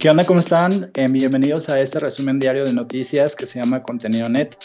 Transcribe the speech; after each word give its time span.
¿Qué 0.00 0.08
onda? 0.08 0.24
¿Cómo 0.24 0.40
están? 0.40 0.90
Eh, 0.94 1.08
bienvenidos 1.10 1.68
a 1.68 1.78
este 1.78 2.00
resumen 2.00 2.38
diario 2.38 2.64
de 2.64 2.72
noticias 2.72 3.36
que 3.36 3.44
se 3.44 3.60
llama 3.60 3.82
Contenido 3.82 4.30
Net. 4.30 4.56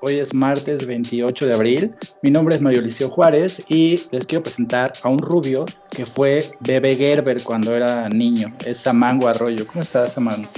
Hoy 0.00 0.20
es 0.20 0.32
martes 0.32 0.86
28 0.86 1.48
de 1.48 1.54
abril. 1.54 1.94
Mi 2.22 2.30
nombre 2.30 2.54
es 2.54 2.62
Mario 2.62 2.80
Liceo 2.80 3.10
Juárez 3.10 3.62
y 3.68 4.00
les 4.10 4.24
quiero 4.24 4.42
presentar 4.42 4.94
a 5.02 5.10
un 5.10 5.18
rubio 5.18 5.66
que 5.90 6.06
fue 6.06 6.42
bebé 6.60 6.96
Gerber 6.96 7.42
cuando 7.42 7.76
era 7.76 8.08
niño. 8.08 8.56
Es 8.64 8.78
Samango 8.78 9.28
Arroyo. 9.28 9.66
¿Cómo 9.66 9.82
estás, 9.82 10.14
Samango? 10.14 10.48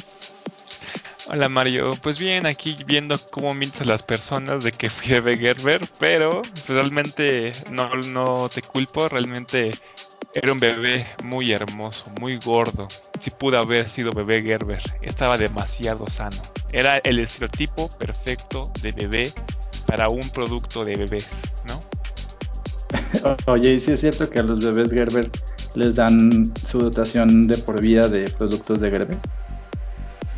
Hola 1.27 1.49
Mario, 1.49 1.91
pues 2.01 2.17
bien, 2.21 2.47
aquí 2.47 2.77
viendo 2.87 3.19
cómo 3.33 3.55
mientes 3.55 3.89
las 3.89 4.05
personas 4.05 4.63
de 4.63 4.71
que 4.71 4.89
fui 4.89 5.09
bebé 5.09 5.37
Gerber, 5.37 5.81
pero 5.99 6.43
realmente 6.69 7.51
no, 7.73 7.89
no 8.07 8.49
te 8.49 8.63
culpo, 8.63 9.09
realmente 9.09 9.73
era 10.33 10.53
un 10.53 10.61
bebé 10.61 11.05
muy 11.25 11.51
hermoso, 11.51 12.05
muy 12.21 12.37
gordo. 12.37 12.87
Si 13.21 13.30
pudo 13.30 13.59
haber 13.59 13.89
sido 13.89 14.12
bebé 14.12 14.43
Gerber, 14.43 14.82
estaba 15.02 15.37
demasiado 15.37 16.06
sano. 16.09 16.41
Era 16.73 16.98
el 16.98 17.20
estereotipo 17.20 17.88
perfecto 17.98 18.73
de 18.83 18.92
bebé 18.92 19.33
para 19.87 20.09
un 20.09 20.28
producto 20.30 20.84
de 20.84 20.97
bebés, 20.97 21.28
¿no? 21.66 21.83
Oye, 23.47 23.75
¿y 23.75 23.80
si 23.80 23.92
es 23.92 24.01
cierto 24.01 24.28
que 24.28 24.38
a 24.38 24.42
los 24.42 24.61
bebés 24.64 24.91
Gerber 24.91 25.30
les 25.75 25.97
dan 25.97 26.52
su 26.66 26.78
dotación 26.78 27.47
de 27.47 27.59
por 27.59 27.80
vida 27.80 28.09
de 28.09 28.25
productos 28.30 28.80
de 28.80 28.91
Gerber? 28.91 29.19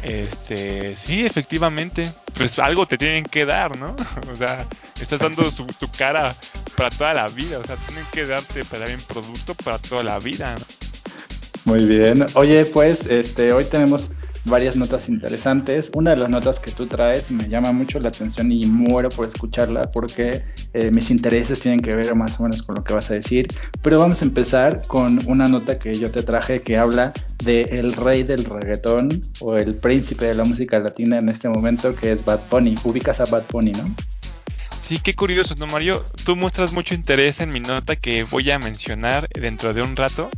Este, 0.03 0.97
sí, 0.97 1.25
efectivamente. 1.25 2.11
Pues 2.35 2.59
algo 2.59 2.87
te 2.87 2.99
tienen 2.99 3.25
que 3.25 3.45
dar, 3.45 3.77
¿no? 3.79 3.95
O 4.33 4.35
sea, 4.35 4.67
estás 5.01 5.21
dando 5.21 5.45
tu 5.51 5.91
cara 5.97 6.35
para 6.77 6.91
toda 6.91 7.15
la 7.15 7.29
vida. 7.29 7.59
O 7.59 7.65
sea, 7.65 7.77
tienen 7.77 8.05
que 8.11 8.27
darte 8.27 8.65
para 8.65 8.87
un 8.87 9.01
producto 9.03 9.55
para 9.55 9.79
toda 9.79 10.03
la 10.03 10.19
vida. 10.19 10.57
Muy 11.65 11.85
bien. 11.87 12.27
Oye, 12.35 12.65
pues, 12.65 13.07
este, 13.07 13.53
hoy 13.53 13.65
tenemos 13.65 14.13
varias 14.45 14.75
notas 14.75 15.09
interesantes. 15.09 15.91
Una 15.95 16.11
de 16.11 16.17
las 16.17 16.29
notas 16.29 16.59
que 16.59 16.73
tú 16.73 16.87
traes 16.87 17.31
me 17.31 17.49
llama 17.49 17.73
mucho 17.73 18.01
la 18.01 18.09
atención 18.09 18.51
y 18.51 18.67
muero 18.67 19.09
por 19.09 19.29
escucharla 19.29 19.83
porque 19.93 20.43
eh, 20.73 20.91
mis 20.91 21.11
intereses 21.11 21.61
tienen 21.61 21.81
que 21.81 21.95
ver 21.95 22.15
más 22.15 22.41
o 22.41 22.43
menos 22.43 22.63
con 22.63 22.75
lo 22.75 22.85
que 22.85 22.95
vas 22.95 23.11
a 23.11 23.15
decir. 23.15 23.47
Pero 23.83 23.99
vamos 23.99 24.23
a 24.23 24.25
empezar 24.25 24.83
con 24.89 25.21
una 25.29 25.47
nota 25.47 25.79
que 25.79 25.95
yo 25.95 26.11
te 26.11 26.23
traje 26.23 26.63
que 26.63 26.77
habla 26.77 27.13
de 27.45 27.63
el 27.63 27.93
rey 27.93 28.25
del 28.25 28.45
reggaetón 28.45 29.23
o 29.41 29.57
el 29.57 29.77
príncipe 29.77 30.27
de 30.27 30.35
la 30.35 30.45
música 30.45 30.79
latina 30.81 31.19
en 31.19 31.29
este 31.29 31.49
momento 31.49 31.95
que 31.95 32.13
es 32.13 32.25
Bad 32.25 32.41
Bunny. 32.51 32.75
Ubicas 32.85 33.21
a 33.21 33.27
Bad 33.27 33.45
Bunny, 33.53 33.73
¿no? 33.73 33.95
Sí, 34.83 34.99
qué 34.99 35.15
curioso, 35.15 35.55
¿no, 35.59 35.69
Mario? 35.69 36.05
Tú 36.25 36.35
muestras 36.35 36.73
mucho 36.73 36.95
interés 36.95 37.41
en 37.41 37.51
mi 37.51 37.61
nota 37.61 37.95
que 37.95 38.25
voy 38.25 38.51
a 38.51 38.59
mencionar 38.59 39.29
dentro 39.29 39.73
de 39.73 39.81
un 39.81 39.95
rato, 39.95 40.29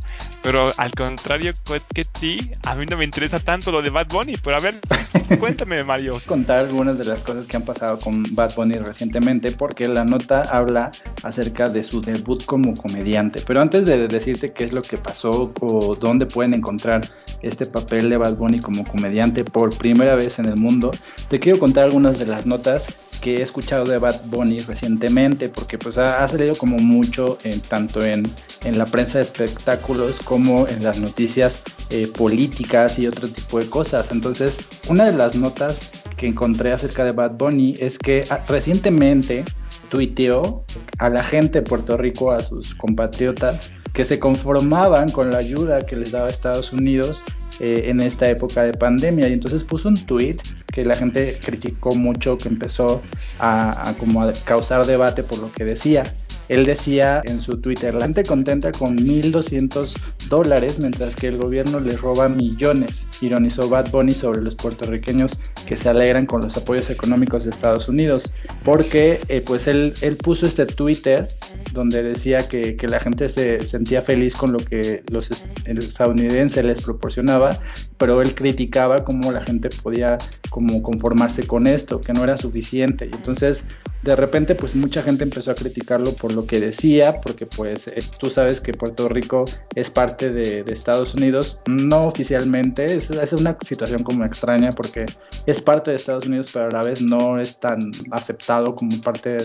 pero 0.43 0.67
al 0.77 0.91
contrario 0.91 1.53
que 1.93 2.05
ti, 2.05 2.51
a 2.63 2.75
mí 2.75 2.85
no 2.85 2.95
me 2.95 3.03
interesa 3.03 3.39
tanto 3.39 3.71
lo 3.71 3.81
de 3.81 3.89
Bad 3.89 4.07
Bunny, 4.07 4.35
pero 4.43 4.57
a 4.57 4.59
ver, 4.59 4.79
cuéntame, 5.39 5.83
Mario. 5.83 6.21
Contar 6.27 6.59
algunas 6.59 6.95
de 6.99 7.05
las 7.05 7.23
cosas 7.23 7.47
que 7.47 7.57
han 7.57 7.63
pasado 7.63 7.99
con 7.99 8.23
Bad 8.35 8.53
Bunny 8.55 8.75
recientemente, 8.75 9.51
porque 9.51 9.87
la 9.87 10.05
nota 10.05 10.43
habla 10.43 10.91
acerca 11.23 11.67
de 11.67 11.83
su 11.83 11.99
debut 11.99 12.45
como 12.45 12.75
comediante. 12.75 13.41
Pero 13.45 13.61
antes 13.61 13.87
de 13.87 14.07
decirte 14.07 14.53
qué 14.53 14.65
es 14.65 14.73
lo 14.73 14.83
que 14.83 14.97
pasó 14.97 15.51
o 15.59 15.95
dónde 15.95 16.27
pueden 16.27 16.53
encontrar 16.53 17.09
este 17.41 17.65
papel 17.65 18.11
de 18.11 18.17
Bad 18.17 18.35
Bunny 18.35 18.59
como 18.59 18.85
comediante 18.85 19.43
por 19.43 19.75
primera 19.75 20.13
vez 20.15 20.37
en 20.37 20.45
el 20.45 20.57
mundo, 20.57 20.91
te 21.29 21.39
quiero 21.39 21.57
contar 21.57 21.85
algunas 21.85 22.19
de 22.19 22.27
las 22.27 22.45
notas 22.45 22.95
que 23.15 23.37
he 23.37 23.41
escuchado 23.41 23.85
de 23.85 23.97
Bad 23.97 24.25
Bunny 24.25 24.59
recientemente, 24.59 25.49
porque 25.49 25.77
pues 25.77 25.97
ha, 25.97 26.27
salido 26.27 26.55
como 26.55 26.77
mucho 26.77 27.37
tanto 27.67 28.03
en, 28.03 28.29
en, 28.63 28.77
la 28.77 28.85
prensa 28.85 29.19
de 29.19 29.23
espectáculos 29.23 30.19
como 30.19 30.67
en 30.67 30.83
las 30.83 30.99
noticias 30.99 31.61
eh, 31.89 32.07
políticas 32.07 32.99
y 32.99 33.07
otro 33.07 33.27
tipo 33.29 33.59
de 33.59 33.69
cosas. 33.69 34.11
Entonces, 34.11 34.59
una 34.87 35.05
de 35.05 35.13
las 35.13 35.35
notas 35.35 35.91
que 36.17 36.27
encontré 36.27 36.71
acerca 36.71 37.03
de 37.03 37.11
Bad 37.11 37.31
Bunny 37.31 37.77
es 37.79 37.97
que 37.99 38.25
ah, 38.29 38.39
recientemente 38.47 39.43
tuiteó 39.89 40.63
a 40.97 41.09
la 41.09 41.23
gente 41.23 41.59
de 41.59 41.67
Puerto 41.67 41.97
Rico, 41.97 42.31
a 42.31 42.41
sus 42.41 42.73
compatriotas, 42.75 43.71
que 43.93 44.05
se 44.05 44.19
conformaban 44.19 45.11
con 45.11 45.31
la 45.31 45.37
ayuda 45.37 45.85
que 45.85 45.95
les 45.95 46.11
daba 46.11 46.29
Estados 46.29 46.73
Unidos 46.73 47.23
eh, 47.59 47.83
en 47.85 48.01
esta 48.01 48.29
época 48.29 48.63
de 48.63 48.73
pandemia. 48.73 49.27
Y 49.29 49.33
entonces 49.33 49.63
puso 49.63 49.87
un 49.87 50.05
tweet 50.05 50.37
que 50.75 50.83
la 50.83 50.97
gente 50.97 51.39
criticó 51.41 51.95
mucho, 51.95 52.37
que 52.37 52.49
empezó 52.49 53.01
a, 53.39 53.95
como 53.97 54.21
a 54.21 54.33
causar 54.43 54.85
debate 54.85 55.23
por 55.23 55.39
lo 55.39 55.49
que 55.53 55.63
decía. 55.63 56.03
Él 56.49 56.65
decía 56.65 57.21
en 57.23 57.39
su 57.39 57.61
Twitter, 57.61 57.93
la 57.95 58.01
gente 58.01 58.23
contenta 58.23 58.73
con 58.73 58.97
1.200 58.97 59.97
dólares 60.27 60.79
mientras 60.79 61.15
que 61.15 61.29
el 61.29 61.37
gobierno 61.37 61.79
les 61.79 62.01
roba 62.01 62.27
millones. 62.27 63.04
Ironizó 63.21 63.69
Bad 63.69 63.91
Bunny 63.91 64.13
sobre 64.13 64.41
los 64.41 64.55
puertorriqueños 64.55 65.39
que 65.65 65.77
se 65.77 65.89
alegran 65.89 66.25
con 66.25 66.41
los 66.41 66.55
apoyos 66.57 66.89
económicos 66.89 67.43
de 67.43 67.51
Estados 67.51 67.87
Unidos. 67.89 68.31
Porque 68.63 69.21
eh, 69.27 69.41
pues 69.41 69.67
él, 69.67 69.93
él 70.01 70.17
puso 70.17 70.45
este 70.45 70.65
Twitter 70.65 71.27
donde 71.73 72.03
decía 72.03 72.47
que, 72.47 72.75
que, 72.75 72.87
la 72.87 72.99
gente 72.99 73.27
se 73.27 73.65
sentía 73.65 74.01
feliz 74.01 74.35
con 74.35 74.53
lo 74.53 74.59
que 74.59 75.03
los 75.11 75.29
estadounidenses 75.65 76.63
les 76.63 76.81
proporcionaba, 76.81 77.59
pero 77.97 78.21
él 78.21 78.33
criticaba 78.33 79.03
cómo 79.03 79.31
la 79.31 79.43
gente 79.43 79.69
podía 79.83 80.17
como 80.49 80.81
conformarse 80.81 81.45
con 81.45 81.67
esto, 81.67 81.99
que 81.99 82.13
no 82.13 82.23
era 82.23 82.37
suficiente. 82.37 83.09
Y 83.11 83.15
entonces 83.15 83.65
de 84.03 84.15
repente 84.15 84.55
pues 84.55 84.75
mucha 84.75 85.01
gente 85.01 85.23
empezó 85.23 85.51
a 85.51 85.55
criticarlo 85.55 86.13
por 86.13 86.33
lo 86.33 86.45
que 86.45 86.59
decía, 86.59 87.19
porque 87.21 87.45
pues 87.45 87.87
eh, 87.87 87.99
tú 88.19 88.29
sabes 88.29 88.61
que 88.61 88.73
Puerto 88.73 89.09
Rico 89.09 89.45
es 89.73 89.89
parte 89.89 90.31
de, 90.31 90.63
Estados 90.67 91.15
Unidos, 91.15 91.59
no 91.67 92.01
oficialmente, 92.01 92.85
es, 92.85 93.09
es, 93.09 93.33
una 93.33 93.57
situación 93.61 94.03
como 94.03 94.25
extraña 94.25 94.69
porque 94.69 95.05
es 95.45 95.61
parte 95.61 95.91
de 95.91 95.97
Estados 95.97 96.27
Unidos, 96.27 96.49
pero 96.53 96.65
a 96.65 96.71
la 96.71 96.83
vez 96.83 97.01
no 97.01 97.39
es 97.39 97.59
tan 97.59 97.79
aceptado 98.11 98.75
como 98.75 98.99
parte 99.01 99.37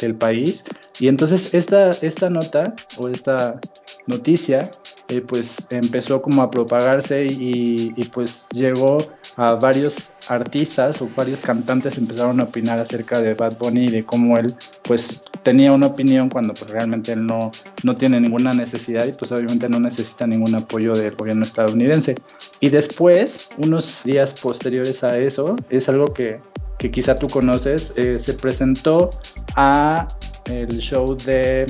del 0.00 0.14
país. 0.14 0.64
Y 1.00 1.08
entonces 1.08 1.54
esta, 1.54 1.90
esta 1.90 2.28
nota 2.30 2.74
o 2.98 3.08
esta 3.08 3.58
noticia 4.06 4.70
eh, 5.08 5.20
pues 5.22 5.66
empezó 5.70 6.20
como 6.22 6.42
a 6.42 6.50
propagarse 6.50 7.24
y, 7.24 7.92
y 7.96 8.04
pues 8.04 8.46
llegó 8.52 8.98
a 9.36 9.54
varios 9.54 10.13
artistas 10.28 11.00
o 11.02 11.08
varios 11.16 11.40
cantantes 11.40 11.98
empezaron 11.98 12.40
a 12.40 12.44
opinar 12.44 12.78
acerca 12.78 13.20
de 13.20 13.34
Bad 13.34 13.58
Bunny 13.58 13.86
y 13.86 13.90
de 13.90 14.04
cómo 14.04 14.38
él 14.38 14.54
pues 14.82 15.22
tenía 15.42 15.72
una 15.72 15.86
opinión 15.86 16.28
cuando 16.28 16.54
pues 16.54 16.70
realmente 16.70 17.12
él 17.12 17.26
no, 17.26 17.50
no 17.82 17.96
tiene 17.96 18.20
ninguna 18.20 18.54
necesidad 18.54 19.06
y 19.06 19.12
pues 19.12 19.32
obviamente 19.32 19.68
no 19.68 19.78
necesita 19.80 20.26
ningún 20.26 20.54
apoyo 20.54 20.94
del 20.94 21.14
gobierno 21.14 21.44
estadounidense. 21.44 22.14
Y 22.60 22.70
después, 22.70 23.48
unos 23.58 24.02
días 24.04 24.32
posteriores 24.32 25.04
a 25.04 25.18
eso, 25.18 25.56
es 25.68 25.88
algo 25.88 26.12
que, 26.12 26.40
que 26.78 26.90
quizá 26.90 27.14
tú 27.14 27.26
conoces, 27.28 27.92
eh, 27.96 28.18
se 28.18 28.34
presentó 28.34 29.10
a 29.56 30.06
el 30.46 30.78
show 30.78 31.16
de 31.24 31.66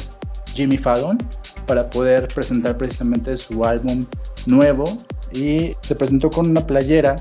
Jimmy 0.55 0.79
Fallon 0.79 1.19
para 1.67 1.89
poder 1.91 2.29
presentar 2.29 2.77
precisamente 2.77 3.37
su 3.37 3.65
álbum 3.65 4.05
nuevo 4.47 4.85
y 5.33 5.75
se 5.81 5.95
presentó 5.95 6.31
con 6.31 6.51
una 6.51 6.67
playera 6.67 7.17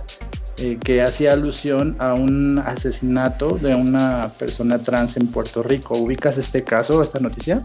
eh, 0.58 0.78
que 0.84 1.02
hacía 1.02 1.34
alusión 1.34 1.96
a 2.00 2.14
un 2.14 2.59
asesinato 2.59 3.58
de 3.58 3.74
una 3.74 4.31
persona 4.38 4.80
trans 4.80 5.18
en 5.18 5.28
Puerto 5.28 5.64
Rico. 5.64 5.97
¿Ubicas 5.97 6.38
este 6.38 6.64
caso, 6.64 7.02
esta 7.02 7.19
noticia? 7.19 7.62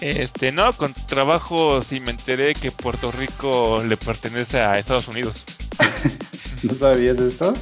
Este, 0.00 0.50
no, 0.50 0.72
con 0.72 0.92
trabajo 1.06 1.82
sí 1.82 2.00
me 2.00 2.10
enteré 2.10 2.54
que 2.54 2.72
Puerto 2.72 3.12
Rico 3.12 3.82
le 3.86 3.96
pertenece 3.96 4.58
a 4.60 4.78
Estados 4.78 5.06
Unidos. 5.06 5.44
¿No 6.64 6.74
sabías 6.74 7.20
esto? 7.20 7.54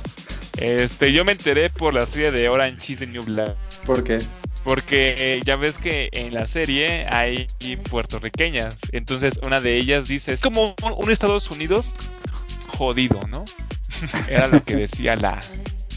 Este, 0.57 1.13
yo 1.13 1.27
me 1.27 1.33
enteré 1.33 1.69
por 1.69 1.93
la 1.93 2.07
serie 2.07 2.31
de 2.31 2.49
Orange 2.49 2.95
is 2.95 2.99
the 3.01 3.07
New 3.07 3.25
Black. 3.25 3.55
¿Por 3.85 4.03
qué? 4.03 4.19
Porque 4.65 5.15
eh, 5.19 5.41
ya 5.45 5.57
ves 5.57 5.77
que 5.77 6.09
en 6.13 6.33
la 6.33 6.49
serie 6.49 7.07
hay 7.11 7.47
puertorriqueñas. 7.91 8.79
Entonces 8.93 9.39
una 9.45 9.61
de 9.61 9.77
ellas 9.77 10.09
dice, 10.09 10.33
es 10.33 10.41
como 10.41 10.75
un 10.97 11.11
Estados 11.11 11.51
Unidos 11.51 11.93
jodido, 12.67 13.21
¿no? 13.29 13.45
Era 14.29 14.49
lo 14.49 14.63
que 14.63 14.77
decía 14.77 15.17
la 15.17 15.41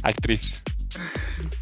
actriz. 0.04 0.62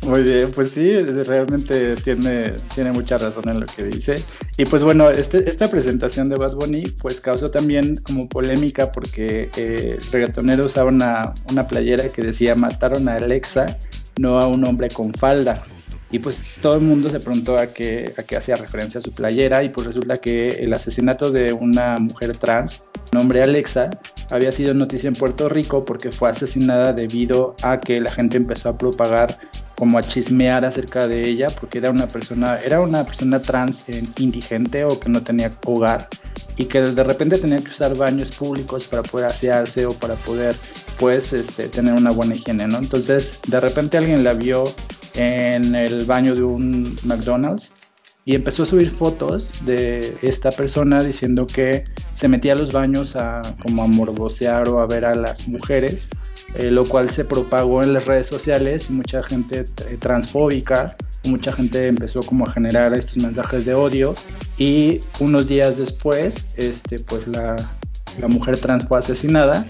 Muy 0.02 0.22
bien, 0.22 0.52
pues 0.52 0.72
sí, 0.72 0.98
realmente 1.00 1.96
tiene, 1.96 2.52
tiene 2.76 2.92
mucha 2.92 3.18
razón 3.18 3.50
en 3.50 3.60
lo 3.60 3.66
que 3.66 3.84
dice. 3.84 4.16
Y 4.58 4.66
pues 4.66 4.84
bueno, 4.84 5.10
este, 5.10 5.50
esta 5.50 5.70
presentación 5.70 6.30
de 6.30 6.36
Bad 6.36 6.54
Bunny 6.54 6.84
pues 7.02 7.20
causó 7.20 7.50
también 7.50 7.98
como 7.98 8.30
polémica 8.30 8.92
porque 8.92 9.50
eh, 9.58 9.98
el 9.98 10.12
reggaetonero 10.12 10.66
usaba 10.66 10.90
una, 10.90 11.34
una 11.50 11.68
playera 11.68 12.10
que 12.10 12.22
decía 12.22 12.54
mataron 12.54 13.10
a 13.10 13.16
Alexa, 13.16 13.78
no 14.20 14.40
a 14.40 14.48
un 14.48 14.64
hombre 14.66 14.90
con 14.90 15.12
falda. 15.14 15.64
Y 16.12 16.20
pues 16.20 16.44
todo 16.62 16.76
el 16.76 16.82
mundo 16.82 17.10
se 17.10 17.20
preguntó 17.20 17.58
a 17.58 17.68
qué, 17.68 18.14
a 18.18 18.24
qué 18.24 18.38
hacía 18.38 18.56
referencia 18.58 19.00
a 19.00 19.02
su 19.02 19.12
playera 19.12 19.64
y 19.64 19.70
pues 19.70 19.88
resulta 19.88 20.18
que 20.18 20.50
el 20.50 20.72
asesinato 20.74 21.32
de 21.32 21.52
una 21.52 21.98
mujer 21.98 22.38
trans, 22.38 22.84
nombre 23.12 23.42
Alexa, 23.42 23.90
había 24.32 24.52
sido 24.52 24.74
noticia 24.74 25.08
en 25.08 25.16
Puerto 25.16 25.50
Rico 25.50 25.86
porque 25.86 26.12
fue 26.12 26.30
asesinada 26.30 26.94
debido 26.94 27.56
a 27.62 27.78
que 27.78 28.02
la 28.02 28.12
gente 28.12 28.38
empezó 28.38 28.70
a 28.70 28.78
propagar 28.78 29.38
como 29.76 29.98
a 29.98 30.04
chismear 30.04 30.66
acerca 30.66 31.08
de 31.08 31.28
ella 31.28 31.48
porque 31.60 31.80
era 31.80 31.90
una 31.90 32.08
persona 32.08 32.60
era 32.62 32.82
una 32.82 33.04
persona 33.04 33.42
trans 33.42 33.86
indigente 34.18 34.86
o 34.86 35.00
que 35.00 35.10
no 35.10 35.22
tenía 35.22 35.52
hogar 35.66 36.08
y 36.58 36.66
que 36.66 36.82
de 36.82 37.04
repente 37.04 37.38
tenía 37.38 37.60
que 37.60 37.70
usar 37.70 37.98
baños 37.98 38.32
públicos 38.32 38.86
para 38.86 39.04
poder 39.04 39.28
asearse 39.28 39.86
o 39.86 39.94
para 39.94 40.16
poder 40.16 40.56
pues 40.98 41.34
este, 41.34 41.68
tener 41.68 41.94
una 41.94 42.12
buena 42.12 42.36
higiene, 42.36 42.68
¿no? 42.68 42.78
Entonces 42.78 43.40
de 43.48 43.60
repente 43.60 43.98
alguien 43.98 44.24
la 44.24 44.34
vio 44.34 44.64
en 45.16 45.76
el 45.76 46.06
baño 46.06 46.36
de 46.36 46.44
un 46.44 46.98
McDonald's 47.04 47.72
y 48.28 48.34
empezó 48.34 48.64
a 48.64 48.66
subir 48.66 48.90
fotos 48.90 49.52
de 49.66 50.18
esta 50.24 50.50
persona 50.50 51.04
diciendo 51.04 51.46
que 51.46 51.86
se 52.14 52.28
metía 52.28 52.54
a 52.54 52.56
los 52.56 52.72
baños 52.72 53.16
a 53.16 53.44
como 53.62 53.84
a 53.84 53.88
morbosear 53.88 54.68
o 54.68 54.80
a 54.80 54.88
ver 54.88 55.06
a 55.06 55.14
las 55.14 55.48
mujeres, 55.48 56.10
eh, 56.56 56.72
lo 56.72 56.86
cual 56.86 57.12
se 57.12 57.24
propagó 57.24 57.84
en 57.84 57.94
las 57.94 58.08
redes 58.08 58.26
sociales 58.26 58.88
y 58.90 58.94
mucha 58.94 59.22
gente 59.22 59.60
eh, 59.60 59.98
transfóbica, 60.00 60.98
mucha 61.24 61.52
gente 61.52 61.88
empezó 61.88 62.22
como 62.22 62.48
a 62.48 62.52
generar 62.52 62.96
estos 62.96 63.18
mensajes 63.18 63.66
de 63.66 63.76
odio 63.76 64.16
y 64.58 65.02
unos 65.20 65.48
días 65.48 65.78
después, 65.78 66.48
este, 66.58 66.98
pues 67.00 67.28
la, 67.28 67.56
la 68.20 68.28
mujer 68.28 68.58
trans 68.58 68.88
fue 68.88 68.98
asesinada 68.98 69.68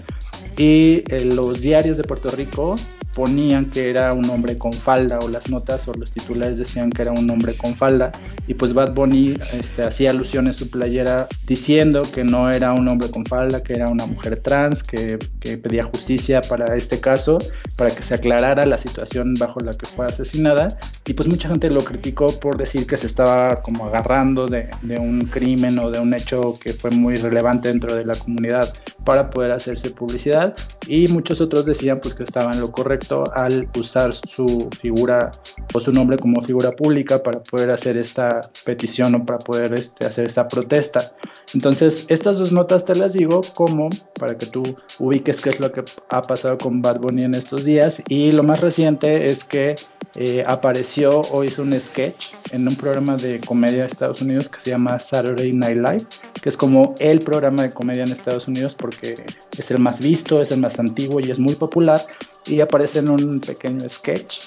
y 0.56 1.04
eh, 1.12 1.26
los 1.26 1.60
diarios 1.60 1.98
de 1.98 2.04
Puerto 2.04 2.30
Rico 2.30 2.76
ponían 3.16 3.70
que 3.70 3.88
era 3.88 4.12
un 4.12 4.28
hombre 4.28 4.58
con 4.58 4.74
falda 4.74 5.18
o 5.20 5.28
las 5.28 5.48
notas 5.48 5.88
o 5.88 5.94
los 5.94 6.10
titulares 6.10 6.58
decían 6.58 6.90
que 6.90 7.00
era 7.00 7.12
un 7.12 7.28
hombre 7.30 7.56
con 7.56 7.74
falda 7.74 8.12
y 8.46 8.52
pues 8.52 8.74
Bad 8.74 8.92
Bunny 8.92 9.38
este, 9.54 9.84
hacía 9.84 10.10
alusión 10.10 10.46
en 10.48 10.52
su 10.52 10.68
playera 10.68 11.26
diciendo 11.46 12.02
que 12.02 12.24
no 12.24 12.50
era 12.50 12.74
un 12.74 12.86
hombre 12.86 13.08
con 13.08 13.24
falda, 13.24 13.62
que 13.62 13.72
era 13.72 13.88
una 13.88 14.04
mujer 14.04 14.36
trans, 14.36 14.82
que, 14.82 15.18
que 15.40 15.56
pedía 15.56 15.82
justicia 15.82 16.42
para 16.42 16.76
este 16.76 17.00
caso, 17.00 17.38
para 17.78 17.90
que 17.90 18.02
se 18.02 18.14
aclarara 18.14 18.66
la 18.66 18.76
situación 18.76 19.32
bajo 19.40 19.60
la 19.60 19.72
que 19.72 19.86
fue 19.86 20.04
asesinada 20.04 20.68
y 21.06 21.14
pues 21.14 21.26
mucha 21.26 21.48
gente 21.48 21.70
lo 21.70 21.82
criticó 21.82 22.26
por 22.38 22.58
decir 22.58 22.86
que 22.86 22.98
se 22.98 23.06
estaba 23.06 23.62
como 23.62 23.86
agarrando 23.86 24.46
de, 24.46 24.68
de 24.82 24.98
un 24.98 25.24
crimen 25.24 25.78
o 25.78 25.90
de 25.90 26.00
un 26.00 26.12
hecho 26.12 26.52
que 26.60 26.74
fue 26.74 26.90
muy 26.90 27.16
relevante 27.16 27.68
dentro 27.68 27.94
de 27.94 28.04
la 28.04 28.14
comunidad 28.14 28.70
para 29.04 29.30
poder 29.30 29.54
hacerse 29.54 29.90
publicidad 29.90 30.54
y 30.86 31.08
muchos 31.08 31.40
otros 31.40 31.64
decían 31.64 31.98
pues 32.02 32.14
que 32.14 32.22
estaban 32.22 32.52
en 32.52 32.60
lo 32.60 32.70
correcto 32.70 33.05
al 33.34 33.68
usar 33.78 34.14
su 34.14 34.68
figura 34.78 35.30
o 35.74 35.80
su 35.80 35.92
nombre 35.92 36.18
como 36.18 36.40
figura 36.42 36.72
pública 36.72 37.22
para 37.22 37.42
poder 37.42 37.70
hacer 37.70 37.96
esta 37.96 38.40
petición 38.64 39.14
o 39.14 39.24
para 39.24 39.38
poder 39.38 39.74
este, 39.74 40.06
hacer 40.06 40.26
esta 40.26 40.48
protesta. 40.48 41.12
Entonces, 41.54 42.06
estas 42.08 42.38
dos 42.38 42.52
notas 42.52 42.84
te 42.84 42.94
las 42.94 43.12
digo 43.12 43.40
como 43.54 43.90
para 44.18 44.36
que 44.36 44.46
tú 44.46 44.62
ubiques 44.98 45.40
qué 45.40 45.50
es 45.50 45.60
lo 45.60 45.72
que 45.72 45.84
ha 46.10 46.22
pasado 46.22 46.58
con 46.58 46.82
Bad 46.82 47.00
Bunny 47.00 47.24
en 47.24 47.34
estos 47.34 47.64
días. 47.64 48.02
Y 48.08 48.32
lo 48.32 48.42
más 48.42 48.60
reciente 48.60 49.26
es 49.26 49.44
que 49.44 49.74
eh, 50.14 50.42
apareció 50.46 51.20
o 51.20 51.44
hizo 51.44 51.62
un 51.62 51.78
sketch 51.78 52.32
en 52.52 52.66
un 52.66 52.74
programa 52.76 53.16
de 53.16 53.40
comedia 53.40 53.82
de 53.82 53.88
Estados 53.88 54.22
Unidos 54.22 54.48
que 54.48 54.60
se 54.60 54.70
llama 54.70 54.98
Saturday 54.98 55.52
Night 55.52 55.76
Live, 55.76 56.06
que 56.40 56.48
es 56.48 56.56
como 56.56 56.94
el 56.98 57.20
programa 57.20 57.64
de 57.64 57.70
comedia 57.70 58.04
en 58.04 58.12
Estados 58.12 58.48
Unidos 58.48 58.74
porque 58.74 59.14
es 59.56 59.70
el 59.70 59.78
más 59.78 60.00
visto, 60.00 60.40
es 60.40 60.50
el 60.52 60.60
más 60.60 60.78
antiguo 60.78 61.20
y 61.20 61.30
es 61.30 61.38
muy 61.38 61.54
popular 61.54 62.00
y 62.46 62.60
aparece 62.60 63.00
en 63.00 63.10
un 63.10 63.40
pequeño 63.40 63.88
sketch 63.88 64.38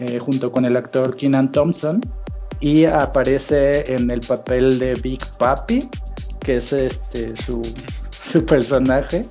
eh, 0.00 0.18
junto 0.18 0.50
con 0.50 0.64
el 0.64 0.76
actor 0.76 1.16
Keenan 1.16 1.52
Thompson 1.52 2.00
y 2.60 2.84
aparece 2.84 3.94
en 3.94 4.10
el 4.10 4.20
papel 4.20 4.78
de 4.78 4.94
Big 4.94 5.20
Papi, 5.38 5.88
que 6.40 6.52
es 6.52 6.72
este 6.72 7.36
su, 7.36 7.62
su 8.10 8.44
personaje. 8.44 9.26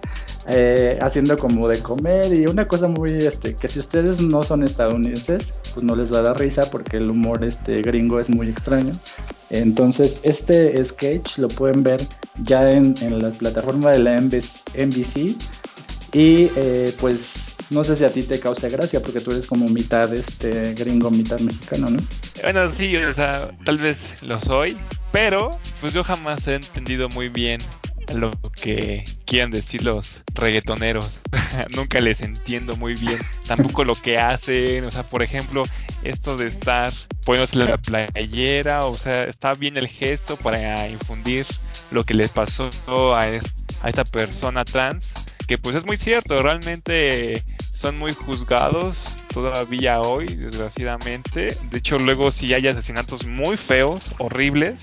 Eh, 0.51 0.97
haciendo 1.01 1.37
como 1.37 1.67
de 1.67 1.77
comer 1.79 2.33
y 2.33 2.47
una 2.47 2.67
cosa 2.67 2.87
muy 2.87 3.11
este 3.11 3.53
que 3.55 3.67
si 3.67 3.79
ustedes 3.79 4.19
no 4.19 4.41
son 4.41 4.63
estadounidenses 4.63 5.53
pues 5.73 5.83
no 5.83 5.95
les 5.95 6.11
va 6.11 6.19
a 6.19 6.21
dar 6.23 6.39
risa 6.39 6.71
porque 6.71 6.97
el 6.97 7.11
humor 7.11 7.43
este 7.43 7.83
gringo 7.83 8.19
es 8.19 8.31
muy 8.31 8.49
extraño 8.49 8.93
entonces 9.51 10.21
este 10.23 10.83
sketch 10.83 11.37
lo 11.37 11.49
pueden 11.49 11.83
ver 11.83 12.01
ya 12.41 12.71
en, 12.71 12.95
en 13.01 13.21
la 13.21 13.29
plataforma 13.29 13.91
de 13.91 13.99
la 13.99 14.19
NBC 14.19 15.35
y 16.13 16.49
eh, 16.55 16.93
pues 16.99 17.55
no 17.69 17.83
sé 17.83 17.95
si 17.95 18.03
a 18.03 18.09
ti 18.09 18.23
te 18.23 18.39
causa 18.39 18.67
gracia 18.67 19.01
porque 19.01 19.21
tú 19.21 19.31
eres 19.31 19.45
como 19.45 19.67
mitad 19.69 20.13
este 20.13 20.73
gringo, 20.73 21.11
mitad 21.11 21.39
mexicano, 21.39 21.89
¿no? 21.89 21.99
Bueno, 22.41 22.71
sí, 22.71 22.95
o 22.95 23.13
sea, 23.13 23.51
tal 23.63 23.77
vez 23.77 23.97
lo 24.23 24.39
soy, 24.39 24.77
pero 25.11 25.51
pues 25.81 25.93
yo 25.93 26.03
jamás 26.03 26.47
he 26.47 26.55
entendido 26.55 27.09
muy 27.09 27.29
bien 27.29 27.59
lo 28.13 28.31
que 28.61 29.03
quieran 29.25 29.51
decir 29.51 29.83
los 29.83 30.21
reggaetoneros. 30.33 31.19
Nunca 31.75 31.99
les 31.99 32.21
entiendo 32.21 32.75
muy 32.75 32.95
bien. 32.95 33.17
Tampoco 33.47 33.83
lo 33.83 33.95
que 33.95 34.17
hacen. 34.17 34.85
O 34.85 34.91
sea, 34.91 35.03
por 35.03 35.23
ejemplo, 35.23 35.63
esto 36.03 36.37
de 36.37 36.47
estar 36.47 36.93
poniéndose 37.25 37.57
la 37.57 37.77
playera. 37.77 38.85
O 38.85 38.97
sea, 38.97 39.25
está 39.25 39.53
bien 39.53 39.77
el 39.77 39.87
gesto 39.87 40.37
para 40.37 40.87
infundir 40.87 41.45
lo 41.91 42.03
que 42.03 42.13
les 42.13 42.29
pasó 42.29 42.69
a, 43.15 43.21
a 43.21 43.89
esta 43.89 44.03
persona 44.05 44.65
trans. 44.65 45.11
Que 45.49 45.57
pues 45.57 45.75
es 45.75 45.83
muy 45.83 45.97
cierto. 45.97 46.43
Realmente 46.43 47.43
son 47.73 47.97
muy 47.97 48.13
juzgados 48.13 48.99
todavía 49.33 49.99
hoy, 49.99 50.27
desgraciadamente. 50.27 51.57
De 51.71 51.77
hecho, 51.79 51.97
luego 51.97 52.31
sí 52.31 52.53
hay 52.53 52.67
asesinatos 52.67 53.25
muy 53.25 53.57
feos, 53.57 54.03
horribles, 54.19 54.75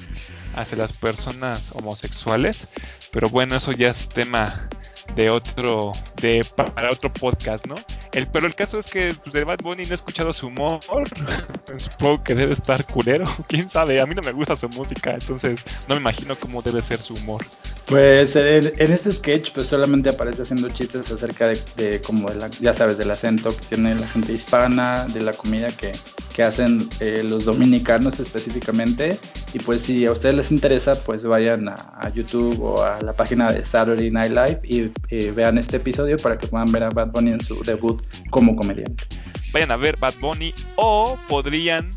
hacia 0.56 0.76
las 0.76 0.98
personas 0.98 1.70
homosexuales. 1.72 2.66
Pero 3.12 3.30
bueno, 3.30 3.54
eso 3.54 3.70
ya 3.70 3.90
es 3.90 4.08
tema 4.08 4.68
de 5.14 5.30
otro, 5.30 5.92
de 6.20 6.44
para 6.56 6.90
otro 6.90 7.12
podcast, 7.12 7.64
¿no? 7.68 7.76
El, 8.10 8.26
pero 8.26 8.48
el 8.48 8.56
caso 8.56 8.80
es 8.80 8.86
que 8.86 9.14
pues, 9.22 9.32
de 9.34 9.44
Bad 9.44 9.60
Bunny 9.62 9.84
no 9.84 9.92
he 9.92 9.94
escuchado 9.94 10.32
su 10.32 10.48
humor. 10.48 10.82
Supongo 11.76 12.24
que 12.24 12.34
debe 12.34 12.54
estar 12.54 12.84
culero. 12.86 13.24
Quién 13.46 13.70
sabe, 13.70 14.00
a 14.00 14.06
mí 14.06 14.16
no 14.16 14.22
me 14.22 14.32
gusta 14.32 14.56
su 14.56 14.68
música, 14.70 15.12
entonces 15.12 15.64
no 15.86 15.94
me 15.94 16.00
imagino 16.00 16.34
cómo 16.34 16.60
debe 16.60 16.82
ser 16.82 16.98
su 16.98 17.14
humor. 17.14 17.46
Pues 17.86 18.34
en, 18.34 18.72
en 18.78 18.92
este 18.92 19.12
sketch, 19.12 19.52
pues 19.52 19.68
solamente 19.68 20.10
aparece 20.10 20.42
haciendo 20.42 20.68
chistes 20.70 21.08
acerca 21.12 21.46
de, 21.46 22.00
como, 22.04 22.28
ya 22.60 22.74
sabes, 22.74 22.98
del 22.98 23.12
acento 23.12 23.56
que 23.56 23.64
tiene 23.64 23.94
la 23.94 24.08
gente 24.08 24.32
hispana, 24.32 25.06
de 25.06 25.20
la 25.20 25.32
comida 25.32 25.68
que, 25.68 25.92
que 26.34 26.42
hacen 26.42 26.88
eh, 26.98 27.22
los 27.22 27.44
dominicanos 27.44 28.18
específicamente. 28.18 29.20
Y 29.54 29.60
pues 29.60 29.82
si 29.82 30.04
a 30.04 30.10
ustedes 30.10 30.34
les 30.34 30.50
interesa, 30.50 30.96
pues 30.96 31.24
vayan 31.24 31.68
a, 31.68 32.10
YouTube 32.12 32.60
o 32.60 32.82
a 32.82 33.00
la 33.02 33.12
página 33.12 33.52
de 33.52 33.64
Saturday 33.64 34.10
Night 34.10 34.32
Live 34.32 34.60
y 34.64 35.30
vean 35.30 35.56
este 35.56 35.76
episodio 35.76 36.16
para 36.16 36.38
que 36.38 36.48
puedan 36.48 36.70
ver 36.72 36.82
a 36.82 36.88
Bad 36.88 37.12
Bunny 37.12 37.32
en 37.32 37.40
su 37.40 37.62
debut 37.62 38.02
como 38.30 38.56
comediante. 38.56 39.04
Vayan 39.52 39.70
a 39.70 39.76
ver 39.76 39.96
Bad 39.96 40.14
Bunny 40.20 40.52
o 40.74 41.16
podrían 41.28 41.90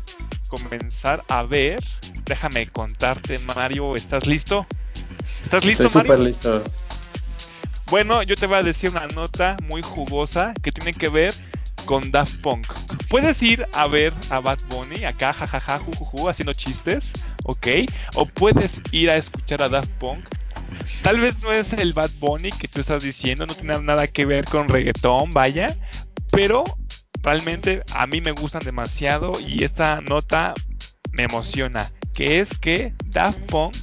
comenzar 0.46 1.24
a 1.28 1.42
ver. 1.42 1.82
Déjame 2.26 2.66
contarte, 2.66 3.40
Mario, 3.40 3.96
¿estás 3.96 4.28
listo? 4.28 4.66
¿Estás 5.50 5.64
listo, 5.64 5.86
Estoy 5.88 6.02
súper 6.02 6.20
listo. 6.20 6.62
Bueno, 7.90 8.22
yo 8.22 8.36
te 8.36 8.46
voy 8.46 8.58
a 8.58 8.62
decir 8.62 8.90
una 8.90 9.08
nota 9.08 9.56
muy 9.64 9.82
jugosa 9.82 10.54
que 10.62 10.70
tiene 10.70 10.92
que 10.92 11.08
ver 11.08 11.34
con 11.86 12.12
Daft 12.12 12.40
Punk. 12.40 12.72
Puedes 13.08 13.42
ir 13.42 13.66
a 13.72 13.88
ver 13.88 14.14
a 14.30 14.38
Bad 14.38 14.60
Bunny 14.68 15.04
acá, 15.04 15.32
jajaja, 15.32 15.80
jujuju, 15.80 16.28
haciendo 16.28 16.52
chistes, 16.52 17.10
¿ok? 17.46 17.66
O 18.14 18.26
puedes 18.26 18.80
ir 18.92 19.10
a 19.10 19.16
escuchar 19.16 19.60
a 19.60 19.68
Daft 19.68 19.90
Punk. 19.98 20.24
Tal 21.02 21.18
vez 21.18 21.42
no 21.42 21.50
es 21.50 21.72
el 21.72 21.94
Bad 21.94 22.12
Bunny 22.20 22.52
que 22.52 22.68
tú 22.68 22.78
estás 22.78 23.02
diciendo, 23.02 23.44
no 23.44 23.54
tiene 23.56 23.76
nada 23.80 24.06
que 24.06 24.26
ver 24.26 24.44
con 24.44 24.68
reggaetón, 24.68 25.32
vaya, 25.32 25.76
pero 26.30 26.62
realmente 27.22 27.82
a 27.96 28.06
mí 28.06 28.20
me 28.20 28.30
gustan 28.30 28.62
demasiado 28.62 29.32
y 29.44 29.64
esta 29.64 30.00
nota 30.00 30.54
me 31.10 31.24
emociona, 31.24 31.90
que 32.14 32.38
es 32.38 32.56
que 32.56 32.94
Daft 33.06 33.40
Punk 33.48 33.76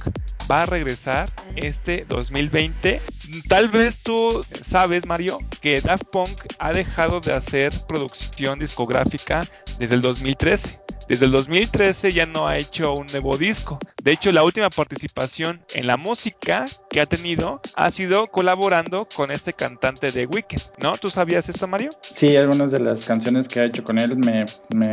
va 0.50 0.62
a 0.62 0.66
regresar 0.66 1.32
este 1.56 2.04
2020. 2.08 3.00
Tal 3.48 3.68
vez 3.68 3.98
tú 4.02 4.44
sabes, 4.62 5.06
Mario, 5.06 5.38
que 5.60 5.80
Daft 5.80 6.04
Punk 6.10 6.30
ha 6.58 6.72
dejado 6.72 7.20
de 7.20 7.32
hacer 7.32 7.72
producción 7.86 8.58
discográfica 8.58 9.46
desde 9.78 9.94
el 9.96 10.00
2013. 10.00 10.80
Desde 11.08 11.24
el 11.24 11.32
2013 11.32 12.12
ya 12.12 12.26
no 12.26 12.46
ha 12.46 12.58
hecho 12.58 12.92
un 12.92 13.06
nuevo 13.06 13.38
disco. 13.38 13.78
De 14.02 14.12
hecho, 14.12 14.30
la 14.30 14.44
última 14.44 14.68
participación 14.68 15.64
en 15.74 15.86
la 15.86 15.96
música 15.96 16.66
que 16.90 17.00
ha 17.00 17.06
tenido 17.06 17.62
ha 17.76 17.90
sido 17.90 18.26
colaborando 18.26 19.08
con 19.14 19.30
este 19.30 19.54
cantante 19.54 20.10
de 20.10 20.26
Weekend, 20.26 20.62
¿no? 20.82 20.92
¿Tú 20.92 21.08
sabías 21.10 21.48
esto, 21.48 21.66
Mario? 21.66 21.88
Sí, 22.02 22.36
algunas 22.36 22.72
de 22.72 22.80
las 22.80 23.06
canciones 23.06 23.48
que 23.48 23.60
ha 23.60 23.64
hecho 23.64 23.82
con 23.82 23.98
él 23.98 24.18
me, 24.18 24.44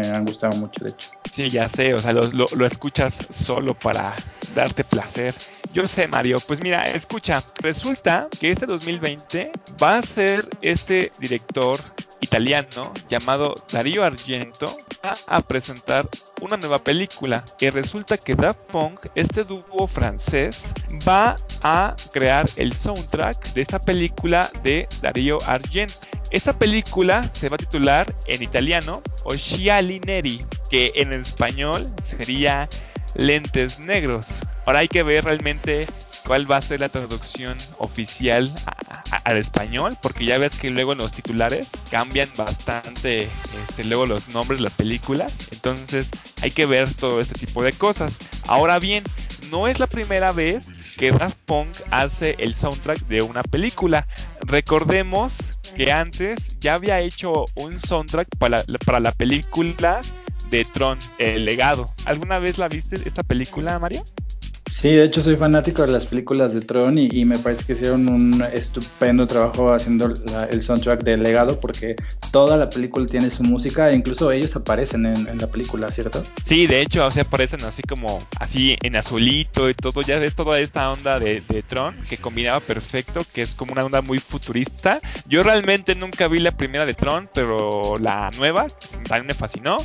han 0.07 0.23
gustado 0.23 0.55
mucho, 0.57 0.85
de 0.85 0.91
hecho. 0.91 1.09
Sí, 1.33 1.49
ya 1.49 1.67
sé, 1.67 1.93
o 1.93 1.99
sea, 1.99 2.13
lo, 2.13 2.29
lo 2.31 2.65
escuchas 2.65 3.13
solo 3.31 3.77
para 3.77 4.15
darte 4.55 4.85
placer. 4.85 5.35
Yo 5.73 5.87
sé, 5.87 6.07
Mario. 6.07 6.37
Pues 6.39 6.61
mira, 6.61 6.83
escucha, 6.83 7.43
resulta 7.61 8.27
que 8.39 8.51
este 8.51 8.65
2020 8.65 9.51
va 9.81 9.97
a 9.97 10.01
ser 10.01 10.47
este 10.61 11.11
director 11.19 11.79
italiano 12.21 12.91
llamado 13.09 13.53
Dario 13.71 14.03
Argento 14.03 14.65
a 15.27 15.41
presentar 15.41 16.07
una 16.41 16.57
nueva 16.57 16.83
película 16.83 17.43
y 17.59 17.69
resulta 17.69 18.17
que 18.17 18.35
Daft 18.35 18.59
Punk, 18.71 19.07
este 19.15 19.43
dúo 19.43 19.87
francés, 19.87 20.73
va 21.07 21.35
a 21.63 21.95
crear 22.11 22.45
el 22.55 22.73
soundtrack 22.73 23.53
de 23.53 23.61
esta 23.61 23.79
película 23.79 24.49
de 24.63 24.87
Dario 25.01 25.37
Argento. 25.45 25.95
Esa 26.31 26.57
película 26.57 27.29
se 27.33 27.49
va 27.49 27.55
a 27.55 27.57
titular 27.57 28.13
en 28.25 28.41
italiano 28.41 29.01
Osciali 29.23 29.99
Neri, 29.99 30.43
que 30.69 30.91
en 30.95 31.13
español 31.13 31.91
sería 32.03 32.67
Lentes 33.15 33.79
Negros. 33.79 34.27
Ahora 34.65 34.79
hay 34.79 34.87
que 34.87 35.03
ver 35.03 35.25
realmente 35.25 35.87
cuál 36.25 36.49
va 36.49 36.57
a 36.57 36.61
ser 36.61 36.79
la 36.79 36.89
traducción 36.89 37.57
oficial 37.77 38.53
al 39.23 39.37
español, 39.37 39.97
porque 40.01 40.25
ya 40.25 40.37
ves 40.37 40.55
que 40.55 40.69
luego 40.69 40.95
los 40.95 41.11
titulares 41.11 41.67
cambian 41.89 42.29
bastante 42.35 43.23
este, 43.23 43.83
luego 43.83 44.05
los 44.05 44.27
nombres 44.29 44.59
las 44.59 44.73
películas, 44.73 45.33
entonces 45.51 46.09
hay 46.41 46.51
que 46.51 46.65
ver 46.65 46.91
todo 46.93 47.21
este 47.21 47.45
tipo 47.45 47.63
de 47.63 47.73
cosas. 47.73 48.15
Ahora 48.47 48.79
bien, 48.79 49.03
no 49.51 49.67
es 49.67 49.79
la 49.79 49.87
primera 49.87 50.31
vez 50.31 50.65
que 50.97 51.11
Daft 51.11 51.37
Punk 51.45 51.69
hace 51.91 52.35
el 52.39 52.55
soundtrack 52.55 52.99
de 53.07 53.21
una 53.21 53.43
película. 53.43 54.07
Recordemos 54.41 55.37
que 55.75 55.91
antes 55.91 56.57
ya 56.59 56.75
había 56.75 56.99
hecho 57.01 57.45
un 57.55 57.79
soundtrack 57.79 58.29
para, 58.37 58.63
para 58.85 58.99
la 58.99 59.11
película 59.11 60.01
de 60.49 60.63
Tron, 60.65 60.97
El 61.17 61.45
legado. 61.45 61.93
¿Alguna 62.05 62.39
vez 62.39 62.57
la 62.57 62.67
viste 62.67 62.97
esta 63.05 63.23
película, 63.23 63.77
Mario? 63.79 64.03
Sí, 64.75 64.89
de 64.89 65.05
hecho 65.05 65.21
soy 65.21 65.37
fanático 65.37 65.83
de 65.83 65.87
las 65.87 66.05
películas 66.05 66.53
de 66.53 66.59
Tron 66.59 66.97
y, 66.97 67.23
me 67.23 67.39
parece 67.39 67.63
que 67.63 67.71
hicieron 67.71 68.09
un 68.09 68.43
estupendo 68.53 69.25
trabajo 69.25 69.73
haciendo 69.73 70.11
el 70.51 70.61
soundtrack 70.61 71.01
del 71.01 71.23
legado 71.23 71.61
porque 71.61 71.95
toda 72.33 72.57
la 72.57 72.69
película 72.69 73.05
tiene 73.05 73.29
su 73.29 73.43
música 73.43 73.89
e 73.89 73.95
incluso 73.95 74.29
ellos 74.31 74.53
aparecen 74.57 75.05
en, 75.05 75.37
la 75.37 75.47
película, 75.47 75.89
¿cierto? 75.91 76.21
Sí, 76.43 76.67
de 76.67 76.81
hecho, 76.81 77.05
aparecen 77.05 77.63
así 77.63 77.83
como 77.83 78.19
así 78.41 78.75
en 78.81 78.97
azulito 78.97 79.69
y 79.69 79.73
todo, 79.75 80.01
ya 80.01 80.19
ves 80.19 80.35
toda 80.35 80.59
esta 80.59 80.91
onda 80.91 81.19
de, 81.19 81.39
de 81.39 81.63
Tron 81.63 81.95
que 82.09 82.17
combinaba 82.17 82.59
perfecto, 82.59 83.25
que 83.33 83.43
es 83.43 83.55
como 83.55 83.71
una 83.71 83.85
onda 83.85 84.01
muy 84.01 84.19
futurista. 84.19 84.99
Yo 85.25 85.41
realmente 85.41 85.95
nunca 85.95 86.27
vi 86.27 86.39
la 86.39 86.51
primera 86.51 86.85
de 86.85 86.93
Tron, 86.93 87.29
pero 87.33 87.93
la 88.01 88.29
nueva 88.37 88.67
también 89.07 89.27
me 89.27 89.33
fascinó. 89.33 89.77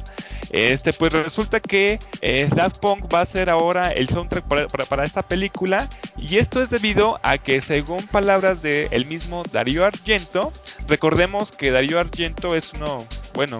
Este, 0.50 0.92
pues 0.92 1.12
resulta 1.12 1.60
que 1.60 1.98
eh, 2.22 2.48
Daft 2.52 2.80
Punk 2.80 3.12
va 3.12 3.20
a 3.20 3.26
ser 3.26 3.48
ahora 3.50 3.92
el 3.92 4.08
soundtrack 4.08 4.44
para, 4.48 4.66
esta 4.98 5.22
película 5.22 5.88
y 6.16 6.38
esto 6.38 6.60
es 6.60 6.70
debido 6.70 7.20
a 7.22 7.38
que 7.38 7.60
según 7.60 8.06
palabras 8.08 8.62
de 8.62 8.88
el 8.90 9.06
mismo 9.06 9.42
Darío 9.52 9.86
Argento, 9.86 10.52
recordemos 10.88 11.52
que 11.52 11.70
Darío 11.70 12.00
Argento 12.00 12.56
es 12.56 12.72
uno, 12.74 13.06
bueno, 13.34 13.58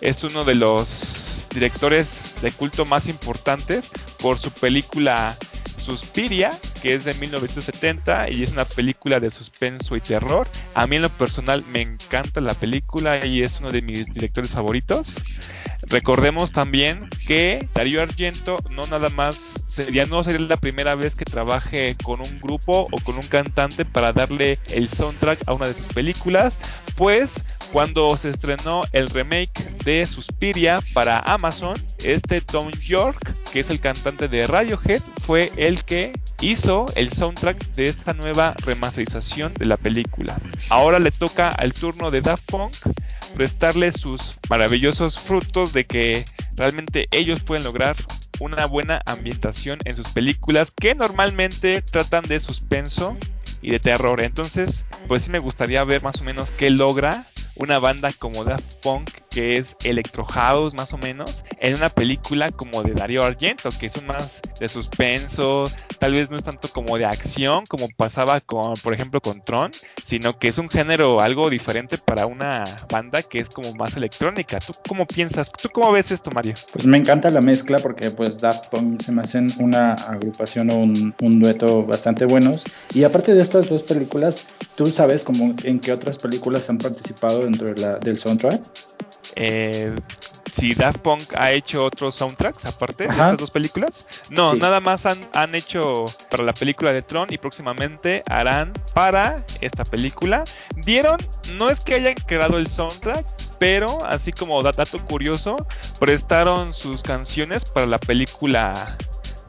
es 0.00 0.24
uno 0.24 0.44
de 0.44 0.54
los 0.54 1.46
directores 1.52 2.34
de 2.40 2.50
culto 2.52 2.84
más 2.84 3.08
importantes 3.08 3.90
por 4.18 4.38
su 4.38 4.50
película 4.50 5.36
Suspiria, 5.82 6.52
que 6.80 6.94
es 6.94 7.04
de 7.04 7.12
1970 7.14 8.30
y 8.30 8.44
es 8.44 8.52
una 8.52 8.64
película 8.64 9.18
de 9.18 9.30
suspenso 9.30 9.96
y 9.96 10.00
terror. 10.00 10.46
A 10.74 10.86
mí 10.86 10.96
en 10.96 11.02
lo 11.02 11.08
personal 11.10 11.64
me 11.72 11.80
encanta 11.80 12.40
la 12.40 12.54
película 12.54 13.24
y 13.26 13.42
es 13.42 13.58
uno 13.58 13.70
de 13.70 13.82
mis 13.82 14.06
directores 14.06 14.52
favoritos. 14.52 15.16
Recordemos 15.92 16.52
también 16.52 17.06
que 17.26 17.68
Darío 17.74 18.00
Argento 18.00 18.56
no 18.70 18.86
nada 18.86 19.10
más 19.10 19.62
sería 19.66 20.06
no 20.06 20.24
sería 20.24 20.40
la 20.40 20.56
primera 20.56 20.94
vez 20.94 21.14
que 21.14 21.26
trabaje 21.26 21.98
con 22.02 22.22
un 22.22 22.40
grupo 22.40 22.88
o 22.90 22.96
con 23.04 23.16
un 23.16 23.26
cantante 23.26 23.84
para 23.84 24.14
darle 24.14 24.58
el 24.68 24.88
soundtrack 24.88 25.40
a 25.46 25.52
una 25.52 25.66
de 25.66 25.74
sus 25.74 25.88
películas, 25.88 26.58
pues 26.96 27.44
cuando 27.72 28.16
se 28.16 28.30
estrenó 28.30 28.82
el 28.92 29.08
remake 29.10 29.52
de 29.84 30.06
Suspiria 30.06 30.80
para 30.94 31.18
Amazon, 31.18 31.74
este 32.02 32.40
Tom 32.40 32.70
York, 32.70 33.34
que 33.52 33.60
es 33.60 33.68
el 33.68 33.78
cantante 33.78 34.28
de 34.28 34.46
Radiohead, 34.46 35.02
fue 35.26 35.52
el 35.56 35.84
que 35.84 36.12
hizo 36.40 36.86
el 36.96 37.12
soundtrack 37.12 37.66
de 37.74 37.90
esta 37.90 38.14
nueva 38.14 38.54
remasterización 38.64 39.52
de 39.54 39.66
la 39.66 39.76
película. 39.76 40.38
Ahora 40.70 40.98
le 40.98 41.10
toca 41.10 41.50
al 41.50 41.74
turno 41.74 42.10
de 42.10 42.22
Daft 42.22 42.44
Punk 42.46 42.74
prestarle 43.34 43.92
sus 43.92 44.38
maravillosos 44.48 45.18
frutos 45.18 45.72
de 45.72 45.86
que 45.86 46.24
realmente 46.56 47.08
ellos 47.10 47.42
pueden 47.42 47.64
lograr 47.64 47.96
una 48.40 48.66
buena 48.66 49.00
ambientación 49.06 49.78
en 49.84 49.94
sus 49.94 50.08
películas 50.08 50.70
que 50.72 50.94
normalmente 50.94 51.82
tratan 51.82 52.24
de 52.24 52.40
suspenso 52.40 53.16
y 53.60 53.70
de 53.70 53.80
terror. 53.80 54.20
Entonces, 54.20 54.84
pues 55.08 55.22
sí 55.22 55.30
me 55.30 55.38
gustaría 55.38 55.84
ver 55.84 56.02
más 56.02 56.20
o 56.20 56.24
menos 56.24 56.50
qué 56.50 56.70
logra 56.70 57.24
una 57.54 57.78
banda 57.78 58.10
como 58.18 58.44
Daft 58.44 58.76
Punk, 58.82 59.10
que 59.32 59.56
es 59.56 59.76
Electro 59.84 60.24
House 60.24 60.74
más 60.74 60.92
o 60.92 60.98
menos, 60.98 61.44
en 61.60 61.74
una 61.74 61.88
película 61.88 62.50
como 62.50 62.82
de 62.82 62.92
Dario 62.92 63.22
Argento, 63.22 63.70
que 63.78 63.88
son 63.88 64.06
más 64.06 64.40
de 64.60 64.68
suspenso, 64.68 65.64
tal 65.98 66.12
vez 66.12 66.30
no 66.30 66.36
es 66.36 66.44
tanto 66.44 66.68
como 66.68 66.98
de 66.98 67.06
acción 67.06 67.64
como 67.68 67.88
pasaba 67.96 68.40
con, 68.40 68.74
por 68.82 68.94
ejemplo, 68.94 69.20
con 69.20 69.42
Tron, 69.44 69.70
sino 70.04 70.38
que 70.38 70.48
es 70.48 70.58
un 70.58 70.68
género 70.68 71.20
algo 71.20 71.50
diferente 71.50 71.98
para 71.98 72.26
una 72.26 72.64
banda 72.90 73.22
que 73.22 73.38
es 73.38 73.48
como 73.48 73.74
más 73.74 73.96
electrónica. 73.96 74.58
¿Tú 74.58 74.72
cómo 74.86 75.06
piensas? 75.06 75.50
¿Tú 75.50 75.68
cómo 75.72 75.92
ves 75.92 76.10
esto, 76.10 76.30
Mario? 76.30 76.54
Pues 76.72 76.86
me 76.86 76.98
encanta 76.98 77.30
la 77.30 77.40
mezcla 77.40 77.78
porque 77.78 78.10
pues 78.10 78.38
Daft 78.38 78.68
Punk 78.68 79.00
se 79.00 79.12
me 79.12 79.22
hacen 79.22 79.48
una 79.58 79.94
agrupación 79.94 80.70
o 80.70 80.76
un, 80.76 81.14
un 81.20 81.40
dueto 81.40 81.84
bastante 81.84 82.26
buenos. 82.26 82.64
Y 82.94 83.04
aparte 83.04 83.34
de 83.34 83.42
estas 83.42 83.68
dos 83.68 83.82
películas, 83.82 84.46
¿tú 84.74 84.86
sabes 84.86 85.22
como 85.22 85.54
en 85.64 85.80
qué 85.80 85.92
otras 85.92 86.18
películas 86.18 86.68
han 86.68 86.78
participado 86.78 87.44
dentro 87.44 87.72
del 87.74 88.16
soundtrack? 88.18 88.60
Eh, 89.36 89.94
si 90.54 90.74
Daft 90.74 90.98
Punk 90.98 91.22
ha 91.34 91.50
hecho 91.50 91.84
otros 91.84 92.14
soundtracks 92.14 92.66
aparte 92.66 93.04
de 93.04 93.10
estas 93.10 93.38
dos 93.38 93.50
películas. 93.50 94.06
No, 94.30 94.54
nada 94.54 94.80
más 94.80 95.06
han, 95.06 95.18
han, 95.32 95.54
hecho 95.54 96.04
para 96.30 96.42
la 96.42 96.52
película 96.52 96.92
de 96.92 97.02
Tron 97.02 97.28
y 97.30 97.38
próximamente 97.38 98.22
harán 98.28 98.72
para 98.94 99.44
esta 99.60 99.84
película. 99.84 100.44
Dieron, 100.76 101.16
no 101.54 101.70
es 101.70 101.80
que 101.80 101.94
hayan 101.94 102.14
creado 102.26 102.58
el 102.58 102.66
soundtrack, 102.66 103.24
pero 103.58 104.04
así 104.04 104.32
como 104.32 104.62
dato 104.62 105.02
curioso, 105.06 105.56
prestaron 105.98 106.74
sus 106.74 107.02
canciones 107.02 107.64
para 107.64 107.86
la 107.86 107.98
película 107.98 108.96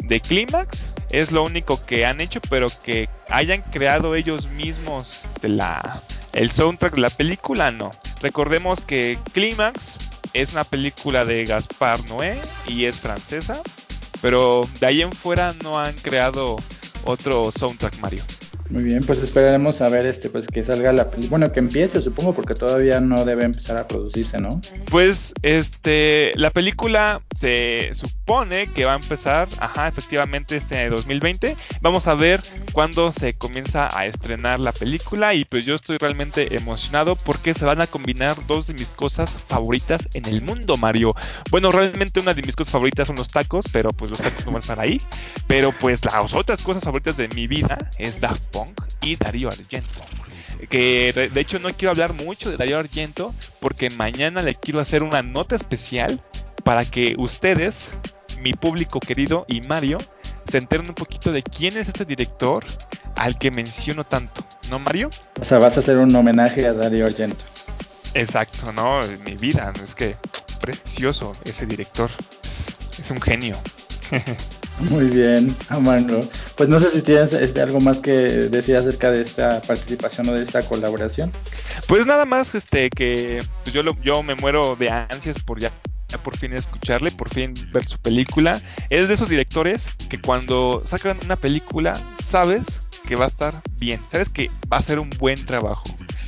de 0.05 0.21
Clímax. 0.21 0.95
Es 1.11 1.31
lo 1.31 1.43
único 1.43 1.83
que 1.85 2.05
han 2.05 2.21
hecho, 2.21 2.39
pero 2.49 2.67
que 2.83 3.09
hayan 3.29 3.61
creado 3.61 4.15
ellos 4.15 4.47
mismos 4.47 5.25
de 5.41 5.49
la 5.49 6.01
el 6.33 6.51
soundtrack 6.51 6.95
de 6.95 7.01
la 7.01 7.09
película 7.09 7.71
no. 7.71 7.91
Recordemos 8.23 8.79
que 8.79 9.19
Clímax 9.33 9.97
es 10.31 10.53
una 10.53 10.63
película 10.63 11.25
de 11.25 11.43
Gaspar 11.43 11.99
Noé 12.09 12.39
y 12.65 12.85
es 12.85 12.97
francesa, 12.97 13.61
pero 14.21 14.65
de 14.79 14.87
ahí 14.87 15.01
en 15.01 15.11
fuera 15.11 15.53
no 15.61 15.77
han 15.77 15.93
creado 15.95 16.55
otro 17.03 17.51
soundtrack 17.51 17.97
Mario. 17.97 18.23
Muy 18.69 18.83
bien, 18.83 19.03
pues 19.05 19.21
esperaremos 19.21 19.81
a 19.81 19.89
ver 19.89 20.05
este, 20.05 20.29
pues 20.29 20.47
que 20.47 20.63
salga 20.63 20.93
la 20.93 21.09
película. 21.09 21.29
Bueno, 21.29 21.51
que 21.51 21.59
empiece, 21.59 21.99
supongo, 22.01 22.33
porque 22.33 22.53
todavía 22.53 22.99
no 22.99 23.25
debe 23.25 23.43
empezar 23.43 23.77
a 23.77 23.87
producirse, 23.87 24.39
¿no? 24.39 24.49
Pues, 24.89 25.33
este, 25.41 26.31
la 26.35 26.49
película 26.49 27.21
se 27.39 27.93
supone 27.93 28.67
que 28.67 28.85
va 28.85 28.93
a 28.93 28.97
empezar, 28.97 29.47
ajá, 29.59 29.87
efectivamente, 29.87 30.57
este 30.57 30.89
2020. 30.89 31.55
Vamos 31.81 32.07
a 32.07 32.15
ver 32.15 32.41
cuándo 32.71 33.11
se 33.11 33.33
comienza 33.33 33.89
a 33.97 34.05
estrenar 34.05 34.59
la 34.59 34.71
película 34.71 35.33
y 35.33 35.45
pues 35.45 35.65
yo 35.65 35.75
estoy 35.75 35.97
realmente 35.97 36.55
emocionado 36.55 37.15
porque 37.15 37.53
se 37.53 37.65
van 37.65 37.81
a 37.81 37.87
combinar 37.87 38.35
dos 38.47 38.67
de 38.67 38.73
mis 38.73 38.89
cosas 38.89 39.31
favoritas 39.47 40.07
en 40.13 40.25
el 40.25 40.41
mundo, 40.41 40.77
Mario. 40.77 41.13
Bueno, 41.51 41.71
realmente 41.71 42.19
una 42.19 42.33
de 42.33 42.41
mis 42.41 42.55
cosas 42.55 42.71
favoritas 42.71 43.07
son 43.07 43.17
los 43.17 43.27
tacos, 43.27 43.65
pero 43.71 43.89
pues 43.89 44.11
los 44.11 44.19
tacos 44.19 44.45
no 44.45 44.53
van 44.53 44.57
a 44.57 44.59
estar 44.59 44.79
ahí. 44.79 45.01
Pero 45.47 45.73
pues 45.79 46.03
las 46.05 46.33
otras 46.33 46.61
cosas 46.61 46.83
favoritas 46.83 47.17
de 47.17 47.27
mi 47.29 47.47
vida 47.47 47.77
es 47.97 48.19
Daft 48.21 48.52
Punk 48.53 48.81
y 49.01 49.17
Darío 49.17 49.49
Argento. 49.49 49.99
Que 50.69 51.29
de 51.33 51.41
hecho 51.41 51.59
no 51.59 51.69
quiero 51.73 51.91
hablar 51.91 52.13
mucho 52.13 52.49
de 52.49 52.55
Darío 52.55 52.77
Argento 52.77 53.33
porque 53.59 53.89
mañana 53.89 54.41
le 54.41 54.55
quiero 54.55 54.79
hacer 54.79 55.03
una 55.03 55.21
nota 55.21 55.55
especial 55.55 56.21
para 56.63 56.85
que 56.85 57.15
ustedes, 57.17 57.91
mi 58.41 58.53
público 58.53 59.01
querido 59.01 59.45
y 59.49 59.59
Mario, 59.67 59.97
se 60.49 60.59
enteren 60.59 60.87
un 60.87 60.95
poquito 60.95 61.31
de 61.31 61.43
quién 61.43 61.75
es 61.77 61.87
este 61.87 62.05
director 62.05 62.63
al 63.15 63.37
que 63.37 63.51
menciono 63.51 64.05
tanto, 64.05 64.45
¿no, 64.69 64.79
Mario? 64.79 65.09
O 65.41 65.43
sea, 65.43 65.59
vas 65.59 65.75
a 65.77 65.81
hacer 65.81 65.97
un 65.97 66.15
homenaje 66.15 66.65
a 66.65 66.73
Darío 66.73 67.05
Argento. 67.05 67.43
Exacto, 68.13 68.71
no, 68.71 69.01
mi 69.25 69.35
vida, 69.35 69.73
es 69.83 69.95
que 69.95 70.15
precioso 70.61 71.31
ese 71.43 71.65
director, 71.65 72.09
es 72.97 73.11
un 73.11 73.21
genio. 73.21 73.57
Muy 74.79 75.05
bien, 75.05 75.55
Amando. 75.69 76.19
Pues 76.55 76.67
no 76.67 76.79
sé 76.79 76.89
si 76.89 77.01
tienes 77.01 77.33
este, 77.33 77.61
algo 77.61 77.79
más 77.79 77.99
que 77.99 78.11
decir 78.11 78.75
acerca 78.75 79.11
de 79.11 79.21
esta 79.21 79.61
participación 79.61 80.27
o 80.29 80.33
de 80.33 80.43
esta 80.43 80.61
colaboración. 80.63 81.31
Pues 81.87 82.05
nada 82.05 82.25
más, 82.25 82.55
este, 82.55 82.89
que 82.89 83.43
pues 83.63 83.73
yo, 83.73 83.83
yo 84.03 84.23
me 84.23 84.35
muero 84.35 84.75
de 84.75 84.89
ansias 84.89 85.41
por 85.43 85.59
ya, 85.59 85.71
por 86.23 86.37
fin 86.37 86.53
escucharle, 86.53 87.11
por 87.11 87.29
fin 87.29 87.53
ver 87.71 87.87
su 87.87 87.97
película. 87.99 88.61
Es 88.89 89.07
de 89.07 89.13
esos 89.13 89.29
directores 89.29 89.85
que 90.09 90.19
cuando 90.19 90.81
sacan 90.85 91.17
una 91.23 91.35
película 91.35 91.99
sabes 92.23 92.81
que 93.07 93.15
va 93.15 93.25
a 93.25 93.27
estar 93.27 93.53
bien, 93.77 93.99
sabes 94.11 94.29
que 94.29 94.49
va 94.71 94.77
a 94.77 94.83
ser 94.83 94.99
un 94.99 95.09
buen 95.11 95.45
trabajo 95.45 95.83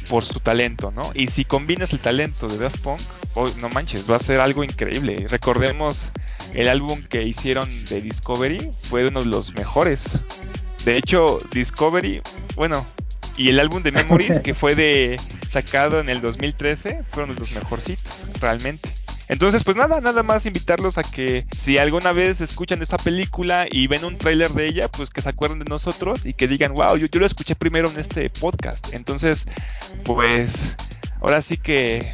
por 0.10 0.24
su 0.24 0.40
talento, 0.40 0.92
¿no? 0.92 1.12
Y 1.14 1.28
si 1.28 1.46
combinas 1.46 1.94
el 1.94 2.00
talento 2.00 2.48
de 2.48 2.58
Daft 2.58 2.80
Punk, 2.82 3.02
oh, 3.36 3.50
no 3.60 3.70
manches, 3.70 4.10
va 4.10 4.18
a 4.18 4.20
ser 4.20 4.40
algo 4.40 4.64
increíble. 4.64 5.26
Recordemos 5.30 6.12
el 6.56 6.70
álbum 6.70 7.02
que 7.04 7.22
hicieron 7.22 7.70
de 7.86 8.02
Discovery 8.02 8.72
fue 8.84 9.08
uno 9.08 9.22
de 9.22 9.28
los 9.28 9.54
mejores. 9.56 10.04
De 10.86 10.98
hecho, 10.98 11.40
Discovery, 11.52 12.22
bueno, 12.56 12.86
y 13.38 13.50
el 13.50 13.60
álbum 13.60 13.84
de 13.84 13.92
Memories 13.92 14.40
que 14.40 14.54
fue 14.54 14.76
de 14.76 15.18
sacado 15.52 16.00
en 16.00 16.10
el 16.10 16.22
2013 16.22 17.04
fueron 17.12 17.36
los 17.36 17.52
mejorcitos, 17.52 18.26
realmente. 18.40 18.90
Entonces, 19.28 19.64
pues 19.64 19.76
nada, 19.76 20.00
nada 20.02 20.22
más 20.22 20.46
invitarlos 20.46 20.98
a 20.98 21.04
que 21.04 21.48
si 21.58 21.78
alguna 21.78 22.12
vez 22.12 22.42
escuchan 22.42 22.82
esta 22.82 22.98
película 22.98 23.66
y 23.70 23.88
ven 23.88 24.06
un 24.06 24.18
tráiler 24.18 24.52
de 24.52 24.68
ella, 24.68 24.88
pues 24.88 25.10
que 25.10 25.22
se 25.22 25.30
acuerden 25.30 25.60
de 25.60 25.66
nosotros 25.66 26.26
y 26.26 26.34
que 26.34 26.48
digan, 26.48 26.74
wow, 26.74 26.96
yo, 26.96 27.08
yo 27.08 27.20
lo 27.20 27.26
escuché 27.26 27.56
primero 27.56 27.90
en 27.90 28.00
este 28.00 28.30
podcast. 28.30 28.94
Entonces, 28.94 29.46
pues 30.04 30.76
ahora 31.22 31.42
sí 31.42 31.58
que 31.58 32.14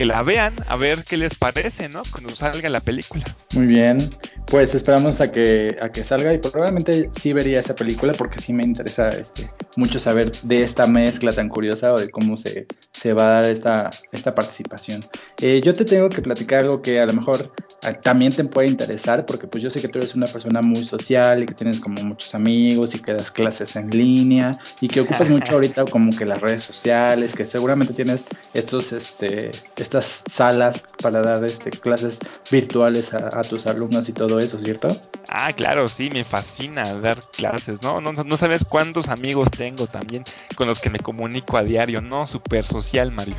que 0.00 0.06
la 0.06 0.22
vean, 0.22 0.54
a 0.66 0.76
ver 0.76 1.04
qué 1.04 1.18
les 1.18 1.34
parece, 1.34 1.90
¿no? 1.90 2.00
Cuando 2.10 2.34
salga 2.34 2.70
la 2.70 2.80
película. 2.80 3.22
Muy 3.52 3.66
bien, 3.66 3.98
pues 4.46 4.74
esperamos 4.74 5.20
a 5.20 5.30
que, 5.30 5.76
a 5.82 5.90
que 5.90 6.04
salga 6.04 6.32
y 6.32 6.38
probablemente 6.38 7.10
sí 7.20 7.34
vería 7.34 7.60
esa 7.60 7.74
película 7.74 8.14
porque 8.14 8.40
sí 8.40 8.54
me 8.54 8.64
interesa 8.64 9.10
este, 9.10 9.46
mucho 9.76 9.98
saber 9.98 10.32
de 10.32 10.62
esta 10.62 10.86
mezcla 10.86 11.32
tan 11.32 11.50
curiosa 11.50 11.92
o 11.92 12.00
de 12.00 12.08
cómo 12.08 12.38
se, 12.38 12.66
se 13.00 13.14
va 13.14 13.22
a 13.22 13.30
dar 13.40 13.46
esta, 13.46 13.88
esta 14.12 14.34
participación. 14.34 15.02
Eh, 15.40 15.62
yo 15.64 15.72
te 15.72 15.86
tengo 15.86 16.10
que 16.10 16.20
platicar 16.20 16.64
algo 16.64 16.82
que 16.82 17.00
a 17.00 17.06
lo 17.06 17.14
mejor 17.14 17.50
ah, 17.82 17.94
también 17.94 18.30
te 18.30 18.44
puede 18.44 18.68
interesar 18.68 19.24
porque 19.24 19.46
pues 19.46 19.64
yo 19.64 19.70
sé 19.70 19.80
que 19.80 19.88
tú 19.88 19.98
eres 20.00 20.14
una 20.14 20.26
persona 20.26 20.60
muy 20.60 20.84
social 20.84 21.42
y 21.42 21.46
que 21.46 21.54
tienes 21.54 21.80
como 21.80 22.02
muchos 22.02 22.34
amigos 22.34 22.94
y 22.94 22.98
que 22.98 23.14
das 23.14 23.30
clases 23.30 23.74
en 23.76 23.88
línea 23.88 24.50
y 24.82 24.88
que 24.88 25.00
ocupas 25.00 25.30
mucho 25.30 25.54
ahorita 25.54 25.86
como 25.86 26.10
que 26.10 26.26
las 26.26 26.42
redes 26.42 26.62
sociales, 26.62 27.32
que 27.32 27.46
seguramente 27.46 27.94
tienes 27.94 28.26
estos, 28.52 28.92
este, 28.92 29.50
estas 29.76 30.22
salas 30.28 30.82
para 31.02 31.22
dar 31.22 31.42
este, 31.42 31.70
clases 31.70 32.18
virtuales 32.50 33.14
a, 33.14 33.40
tus 33.40 33.66
alumnos 33.66 34.10
y 34.10 34.12
todo 34.12 34.38
eso, 34.38 34.58
¿cierto? 34.58 34.88
Ah, 35.30 35.54
claro, 35.54 35.88
sí, 35.88 36.10
me 36.10 36.22
fascina 36.22 36.82
dar 36.96 37.18
clases, 37.32 37.80
¿no? 37.80 38.02
No, 38.02 38.12
no 38.12 38.36
sabes 38.36 38.62
cuántos 38.66 39.08
amigos 39.08 39.48
tengo 39.50 39.86
también 39.86 40.22
con 40.60 40.68
los 40.68 40.78
que 40.78 40.90
me 40.90 40.98
comunico 40.98 41.56
a 41.56 41.64
diario, 41.64 42.02
¿no? 42.02 42.26
Súper 42.26 42.66
social, 42.66 43.10
Mario. 43.14 43.36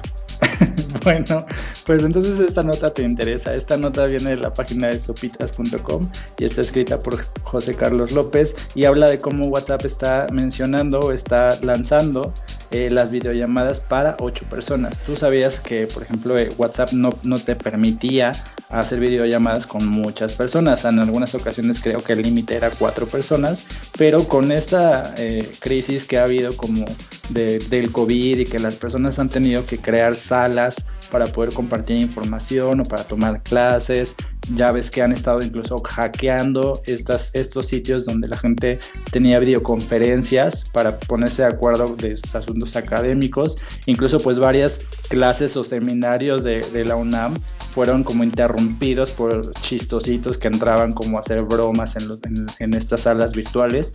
bueno, 1.04 1.46
pues 1.86 2.04
entonces 2.04 2.40
esta 2.40 2.63
nota 2.63 2.92
te 2.92 3.04
interesa. 3.04 3.54
Esta 3.54 3.78
nota 3.78 4.08
viene 4.08 4.32
de 4.32 4.38
la 4.38 4.51
página 4.51 4.88
de 4.88 4.98
sopitas.com 4.98 6.10
y 6.40 6.46
está 6.46 6.62
escrita 6.62 6.98
por 6.98 7.24
José 7.44 7.75
Carlos 7.75 8.12
López 8.12 8.56
y 8.74 8.86
habla 8.86 9.08
de 9.08 9.20
cómo 9.20 9.46
WhatsApp 9.46 9.86
está 9.86 10.25
mencionando 10.34 11.00
o 11.00 11.12
está 11.12 11.60
lanzando 11.62 12.34
eh, 12.72 12.90
las 12.90 13.12
videollamadas 13.12 13.80
para 13.80 14.18
ocho 14.20 14.44
personas. 14.46 14.98
Tú 15.06 15.16
sabías 15.16 15.60
que, 15.60 15.86
por 15.86 16.01
ejemplo, 16.01 16.40
eh, 16.40 16.50
WhatsApp 16.58 16.92
no, 16.92 17.12
no 17.22 17.38
te 17.38 17.56
permitía 17.56 18.32
hacer 18.72 19.00
videollamadas 19.00 19.68
con 19.68 19.86
muchas 19.88 20.34
personas. 20.34 20.86
En 20.86 21.00
algunas 21.00 21.36
ocasiones 21.36 21.80
creo 21.80 22.04
que 22.04 22.13
el 22.13 22.22
límite 22.22 22.56
era 22.56 22.70
cuatro 22.72 23.06
personas, 23.06 23.66
pero 23.98 24.28
con 24.28 24.51
esta 24.51 25.13
eh, 25.18 25.51
crisis 25.60 26.06
que 26.06 26.18
ha 26.18 26.24
habido 26.24 26.56
como 26.56 26.86
del 27.30 27.92
COVID 27.92 28.40
y 28.40 28.46
que 28.46 28.60
las 28.60 28.75
personas 28.75 29.18
han 29.20 29.30
tenido 29.30 29.66
que 29.66 29.78
crear 29.78 30.18
salas 30.18 30.86
para 31.12 31.28
poder 31.28 31.54
compartir 31.54 31.98
información 31.98 32.82
o 32.82 32.84
para 32.84 33.04
tomar 33.04 33.44
clases. 33.44 34.16
Ya 34.56 34.72
ves 34.72 34.90
que 34.90 35.01
han 35.01 35.12
estado 35.12 35.42
incluso 35.42 35.78
hackeando 35.78 36.74
estas, 36.86 37.30
estos 37.34 37.68
sitios 37.68 38.06
donde 38.06 38.28
la 38.28 38.38
gente 38.38 38.80
tenía 39.12 39.40
videoconferencias 39.40 40.70
para 40.72 41.00
ponerse 41.00 41.44
de 41.44 41.50
acuerdo 41.50 41.96
de 41.96 42.18
sus 42.18 42.34
asuntos 42.34 42.75
académicos. 42.75 43.58
Incluso 43.86 44.20
pues 44.20 44.40
varias 44.40 44.80
clases 45.10 45.56
o 45.58 45.63
seminarios 45.63 46.44
de, 46.44 46.62
de 46.72 46.86
la 46.86 46.96
UNAM 46.96 47.36
fueron 47.72 48.04
como 48.04 48.24
interrumpidos 48.24 49.12
por 49.12 49.51
chistositos 49.62 50.38
que 50.38 50.48
entraban 50.48 50.92
como 50.92 51.18
a 51.18 51.22
hacer 51.22 51.44
bromas 51.44 51.96
en, 51.96 52.74
estas 52.74 53.01
salas 53.01 53.34
virtuales. 53.34 53.92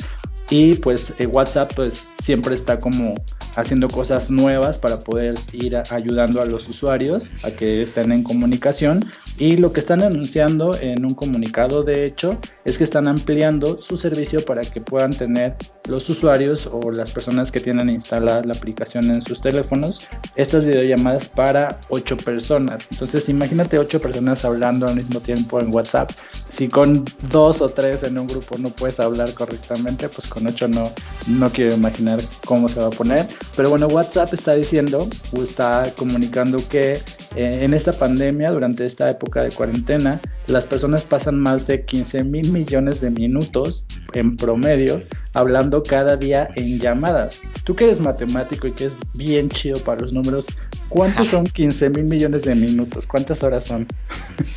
Y 0.49 0.75
pues 0.75 1.13
eh, 1.19 1.27
WhatsApp 1.27 1.73
pues 1.75 2.09
siempre 2.23 2.55
está 2.55 2.79
como 2.79 3.15
haciendo 3.57 3.89
cosas 3.89 4.31
nuevas 4.31 4.79
para 4.79 5.01
poder 5.01 5.35
ir 5.53 5.77
ayudando 5.91 6.41
a 6.41 6.47
los 6.47 6.69
usuarios 6.69 7.33
a 7.43 7.51
que 7.51 7.83
estén 7.83 8.13
en 8.13 8.23
comunicación. 8.23 9.05
Y 9.39 9.57
lo 9.57 9.73
que 9.73 9.81
están 9.81 10.03
anunciando 10.03 10.77
en 10.81 11.05
un 11.05 11.15
comunicado 11.15 11.83
de 11.83 12.05
hecho 12.05 12.39
es 12.65 12.79
que 12.79 12.85
están 12.85 13.09
ampliando 13.09 13.77
su 13.79 13.97
servicio 13.97 14.45
para 14.45 14.63
que 14.63 14.81
puedan 14.81 15.11
tener 15.11 15.57
los 15.89 16.09
usuarios 16.09 16.69
o 16.71 16.91
las 16.91 17.11
personas 17.11 17.51
que 17.53 17.61
tienen 17.61 17.89
instalada 17.89 18.43
la 18.43 18.55
aplicación 18.55 19.11
en 19.11 19.23
sus 19.23 19.41
teléfonos 19.41 20.09
estas 20.35 20.65
videollamadas 20.65 21.29
para 21.29 21.79
ocho 21.89 22.17
personas. 22.17 22.87
Entonces 22.91 23.29
imagínate 23.29 23.79
ocho 23.79 24.01
personas 24.01 24.45
hablando 24.45 24.87
al 24.87 24.97
mismo 24.97 25.21
tiempo 25.21 25.61
en 25.61 25.75
WhatsApp. 25.75 26.11
Si 26.49 26.69
con 26.69 27.05
dos 27.31 27.61
o 27.61 27.69
tres 27.69 28.03
en 28.03 28.19
un 28.19 28.27
grupo 28.27 28.59
no 28.59 28.71
puedes 28.71 29.01
hablar 29.01 29.33
correctamente 29.35 30.09
pues 30.09 30.29
con 30.29 30.47
ocho 30.47 30.69
no 30.69 30.93
no 31.27 31.51
quiero 31.51 31.75
imaginar 31.75 32.21
cómo 32.45 32.69
se 32.69 32.81
va 32.81 32.89
a 32.89 32.91
poner. 32.91 33.27
Pero 33.57 33.71
bueno, 33.71 33.87
WhatsApp 33.87 34.33
está 34.33 34.55
diciendo 34.55 35.09
o 35.37 35.43
está 35.43 35.93
comunicando 35.97 36.59
que 36.69 37.01
eh, 37.37 37.65
en 37.65 37.75
esta 37.75 37.93
pandemia, 37.93 38.51
durante 38.51 38.87
esta 38.87 39.11
época 39.11 39.43
de 39.43 39.51
cuarentena, 39.51 40.21
las 40.47 40.65
personas 40.65 41.05
pasan 41.05 41.39
más 41.39 41.67
de 41.67 41.85
15 41.85 42.25
mil 42.25 42.51
millones 42.51 43.01
de 43.01 43.11
minutos 43.11 43.86
en 44.15 44.37
promedio 44.37 45.03
hablando 45.35 45.83
cada 45.83 46.17
día 46.17 46.49
en 46.57 46.79
llamadas. 46.79 47.43
Tú 47.65 47.77
que 47.77 47.85
eres 47.85 48.01
matemático 48.01 48.67
y 48.67 48.73
que 48.73 48.87
es 48.87 48.99
bien 49.15 49.51
chido 49.51 49.79
para 49.81 50.01
los 50.01 50.13
números, 50.13 50.47
¿cuántos 50.89 51.29
son 51.29 51.45
15 51.53 51.91
mil 51.91 52.05
millones 52.05 52.43
de 52.43 52.55
minutos? 52.55 53.07
¿Cuántas 53.07 53.43
horas 53.43 53.65
son? 53.65 53.87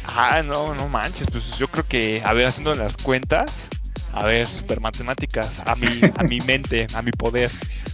Ah, 0.03 0.41
no, 0.45 0.73
no 0.75 0.87
manches, 0.89 1.27
pues 1.31 1.57
yo 1.57 1.67
creo 1.67 1.85
que, 1.85 2.21
a 2.23 2.33
ver, 2.33 2.47
haciendo 2.47 2.73
las 2.73 2.97
cuentas, 2.97 3.67
a 4.11 4.25
ver, 4.25 4.47
super 4.47 4.79
matemáticas, 4.79 5.61
a 5.65 5.75
mi, 5.75 5.87
a 6.15 6.23
mi 6.23 6.39
mente, 6.45 6.87
a 6.93 7.01
mi 7.01 7.11
poder 7.11 7.51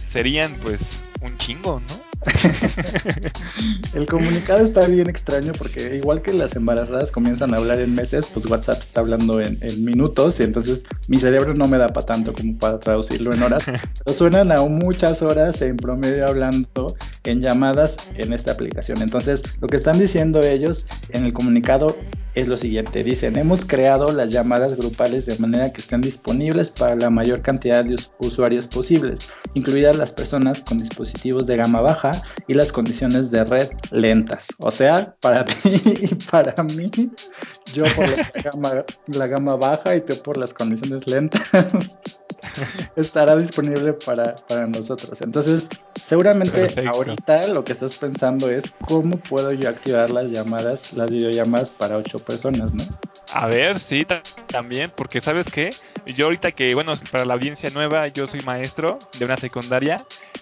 serían 0.08 0.54
pues 0.62 1.04
un 1.20 1.36
chingo, 1.36 1.80
¿no? 1.80 2.06
el 3.94 4.06
comunicado 4.06 4.62
está 4.62 4.86
bien 4.86 5.08
extraño 5.08 5.52
porque 5.56 5.96
igual 5.96 6.22
que 6.22 6.32
las 6.32 6.56
embarazadas 6.56 7.12
comienzan 7.12 7.54
a 7.54 7.58
hablar 7.58 7.80
en 7.80 7.94
meses, 7.94 8.26
pues 8.32 8.46
WhatsApp 8.46 8.80
está 8.80 9.00
hablando 9.00 9.40
en, 9.40 9.58
minutos 9.84 10.40
y 10.40 10.44
entonces 10.44 10.84
mi 11.08 11.18
cerebro 11.18 11.54
no 11.54 11.68
me 11.68 11.78
da 11.78 11.88
para 11.88 12.06
tanto 12.06 12.32
como 12.32 12.56
para 12.58 12.78
traducirlo 12.78 13.32
en 13.32 13.42
horas. 13.42 13.64
Pero 14.04 14.16
suenan 14.16 14.52
a 14.52 14.60
muchas 14.62 15.22
horas 15.22 15.60
en 15.62 15.76
promedio 15.76 16.26
hablando 16.26 16.94
en 17.24 17.40
llamadas 17.40 17.96
en 18.16 18.32
esta 18.32 18.52
aplicación. 18.52 19.02
Entonces 19.02 19.42
lo 19.60 19.68
que 19.68 19.76
están 19.76 19.98
diciendo 19.98 20.40
ellos 20.40 20.86
en 21.10 21.24
el 21.24 21.32
comunicado 21.32 21.96
es 22.34 22.48
lo 22.48 22.56
siguiente. 22.56 23.02
Dicen, 23.02 23.36
hemos 23.36 23.64
creado 23.64 24.12
las 24.12 24.30
llamadas 24.30 24.76
grupales 24.76 25.26
de 25.26 25.38
manera 25.38 25.72
que 25.72 25.80
estén 25.80 26.02
disponibles 26.02 26.70
para 26.70 26.94
la 26.94 27.08
mayor 27.08 27.40
cantidad 27.40 27.84
de 27.84 27.96
usuarios 28.18 28.66
posibles, 28.66 29.20
incluidas 29.54 29.96
las 29.96 30.12
personas 30.12 30.60
con 30.60 30.78
dispositivos 30.78 31.46
de 31.46 31.56
gama 31.56 31.80
baja 31.80 32.05
y 32.46 32.54
las 32.54 32.72
condiciones 32.72 33.30
de 33.30 33.44
red 33.44 33.68
lentas. 33.90 34.48
O 34.58 34.70
sea, 34.70 35.14
para 35.20 35.44
ti 35.44 35.80
y 35.84 36.14
para 36.30 36.62
mí, 36.62 36.90
yo 37.72 37.84
por 37.94 38.08
la 38.08 38.32
gama, 38.44 38.84
la 39.06 39.26
gama 39.26 39.54
baja 39.56 39.94
y 39.94 40.00
tú 40.00 40.14
por 40.22 40.36
las 40.36 40.52
condiciones 40.52 41.06
lentas, 41.06 41.50
estará 42.96 43.36
disponible 43.36 43.92
para, 43.92 44.34
para 44.48 44.66
nosotros. 44.66 45.20
Entonces, 45.20 45.68
seguramente 46.02 46.68
ahorita 46.92 47.48
lo 47.48 47.64
que 47.64 47.72
estás 47.72 47.96
pensando 47.96 48.50
es 48.50 48.72
cómo 48.86 49.16
puedo 49.16 49.52
yo 49.52 49.68
activar 49.68 50.10
las 50.10 50.30
llamadas, 50.30 50.92
las 50.92 51.10
videollamadas 51.10 51.70
para 51.70 51.96
ocho 51.96 52.18
personas, 52.18 52.72
¿no? 52.74 52.84
A 53.32 53.48
ver, 53.48 53.78
sí, 53.78 54.06
también, 54.46 54.90
porque 54.94 55.20
sabes 55.20 55.50
qué, 55.50 55.70
yo 56.14 56.26
ahorita 56.26 56.52
que, 56.52 56.74
bueno, 56.74 56.94
para 57.10 57.24
la 57.24 57.34
audiencia 57.34 57.70
nueva, 57.70 58.06
yo 58.08 58.28
soy 58.28 58.40
maestro 58.40 58.98
de 59.18 59.24
una 59.24 59.36
secundaria 59.36 59.96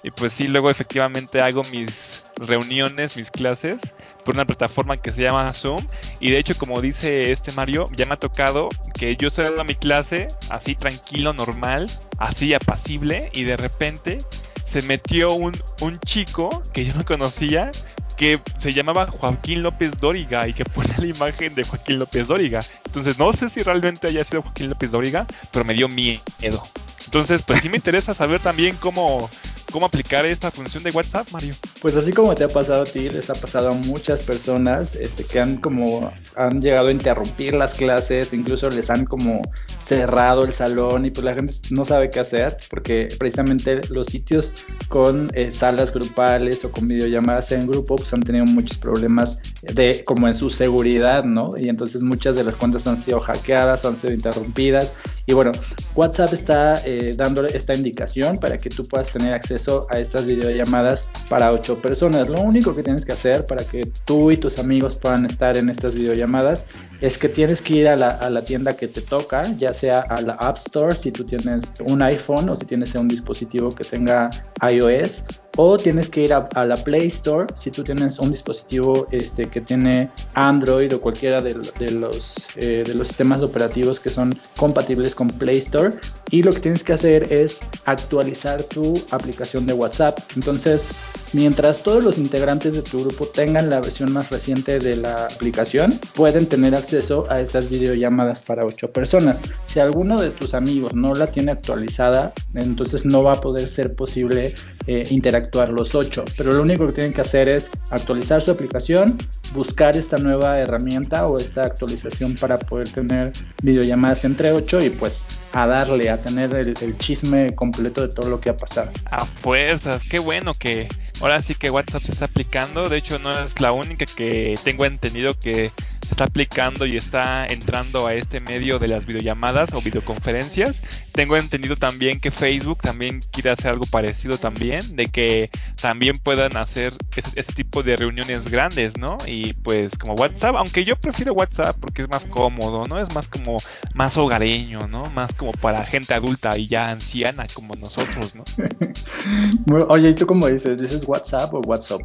y 0.04 0.10
pues 0.10 0.34
sí, 0.34 0.46
luego 0.46 0.70
efectivamente 0.70 1.40
hago 1.40 1.62
mis 1.72 2.26
reuniones, 2.36 3.16
mis 3.16 3.30
clases 3.30 3.80
por 4.22 4.34
una 4.34 4.44
plataforma 4.44 4.98
que 4.98 5.12
se 5.12 5.22
llama 5.22 5.52
Zoom 5.52 5.84
y 6.20 6.30
de 6.30 6.38
hecho 6.38 6.56
como 6.56 6.80
dice 6.80 7.30
este 7.30 7.52
Mario, 7.52 7.88
ya 7.96 8.04
me 8.04 8.14
ha 8.14 8.18
tocado 8.18 8.68
que 8.92 9.16
yo 9.16 9.28
estoy 9.28 9.44
dando 9.46 9.64
mi 9.64 9.74
clase 9.74 10.26
así 10.50 10.74
tranquilo, 10.74 11.32
normal, 11.32 11.86
así 12.18 12.52
apacible 12.52 13.30
y 13.32 13.44
de 13.44 13.56
repente 13.56 14.18
se 14.66 14.82
metió 14.82 15.32
un, 15.32 15.52
un 15.80 15.98
chico 16.00 16.62
que 16.74 16.84
yo 16.84 16.92
no 16.94 17.04
conocía 17.04 17.70
que 18.16 18.38
se 18.58 18.72
llamaba 18.72 19.06
Joaquín 19.06 19.62
López 19.62 19.98
Dóriga 19.98 20.46
y 20.46 20.52
que 20.52 20.64
pone 20.64 20.94
la 20.98 21.06
imagen 21.06 21.54
de 21.54 21.64
Joaquín 21.64 21.98
López 21.98 22.28
Dóriga. 22.28 22.60
Entonces 22.86 23.18
no 23.18 23.32
sé 23.32 23.48
si 23.48 23.62
realmente 23.62 24.06
haya 24.06 24.22
sido 24.22 24.42
Joaquín 24.42 24.68
López 24.68 24.92
Dóriga, 24.92 25.26
pero 25.50 25.64
me 25.64 25.74
dio 25.74 25.88
miedo. 25.88 26.68
Entonces, 27.04 27.42
pues 27.42 27.60
sí 27.60 27.68
me 27.68 27.76
interesa 27.76 28.14
saber 28.14 28.40
también 28.40 28.76
cómo, 28.76 29.30
cómo 29.74 29.86
aplicar 29.86 30.24
esta 30.24 30.52
función 30.52 30.84
de 30.84 30.90
WhatsApp, 30.90 31.26
Mario. 31.32 31.56
Pues 31.82 31.96
así 31.96 32.12
como 32.12 32.32
te 32.36 32.44
ha 32.44 32.48
pasado 32.48 32.82
a 32.82 32.84
ti, 32.84 33.10
les 33.10 33.28
ha 33.28 33.34
pasado 33.34 33.70
a 33.70 33.74
muchas 33.74 34.22
personas 34.22 34.94
este, 34.94 35.24
que 35.24 35.40
han 35.40 35.56
como 35.56 36.12
han 36.36 36.62
llegado 36.62 36.86
a 36.86 36.92
interrumpir 36.92 37.56
las 37.56 37.74
clases, 37.74 38.32
incluso 38.32 38.70
les 38.70 38.88
han 38.88 39.04
como 39.04 39.42
cerrado 39.84 40.44
el 40.44 40.52
salón 40.52 41.04
y 41.04 41.10
pues 41.10 41.24
la 41.24 41.34
gente 41.34 41.52
no 41.70 41.84
sabe 41.84 42.08
qué 42.08 42.20
hacer 42.20 42.56
porque 42.70 43.08
precisamente 43.18 43.82
los 43.90 44.06
sitios 44.06 44.54
con 44.88 45.30
eh, 45.34 45.50
salas 45.50 45.92
grupales 45.92 46.64
o 46.64 46.72
con 46.72 46.88
videollamadas 46.88 47.52
en 47.52 47.66
grupo 47.66 47.96
pues 47.96 48.12
han 48.14 48.22
tenido 48.22 48.46
muchos 48.46 48.78
problemas 48.78 49.40
de 49.62 50.02
como 50.04 50.26
en 50.26 50.34
su 50.34 50.48
seguridad, 50.48 51.24
¿no? 51.24 51.54
Y 51.58 51.68
entonces 51.68 52.02
muchas 52.02 52.34
de 52.36 52.44
las 52.44 52.56
cuentas 52.56 52.86
han 52.86 52.96
sido 52.96 53.20
hackeadas, 53.20 53.84
han 53.84 53.96
sido 53.96 54.14
interrumpidas 54.14 54.94
y 55.26 55.34
bueno, 55.34 55.52
WhatsApp 55.94 56.32
está 56.32 56.82
eh, 56.86 57.12
dándole 57.16 57.54
esta 57.54 57.74
indicación 57.74 58.38
para 58.38 58.56
que 58.56 58.70
tú 58.70 58.86
puedas 58.86 59.12
tener 59.12 59.34
acceso 59.34 59.86
a 59.90 59.98
estas 59.98 60.26
videollamadas 60.26 61.10
para 61.28 61.52
ocho 61.52 61.76
personas. 61.78 62.28
Lo 62.28 62.40
único 62.40 62.74
que 62.74 62.82
tienes 62.82 63.04
que 63.04 63.12
hacer 63.12 63.44
para 63.44 63.64
que 63.64 63.86
tú 64.04 64.30
y 64.30 64.38
tus 64.38 64.58
amigos 64.58 64.98
puedan 64.98 65.26
estar 65.26 65.56
en 65.56 65.68
estas 65.68 65.94
videollamadas 65.94 66.66
es 67.00 67.18
que 67.18 67.28
tienes 67.28 67.60
que 67.60 67.74
ir 67.74 67.88
a 67.88 67.96
la, 67.96 68.10
a 68.10 68.30
la 68.30 68.44
tienda 68.44 68.76
que 68.76 68.88
te 68.88 69.02
toca, 69.02 69.44
ya 69.58 69.73
sea 69.74 70.00
a 70.08 70.20
la 70.22 70.34
App 70.34 70.56
Store 70.56 70.94
si 70.94 71.10
tú 71.10 71.24
tienes 71.24 71.72
un 71.86 72.00
iPhone 72.02 72.48
o 72.48 72.56
si 72.56 72.64
tienes 72.64 72.94
un 72.94 73.08
dispositivo 73.08 73.68
que 73.68 73.84
tenga 73.84 74.30
iOS 74.70 75.24
o 75.56 75.76
tienes 75.78 76.08
que 76.08 76.22
ir 76.22 76.32
a, 76.32 76.48
la 76.64 76.76
Play 76.76 77.06
Store 77.06 77.46
si 77.54 77.70
tú 77.70 77.84
tienes 77.84 78.18
un 78.18 78.30
dispositivo 78.30 79.06
este, 79.10 79.46
que 79.46 79.60
tiene 79.60 80.10
Android 80.34 80.94
o 80.94 81.00
cualquiera 81.00 81.40
de, 81.40 81.54
los, 81.90 82.46
eh, 82.56 82.82
de 82.84 82.94
los 82.94 83.08
sistemas 83.08 83.42
operativos 83.42 84.00
que 84.00 84.10
son 84.10 84.36
compatibles 84.56 85.14
con 85.14 85.28
Play 85.28 85.58
Store 85.58 85.94
y 86.30 86.42
lo 86.42 86.52
que 86.52 86.60
tienes 86.60 86.82
que 86.82 86.92
hacer 86.92 87.32
es 87.32 87.60
actualizar 87.84 88.62
tu 88.64 88.94
aplicación 89.10 89.66
de 89.66 89.72
WhatsApp. 89.72 90.18
Entonces, 90.34 90.90
mientras 91.32 91.82
todos 91.82 92.02
los 92.02 92.18
integrantes 92.18 92.72
de 92.74 92.82
tu 92.82 93.00
grupo 93.00 93.26
tengan 93.26 93.70
la 93.70 93.80
versión 93.80 94.12
más 94.12 94.30
reciente 94.30 94.78
de 94.78 94.96
la 94.96 95.26
aplicación, 95.26 96.00
pueden 96.14 96.46
tener 96.46 96.74
acceso 96.74 97.26
a 97.30 97.40
estas 97.40 97.70
videollamadas 97.70 98.40
para 98.40 98.64
8 98.64 98.90
personas. 98.90 99.42
Si 99.64 99.78
alguno 99.78 100.20
de 100.20 100.30
tus 100.30 100.54
amigos 100.54 100.94
no 100.94 101.14
la 101.14 101.30
tiene 101.30 101.52
actualizada, 101.52 102.32
entonces 102.54 103.04
no 103.04 103.22
va 103.22 103.34
a 103.34 103.40
poder 103.40 103.68
ser 103.68 103.94
posible 103.94 104.54
eh, 104.86 105.06
interactuar 105.10 105.43
los 105.70 105.94
8. 105.94 106.24
Pero 106.36 106.52
lo 106.52 106.62
único 106.62 106.86
que 106.86 106.92
tienen 106.92 107.12
que 107.12 107.20
hacer 107.20 107.48
es 107.48 107.70
actualizar 107.90 108.42
su 108.42 108.50
aplicación, 108.50 109.18
buscar 109.52 109.96
esta 109.96 110.18
nueva 110.18 110.58
herramienta 110.58 111.26
o 111.26 111.38
esta 111.38 111.64
actualización 111.64 112.34
para 112.36 112.58
poder 112.58 112.88
tener 112.88 113.32
videollamadas 113.62 114.24
entre 114.24 114.52
8 114.52 114.82
y 114.82 114.90
pues 114.90 115.24
a 115.52 115.66
darle, 115.66 116.10
a 116.10 116.20
tener 116.20 116.54
el, 116.54 116.98
chisme 116.98 117.54
completo 117.54 118.02
de 118.02 118.08
todo 118.08 118.28
lo 118.28 118.40
que 118.40 118.50
ha 118.50 118.56
pasado. 118.56 118.90
A 119.10 119.24
fuerzas, 119.24 120.02
qué 120.08 120.18
bueno 120.18 120.52
que 120.54 120.88
ahora 121.20 121.40
sí 121.42 121.54
que 121.54 121.70
WhatsApp 121.70 122.02
se 122.02 122.12
está 122.12 122.24
aplicando. 122.26 122.88
De 122.88 122.98
hecho, 122.98 123.18
no 123.18 123.38
es 123.40 123.60
la 123.60 123.72
única 123.72 124.06
que 124.06 124.58
tengo 124.64 124.84
entendido 124.84 125.38
que 125.38 125.70
está 126.10 126.24
aplicando 126.24 126.86
y 126.86 126.96
está 126.96 127.46
entrando 127.46 128.06
a 128.06 128.14
este 128.14 128.40
medio 128.40 128.78
de 128.78 128.88
las 128.88 129.06
videollamadas 129.06 129.72
o 129.72 129.80
videoconferencias. 129.80 130.80
Tengo 131.12 131.36
entendido 131.36 131.76
también 131.76 132.20
que 132.20 132.30
Facebook 132.30 132.78
también 132.82 133.20
quiere 133.32 133.50
hacer 133.50 133.68
algo 133.68 133.86
parecido 133.86 134.38
también, 134.38 134.96
de 134.96 135.08
que 135.08 135.50
también 135.80 136.16
puedan 136.22 136.56
hacer 136.56 136.94
ese, 137.16 137.52
tipo 137.54 137.82
de 137.82 137.96
reuniones 137.96 138.50
grandes, 138.50 138.96
¿no? 138.98 139.18
Y 139.26 139.52
pues 139.52 139.96
como 139.96 140.14
WhatsApp, 140.14 140.56
aunque 140.56 140.84
yo 140.84 140.96
prefiero 140.96 141.32
WhatsApp 141.34 141.76
porque 141.80 142.02
es 142.02 142.08
más 142.08 142.24
cómodo, 142.24 142.84
¿no? 142.86 142.98
Es 142.98 143.14
más 143.14 143.28
como 143.28 143.58
más 143.94 144.16
hogareño, 144.16 144.88
¿no? 144.88 145.08
Más 145.10 145.32
como 145.34 145.52
para 145.52 145.84
gente 145.84 146.14
adulta 146.14 146.58
y 146.58 146.66
ya 146.66 146.88
anciana 146.88 147.46
como 147.54 147.74
nosotros, 147.76 148.34
¿no? 148.34 148.44
Oye, 149.88 150.10
¿y 150.10 150.14
tú 150.14 150.26
cómo 150.26 150.48
dices? 150.48 150.80
¿Dices 150.80 151.04
WhatsApp 151.06 151.54
o 151.54 151.60
WhatsApp? 151.60 152.02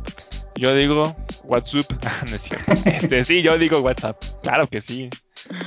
Yo 0.55 0.73
digo 0.75 1.15
WhatsApp, 1.43 1.91
no 2.29 2.35
es 2.35 2.41
cierto. 2.41 2.71
Este, 2.85 3.25
sí, 3.25 3.41
yo 3.41 3.57
digo 3.57 3.79
WhatsApp, 3.79 4.21
claro 4.41 4.67
que 4.67 4.81
sí. 4.81 5.09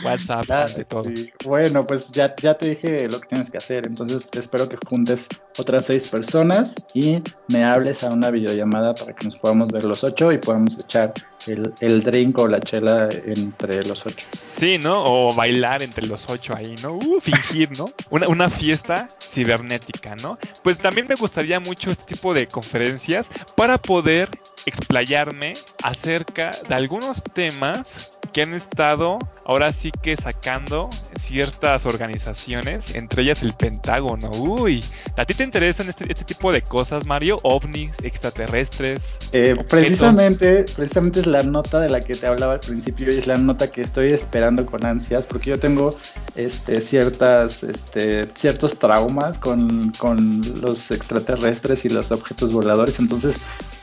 WhatsApp, 0.04 0.50
ante 0.50 0.84
todo. 0.84 1.04
Bueno, 1.44 1.86
pues 1.86 2.10
ya, 2.12 2.34
ya 2.36 2.54
te 2.54 2.70
dije 2.70 3.08
lo 3.08 3.20
que 3.20 3.28
tienes 3.28 3.50
que 3.50 3.58
hacer. 3.58 3.86
Entonces 3.86 4.28
espero 4.32 4.68
que 4.68 4.76
juntes 4.86 5.28
otras 5.58 5.86
seis 5.86 6.08
personas 6.08 6.74
y 6.94 7.22
me 7.48 7.64
hables 7.64 8.04
a 8.04 8.10
una 8.10 8.30
videollamada 8.30 8.94
para 8.94 9.14
que 9.14 9.24
nos 9.24 9.36
podamos 9.36 9.68
ver 9.68 9.84
los 9.84 10.04
ocho 10.04 10.30
y 10.32 10.38
podamos 10.38 10.78
echar 10.78 11.14
el, 11.46 11.72
el 11.80 12.02
drink 12.02 12.38
o 12.38 12.48
la 12.48 12.60
chela 12.60 13.08
entre 13.24 13.84
los 13.84 14.06
ocho. 14.06 14.26
Sí, 14.58 14.78
¿no? 14.78 15.02
O 15.04 15.34
bailar 15.34 15.82
entre 15.82 16.06
los 16.06 16.28
ocho 16.28 16.54
ahí, 16.56 16.74
¿no? 16.82 16.94
Uh, 16.94 17.20
fingir, 17.20 17.76
¿no? 17.76 17.86
Una, 18.10 18.28
una 18.28 18.48
fiesta 18.48 19.08
cibernética, 19.20 20.14
¿no? 20.16 20.38
Pues 20.62 20.78
también 20.78 21.06
me 21.08 21.14
gustaría 21.14 21.58
mucho 21.60 21.90
este 21.90 22.14
tipo 22.14 22.34
de 22.34 22.46
conferencias 22.46 23.28
para 23.56 23.78
poder 23.78 24.28
explayarme 24.66 25.54
acerca 25.82 26.52
de 26.68 26.74
algunos 26.74 27.22
temas 27.22 28.11
que 28.32 28.42
han 28.42 28.54
estado 28.54 29.18
ahora 29.44 29.72
sí 29.72 29.90
que 30.02 30.16
sacando 30.16 30.88
ciertas 31.20 31.86
organizaciones, 31.86 32.94
entre 32.94 33.22
ellas 33.22 33.42
el 33.42 33.52
Pentágono. 33.54 34.30
Uy, 34.38 34.82
¿a 35.16 35.24
ti 35.24 35.34
te 35.34 35.44
interesan 35.44 35.88
este, 35.88 36.10
este 36.10 36.24
tipo 36.24 36.52
de 36.52 36.62
cosas, 36.62 37.06
Mario? 37.06 37.38
¿OVNIs, 37.42 37.92
extraterrestres? 38.02 39.00
Eh, 39.32 39.56
precisamente, 39.68 40.64
precisamente 40.76 41.20
es 41.20 41.26
la 41.26 41.42
nota 41.42 41.80
de 41.80 41.90
la 41.90 42.00
que 42.00 42.14
te 42.14 42.26
hablaba 42.26 42.54
al 42.54 42.60
principio 42.60 43.12
y 43.12 43.18
es 43.18 43.26
la 43.26 43.36
nota 43.36 43.70
que 43.70 43.82
estoy 43.82 44.12
esperando 44.12 44.64
con 44.66 44.84
ansias 44.84 45.26
porque 45.26 45.50
yo 45.50 45.58
tengo 45.58 45.94
este, 46.36 46.80
ciertas, 46.80 47.62
este, 47.62 48.28
ciertos 48.34 48.78
traumas 48.78 49.38
con, 49.38 49.92
con 49.98 50.40
los 50.60 50.90
extraterrestres 50.90 51.84
y 51.84 51.88
los 51.88 52.10
objetos 52.10 52.52
voladores, 52.52 52.98
entonces 52.98 53.40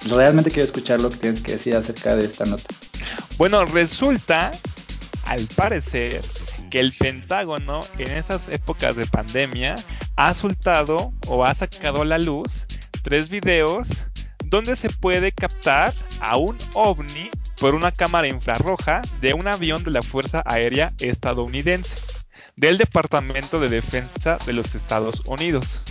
realmente 0.07 0.49
quiero 0.49 0.65
escuchar 0.65 1.01
lo 1.01 1.09
que 1.09 1.17
tienes 1.17 1.41
que 1.41 1.53
decir 1.53 1.75
acerca 1.75 2.15
de 2.15 2.25
esta 2.25 2.45
nota. 2.45 2.63
Bueno, 3.37 3.65
resulta, 3.65 4.51
al 5.25 5.45
parecer, 5.55 6.21
que 6.69 6.79
el 6.79 6.93
Pentágono 6.93 7.81
en 7.97 8.11
esas 8.11 8.47
épocas 8.49 8.95
de 8.95 9.05
pandemia 9.05 9.75
ha 10.15 10.33
soltado 10.33 11.13
o 11.27 11.45
ha 11.45 11.53
sacado 11.55 12.01
a 12.01 12.05
la 12.05 12.17
luz 12.17 12.65
tres 13.03 13.29
videos 13.29 13.87
donde 14.45 14.75
se 14.75 14.89
puede 14.89 15.31
captar 15.31 15.93
a 16.21 16.37
un 16.37 16.57
ovni 16.73 17.29
por 17.59 17.75
una 17.75 17.91
cámara 17.91 18.27
infrarroja 18.27 19.01
de 19.21 19.33
un 19.33 19.47
avión 19.47 19.83
de 19.83 19.91
la 19.91 20.01
Fuerza 20.01 20.41
Aérea 20.45 20.93
estadounidense 20.99 21.95
del 22.55 22.77
Departamento 22.77 23.59
de 23.59 23.69
Defensa 23.69 24.37
de 24.45 24.53
los 24.53 24.75
Estados 24.75 25.21
Unidos. 25.27 25.81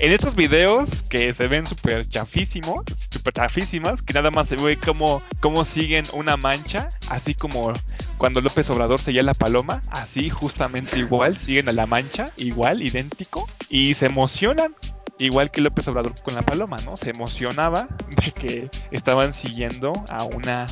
En 0.00 0.10
estos 0.10 0.34
videos 0.34 1.02
que 1.04 1.32
se 1.32 1.46
ven 1.46 1.66
súper 1.66 2.08
chafísimos, 2.08 2.84
súper 3.10 3.32
chafísimas, 3.32 4.02
que 4.02 4.12
nada 4.12 4.32
más 4.32 4.48
se 4.48 4.56
ve 4.56 4.76
como, 4.76 5.22
como 5.40 5.64
siguen 5.64 6.04
una 6.12 6.36
mancha, 6.36 6.88
así 7.10 7.34
como 7.34 7.72
cuando 8.18 8.40
López 8.40 8.68
Obrador 8.70 8.98
seguía 8.98 9.22
la 9.22 9.34
paloma, 9.34 9.82
así 9.90 10.30
justamente 10.30 10.98
igual, 10.98 11.38
siguen 11.38 11.68
a 11.68 11.72
la 11.72 11.86
mancha, 11.86 12.26
igual, 12.36 12.82
idéntico, 12.82 13.46
y 13.68 13.94
se 13.94 14.06
emocionan, 14.06 14.74
igual 15.20 15.52
que 15.52 15.60
López 15.60 15.86
Obrador 15.86 16.14
con 16.24 16.34
la 16.34 16.42
paloma, 16.42 16.76
¿no? 16.84 16.96
Se 16.96 17.10
emocionaba 17.10 17.86
de 18.16 18.32
que 18.32 18.70
estaban 18.90 19.32
siguiendo 19.32 19.92
a 20.10 20.24
una 20.24 20.66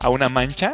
a 0.00 0.08
una 0.08 0.28
mancha. 0.28 0.72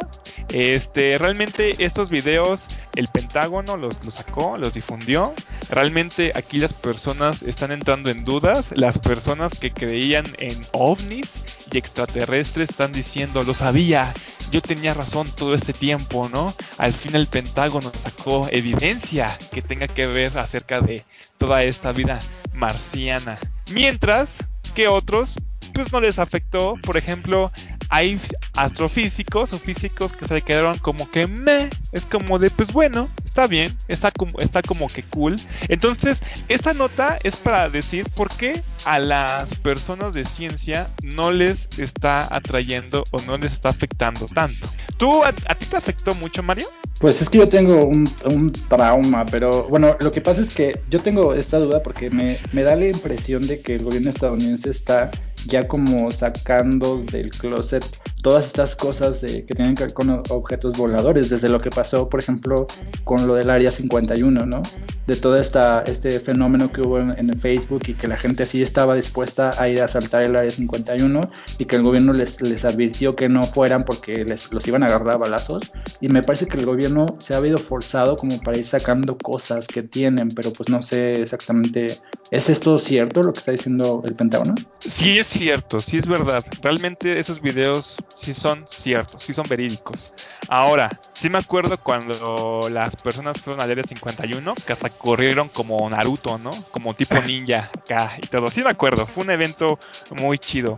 Este, 0.49 1.17
realmente 1.17 1.75
estos 1.83 2.09
videos 2.09 2.67
el 2.95 3.07
Pentágono 3.07 3.77
los, 3.77 3.95
sacó, 4.09 4.57
los 4.57 4.73
difundió. 4.73 5.33
Realmente 5.69 6.31
aquí 6.35 6.59
las 6.59 6.73
personas 6.73 7.43
están 7.43 7.71
entrando 7.71 8.09
en 8.09 8.23
dudas. 8.23 8.67
Las 8.71 8.97
personas 8.97 9.59
que 9.59 9.71
creían 9.71 10.25
en 10.39 10.65
ovnis 10.71 11.31
y 11.71 11.77
extraterrestres 11.77 12.69
están 12.69 12.91
diciendo, 12.91 13.43
lo 13.43 13.53
sabía, 13.53 14.13
yo 14.51 14.61
tenía 14.61 14.93
razón 14.93 15.29
todo 15.35 15.55
este 15.55 15.73
tiempo, 15.73 16.29
¿no? 16.29 16.55
Al 16.77 16.93
fin 16.93 17.15
el 17.15 17.27
Pentágono 17.27 17.91
sacó 17.95 18.47
evidencia 18.51 19.35
que 19.51 19.61
tenga 19.61 19.87
que 19.87 20.07
ver 20.07 20.37
acerca 20.37 20.81
de 20.81 21.03
toda 21.37 21.63
esta 21.63 21.91
vida 21.91 22.19
marciana. 22.53 23.37
Mientras 23.71 24.37
que 24.75 24.87
otros 24.87 25.35
pues 25.75 25.91
no 25.91 25.99
les 25.99 26.17
afectó. 26.17 26.73
Por 26.81 26.97
ejemplo, 26.97 27.51
hay 27.89 28.19
astrofísicos 28.55 29.53
o 29.53 29.59
físicos 29.59 30.13
que 30.13 30.27
se 30.27 30.41
quedaron 30.41 30.77
como 30.79 31.09
que 31.09 31.27
me, 31.27 31.69
es 31.91 32.05
como 32.05 32.39
de 32.39 32.49
pues 32.49 32.71
bueno, 32.71 33.09
está 33.23 33.47
bien, 33.47 33.75
está 33.87 34.11
como, 34.11 34.39
está 34.39 34.61
como 34.61 34.87
que 34.87 35.03
cool. 35.03 35.35
Entonces, 35.67 36.21
esta 36.47 36.73
nota 36.73 37.17
es 37.23 37.35
para 37.35 37.69
decir 37.69 38.07
por 38.15 38.29
qué 38.29 38.61
a 38.85 38.99
las 38.99 39.55
personas 39.55 40.13
de 40.13 40.23
ciencia 40.25 40.87
no 41.01 41.31
les 41.31 41.67
está 41.77 42.33
atrayendo 42.33 43.03
o 43.11 43.21
no 43.23 43.37
les 43.37 43.51
está 43.51 43.69
afectando 43.69 44.25
tanto. 44.27 44.69
¿Tú 44.97 45.23
a, 45.23 45.33
ti 45.33 45.65
te 45.69 45.75
afectó 45.75 46.15
mucho, 46.15 46.41
Mario? 46.43 46.67
Pues 46.99 47.21
es 47.21 47.29
que 47.29 47.39
yo 47.39 47.49
tengo 47.49 47.83
un, 47.83 48.09
un, 48.23 48.53
trauma, 48.53 49.25
pero 49.25 49.65
bueno, 49.67 49.97
lo 49.99 50.11
que 50.13 50.21
pasa 50.21 50.39
es 50.39 50.49
que 50.49 50.79
yo 50.89 51.01
tengo 51.01 51.33
esta 51.33 51.59
duda 51.59 51.83
porque 51.83 52.09
me, 52.09 52.39
me 52.53 52.63
da 52.63 52.77
la 52.77 52.87
impresión 52.87 53.45
de 53.47 53.59
que 53.59 53.75
el 53.75 53.83
gobierno 53.83 54.11
estadounidense 54.11 54.69
está 54.69 55.11
ya 55.45 55.67
como 55.67 56.11
sacando 56.11 57.03
del 57.11 57.29
closet 57.29 57.85
todas 58.25 58.47
estas 58.47 58.75
cosas 58.75 59.19
que 59.19 59.53
tienen 59.53 59.75
que 59.75 59.83
ver 59.83 59.93
con 59.93 60.09
objetos 60.31 60.75
voladores, 60.75 61.29
desde 61.29 61.47
lo 61.47 61.59
que 61.59 61.69
pasó, 61.69 62.09
por 62.09 62.19
ejemplo, 62.19 62.65
con 63.03 63.27
lo 63.27 63.35
del 63.35 63.51
Área 63.51 63.69
51, 63.69 64.47
¿no? 64.47 64.63
De 65.05 65.15
todo 65.15 65.37
esta, 65.37 65.83
este 65.85 66.19
fenómeno 66.19 66.71
que 66.71 66.81
hubo 66.81 66.97
en, 66.97 67.35
Facebook 67.39 67.83
y 67.87 67.93
que 67.93 68.07
la 68.07 68.17
gente 68.17 68.41
así 68.41 68.63
estaba 68.63 68.95
dispuesta 68.95 69.51
a 69.59 69.69
ir 69.69 69.79
a 69.79 69.85
asaltar 69.85 70.23
el 70.23 70.35
Área 70.35 70.49
51 70.49 71.29
y 71.59 71.65
que 71.65 71.75
el 71.75 71.83
gobierno 71.83 72.13
les, 72.13 72.41
les 72.41 72.65
advirtió 72.65 73.15
que 73.15 73.27
no 73.27 73.43
fueran 73.43 73.83
porque 73.83 74.25
les, 74.25 74.51
los 74.51 74.67
iban 74.67 74.81
a 74.81 74.87
agarrar 74.87 75.15
a 75.15 75.17
balazos. 75.17 75.71
Y 76.01 76.07
me 76.07 76.23
parece 76.23 76.47
que 76.47 76.57
el 76.57 76.65
gobierno 76.65 77.17
se 77.19 77.35
ha 77.35 77.37
habido 77.37 77.59
forzado 77.59 78.15
como 78.15 78.39
para 78.39 78.57
ir 78.57 78.65
sacando 78.65 79.19
cosas 79.19 79.67
que 79.67 79.83
tienen, 79.83 80.29
pero 80.29 80.51
pues 80.51 80.69
no 80.69 80.81
sé 80.81 81.21
exactamente, 81.21 81.95
¿es 82.31 82.49
esto 82.49 82.79
cierto 82.79 83.21
lo 83.21 83.33
que 83.33 83.39
está 83.39 83.51
diciendo 83.51 84.01
el 84.03 84.15
Pentágono? 84.15 84.55
Sí, 84.79 85.19
es 85.19 85.27
cierto, 85.27 85.79
sí 85.79 85.97
es 85.97 86.07
verdad. 86.07 86.43
Realmente 86.63 87.19
esos 87.19 87.39
videos 87.39 87.97
sí 88.15 88.33
son 88.33 88.65
ciertos, 88.67 89.21
sí 89.21 89.33
son 89.33 89.45
verídicos. 89.47 90.13
Ahora, 90.47 90.89
sí 91.13 91.29
me 91.29 91.37
acuerdo 91.37 91.77
cuando 91.77 92.67
las 92.71 92.95
personas 92.95 93.41
fueron 93.41 93.61
al 93.61 93.71
área 93.71 93.83
51, 93.83 94.55
que 94.65 94.73
hasta 94.73 94.89
corrieron 94.89 95.49
como 95.49 95.87
Naruto, 95.89 96.37
¿no? 96.37 96.51
Como 96.71 96.93
tipo 96.93 97.15
ninja 97.27 97.69
acá 97.73 98.17
y 98.17 98.27
todo. 98.27 98.49
Sí 98.49 98.63
me 98.63 98.69
acuerdo, 98.69 99.05
fue 99.05 99.23
un 99.23 99.31
evento 99.31 99.77
muy 100.11 100.39
chido. 100.39 100.77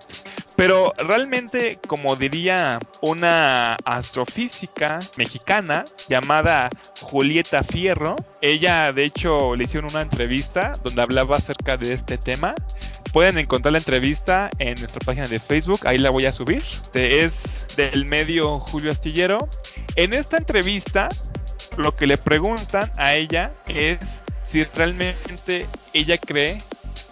Pero 0.58 0.92
realmente, 0.98 1.80
como 1.88 2.16
diría 2.16 2.80
una 3.02 3.76
astrofísica 3.86 4.98
mexicana 5.16 5.84
llamada 6.10 6.72
Julieta 7.00 7.64
Fierro, 7.64 8.16
ella 8.42 8.92
de 8.92 9.04
hecho 9.04 9.56
le 9.56 9.66
hicieron 9.66 9.92
una 9.92 10.02
entrevista 10.02 10.72
donde 10.84 11.04
hablaba 11.04 11.38
acerca 11.38 11.78
de 11.78 11.94
este 11.94 12.18
tema. 12.18 12.56
Pueden 13.12 13.38
encontrar 13.38 13.72
la 13.72 13.80
entrevista 13.80 14.50
en 14.60 14.76
nuestra 14.80 15.00
página 15.00 15.28
de 15.28 15.40
Facebook, 15.40 15.88
ahí 15.88 15.98
la 15.98 16.10
voy 16.10 16.26
a 16.26 16.34
subir. 16.34 16.64
Es 16.94 17.66
del 17.76 18.06
medio 18.06 18.56
Julio 18.56 18.92
Astillero. 18.92 19.48
En 19.96 20.14
esta 20.14 20.38
entrevista, 20.38 21.10
lo 21.78 21.96
que 21.96 22.08
le 22.08 22.18
preguntan 22.18 22.92
a 22.98 23.14
ella 23.16 23.52
es 23.68 24.00
si 24.44 24.64
realmente 24.64 25.68
ella 25.94 26.18
cree 26.18 26.62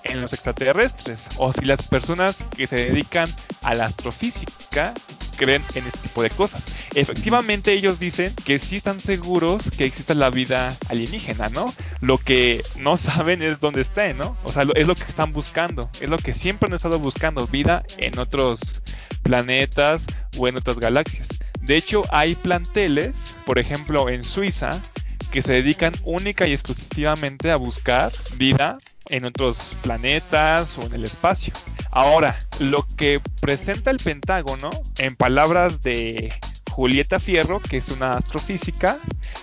en 0.04 0.22
los 0.22 0.34
extraterrestres 0.34 1.26
o 1.38 1.52
si 1.52 1.66
las 1.66 1.82
personas 1.88 2.46
que 2.56 2.68
se 2.68 2.76
dedican 2.76 3.28
a 3.62 3.74
la 3.74 3.86
astrofísica 3.86 4.94
creen 5.38 5.64
en 5.76 5.86
este 5.86 6.00
tipo 6.00 6.24
de 6.24 6.30
cosas. 6.30 6.64
Efectivamente 6.96 7.74
ellos 7.74 8.00
dicen 8.00 8.34
que 8.46 8.58
sí 8.58 8.78
están 8.78 9.02
seguros 9.02 9.70
que 9.70 9.84
existe 9.84 10.16
la 10.16 10.30
vida 10.30 10.78
alienígena, 10.88 11.50
¿no? 11.50 11.74
Lo 12.00 12.18
que 12.18 12.64
no 12.78 12.96
saben 12.98 13.42
es 13.42 13.60
dónde 13.60 13.82
está, 13.82 14.12
¿no? 14.14 14.38
O 14.44 14.52
sea, 14.52 14.66
es 14.76 14.88
lo 14.88 14.96
que 14.96 15.04
están 15.04 15.34
buscando, 15.34 15.90
es 16.00 16.10
lo 16.10 16.18
que 16.18 16.34
siempre 16.34 16.68
han 16.68 16.76
estado 16.76 16.98
buscando, 17.00 17.48
vida 17.48 17.84
en 17.98 18.18
otros 18.18 18.82
planetas 19.24 20.08
o 20.38 20.48
en 20.48 20.56
otras 20.56 20.80
galaxias. 20.80 21.28
De 21.62 21.76
hecho, 21.76 22.04
hay 22.12 22.36
planteles, 22.36 23.36
por 23.46 23.60
ejemplo, 23.60 24.08
en 24.10 24.24
Suiza, 24.24 24.70
que 25.32 25.42
se 25.42 25.52
dedican 25.52 25.94
única 26.04 26.48
y 26.48 26.54
exclusivamente 26.54 27.52
a 27.52 27.58
buscar 27.58 28.14
vida 28.38 28.78
en 29.10 29.26
otros 29.26 29.72
planetas 29.82 30.78
o 30.78 30.84
en 30.84 30.94
el 30.94 31.04
espacio. 31.04 31.54
Ahora, 31.92 32.38
lo 32.60 32.86
que 32.96 33.20
presenta 33.42 33.92
el 33.92 33.98
Pentágono, 33.98 34.70
en 34.98 35.16
palabras 35.16 35.82
de 35.82 36.34
Julieta 36.76 37.22
Fierro, 37.22 37.62
que 37.62 37.78
es 37.78 37.88
una 37.88 38.16
astrofísica, 38.16 38.98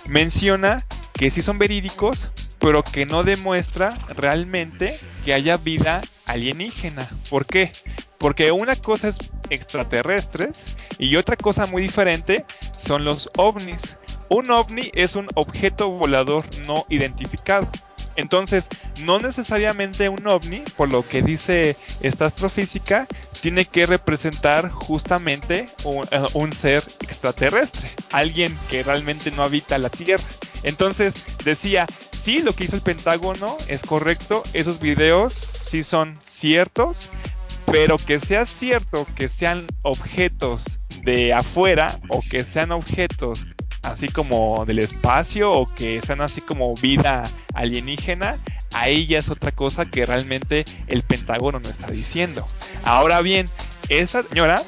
menciona 0.07 0.77
que 1.13 1.31
sí 1.31 1.41
son 1.41 1.57
verídicos, 1.57 2.29
pero 2.59 2.83
que 2.83 3.07
no 3.07 3.23
demuestra 3.23 3.97
realmente 4.09 4.99
que 5.25 5.33
haya 5.33 5.57
vida 5.57 6.01
alienígena. 6.27 7.09
¿Por 7.31 7.47
qué? 7.47 7.71
Porque 8.19 8.51
una 8.51 8.75
cosa 8.75 9.07
es 9.07 9.17
extraterrestres 9.49 10.77
y 10.99 11.15
otra 11.15 11.35
cosa 11.35 11.65
muy 11.65 11.81
diferente 11.81 12.45
son 12.77 13.03
los 13.03 13.31
ovnis. 13.35 13.97
Un 14.29 14.51
ovni 14.51 14.91
es 14.93 15.15
un 15.15 15.27
objeto 15.33 15.89
volador 15.89 16.43
no 16.67 16.85
identificado. 16.89 17.67
Entonces, 18.15 18.67
no 19.03 19.19
necesariamente 19.19 20.09
un 20.09 20.27
ovni, 20.27 20.59
por 20.77 20.89
lo 20.89 21.07
que 21.07 21.21
dice 21.21 21.75
esta 22.01 22.25
astrofísica, 22.25 23.07
tiene 23.41 23.65
que 23.65 23.85
representar 23.85 24.69
justamente 24.69 25.69
un, 25.83 26.05
eh, 26.11 26.21
un, 26.33 26.53
ser 26.53 26.83
extraterrestre, 27.01 27.89
alguien 28.11 28.55
que 28.69 28.83
realmente 28.83 29.31
no 29.31 29.43
habita 29.43 29.77
la 29.77 29.89
Tierra. 29.89 30.23
Entonces, 30.63 31.15
decía, 31.43 31.85
sí, 32.11 32.39
lo 32.39 32.53
que 32.53 32.65
hizo 32.65 32.75
el 32.75 32.81
Pentágono 32.81 33.57
es 33.67 33.81
correcto, 33.81 34.43
esos 34.53 34.79
videos 34.79 35.47
sí 35.61 35.83
son 35.83 36.17
ciertos, 36.25 37.09
pero 37.71 37.97
que 37.97 38.19
sea 38.19 38.45
cierto 38.45 39.07
que 39.15 39.27
sean 39.27 39.67
objetos 39.81 40.63
de 41.03 41.33
afuera 41.33 41.97
o 42.09 42.21
que 42.29 42.43
sean 42.43 42.71
objetos 42.71 43.45
así 43.83 44.07
como 44.07 44.65
del 44.65 44.79
espacio 44.79 45.51
o 45.51 45.65
que 45.65 46.01
sean 46.01 46.21
así 46.21 46.41
como 46.41 46.73
vida 46.75 47.23
alienígena, 47.53 48.37
ahí 48.73 49.05
ya 49.05 49.19
es 49.19 49.29
otra 49.29 49.51
cosa 49.51 49.85
que 49.85 50.05
realmente 50.05 50.65
el 50.87 51.03
Pentágono 51.03 51.59
no 51.59 51.69
está 51.69 51.87
diciendo. 51.87 52.45
Ahora 52.83 53.21
bien, 53.21 53.45
esa 53.89 54.23
señora 54.23 54.61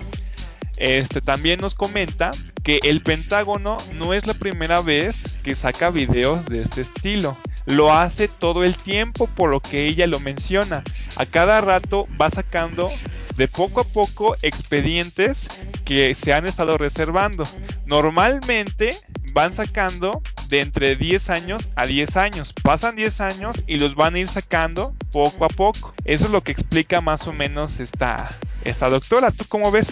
este, 0.78 1.22
también 1.22 1.60
nos 1.62 1.76
comenta 1.76 2.32
que 2.64 2.80
el 2.84 3.02
Pentágono 3.02 3.78
no 3.94 4.14
es 4.14 4.28
la 4.28 4.34
primera 4.34 4.82
vez 4.82 5.38
que 5.44 5.56
saca 5.56 5.90
videos 5.90 6.46
de 6.46 6.58
este 6.58 6.82
estilo. 6.82 7.38
Lo 7.66 7.94
hace 7.94 8.28
todo 8.28 8.64
el 8.64 8.76
tiempo, 8.76 9.28
por 9.28 9.52
lo 9.52 9.60
que 9.60 9.86
ella 9.86 10.06
lo 10.06 10.20
menciona. 10.20 10.84
A 11.16 11.26
cada 11.26 11.62
rato 11.62 12.08
va 12.22 12.30
sacando 12.30 12.92
de 13.38 13.48
poco 13.48 13.82
a 13.82 13.84
poco 13.84 14.36
expedientes 14.42 15.48
que 15.84 16.16
se 16.16 16.34
han 16.34 16.46
estado 16.46 16.78
reservando. 16.78 17.44
Normalmente 17.86 18.98
van 19.36 19.54
sacando 19.54 20.22
de 20.48 20.62
entre 20.62 20.96
10 20.96 21.30
años 21.30 21.68
a 21.76 21.86
10 21.86 22.16
años. 22.16 22.54
Pasan 22.64 22.96
10 22.96 23.20
años 23.20 23.64
y 23.68 23.80
los 23.80 23.94
van 23.94 24.16
a 24.16 24.20
ir 24.20 24.30
sacando 24.30 24.96
poco 25.12 25.44
a 25.44 25.50
poco. 25.50 25.94
Eso 26.06 26.26
es 26.26 26.32
lo 26.32 26.42
que 26.42 26.54
explica 26.54 27.02
más 27.02 27.28
o 27.28 27.34
menos 27.34 27.82
esta, 27.82 28.34
esta 28.64 28.90
doctora. 28.90 29.32
¿Tú 29.32 29.44
cómo 29.50 29.72
ves? 29.72 29.88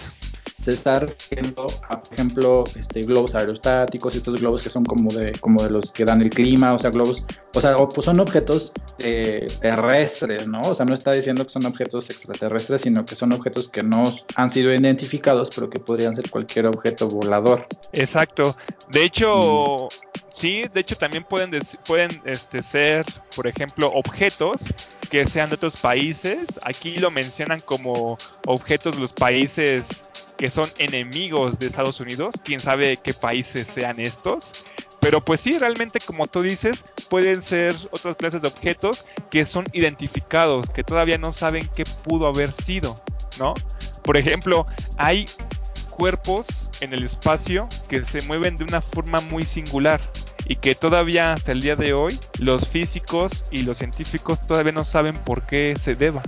Se 0.62 0.72
está 0.72 1.00
refiriendo 1.00 1.66
a, 1.88 2.00
por 2.00 2.12
ejemplo, 2.12 2.64
este, 2.78 3.00
globos 3.02 3.34
aerostáticos, 3.34 4.14
estos 4.14 4.40
globos 4.40 4.62
que 4.62 4.70
son 4.70 4.84
como 4.84 5.12
de, 5.12 5.32
como 5.40 5.62
de 5.62 5.70
los 5.70 5.92
que 5.92 6.04
dan 6.04 6.22
el 6.22 6.30
clima, 6.30 6.72
o 6.72 6.78
sea, 6.78 6.90
globos, 6.90 7.24
o 7.54 7.60
sea, 7.60 7.76
pues 7.76 8.04
son 8.04 8.20
objetos 8.20 8.72
eh, 8.98 9.46
terrestres, 9.60 10.46
¿no? 10.48 10.60
O 10.62 10.74
sea, 10.74 10.86
no 10.86 10.94
está 10.94 11.12
diciendo 11.12 11.44
que 11.44 11.50
son 11.50 11.66
objetos 11.66 12.08
extraterrestres, 12.08 12.82
sino 12.82 13.04
que 13.04 13.14
son 13.14 13.32
objetos 13.32 13.68
que 13.68 13.82
no 13.82 14.04
han 14.36 14.50
sido 14.50 14.72
identificados, 14.72 15.50
pero 15.54 15.68
que 15.68 15.80
podrían 15.80 16.14
ser 16.14 16.30
cualquier 16.30 16.66
objeto 16.66 17.08
volador. 17.08 17.66
Exacto. 17.92 18.56
De 18.90 19.04
hecho, 19.04 19.76
mm. 19.76 19.88
sí, 20.30 20.64
de 20.72 20.80
hecho 20.80 20.96
también 20.96 21.24
pueden, 21.24 21.50
pueden 21.86 22.10
este, 22.24 22.62
ser, 22.62 23.04
por 23.34 23.46
ejemplo, 23.46 23.90
objetos 23.94 24.62
que 25.10 25.26
sean 25.26 25.50
de 25.50 25.56
otros 25.56 25.76
países. 25.76 26.60
Aquí 26.64 26.98
lo 26.98 27.10
mencionan 27.10 27.60
como 27.60 28.16
objetos 28.46 28.94
de 28.94 29.00
los 29.00 29.12
países 29.12 30.04
que 30.36 30.50
son 30.50 30.68
enemigos 30.78 31.58
de 31.58 31.66
Estados 31.66 32.00
Unidos, 32.00 32.34
quién 32.44 32.60
sabe 32.60 32.96
qué 32.96 33.14
países 33.14 33.66
sean 33.66 34.00
estos. 34.00 34.52
Pero 35.00 35.22
pues 35.22 35.40
sí, 35.40 35.58
realmente 35.58 36.00
como 36.00 36.26
tú 36.26 36.42
dices, 36.42 36.84
pueden 37.10 37.42
ser 37.42 37.76
otras 37.90 38.16
clases 38.16 38.42
de 38.42 38.48
objetos 38.48 39.04
que 39.30 39.44
son 39.44 39.66
identificados, 39.72 40.70
que 40.70 40.82
todavía 40.82 41.18
no 41.18 41.32
saben 41.32 41.68
qué 41.74 41.84
pudo 41.84 42.28
haber 42.28 42.52
sido, 42.52 43.02
¿no? 43.38 43.54
Por 44.02 44.16
ejemplo, 44.16 44.66
hay 44.96 45.26
cuerpos 45.90 46.70
en 46.80 46.92
el 46.92 47.04
espacio 47.04 47.68
que 47.88 48.04
se 48.04 48.20
mueven 48.22 48.56
de 48.56 48.64
una 48.64 48.80
forma 48.80 49.20
muy 49.20 49.44
singular 49.44 50.00
y 50.46 50.56
que 50.56 50.74
todavía 50.74 51.32
hasta 51.32 51.52
el 51.52 51.60
día 51.60 51.76
de 51.76 51.92
hoy 51.92 52.18
los 52.38 52.68
físicos 52.68 53.44
y 53.50 53.62
los 53.62 53.78
científicos 53.78 54.46
todavía 54.46 54.72
no 54.72 54.84
saben 54.84 55.16
por 55.16 55.42
qué 55.42 55.74
se 55.80 55.94
deba. 55.94 56.22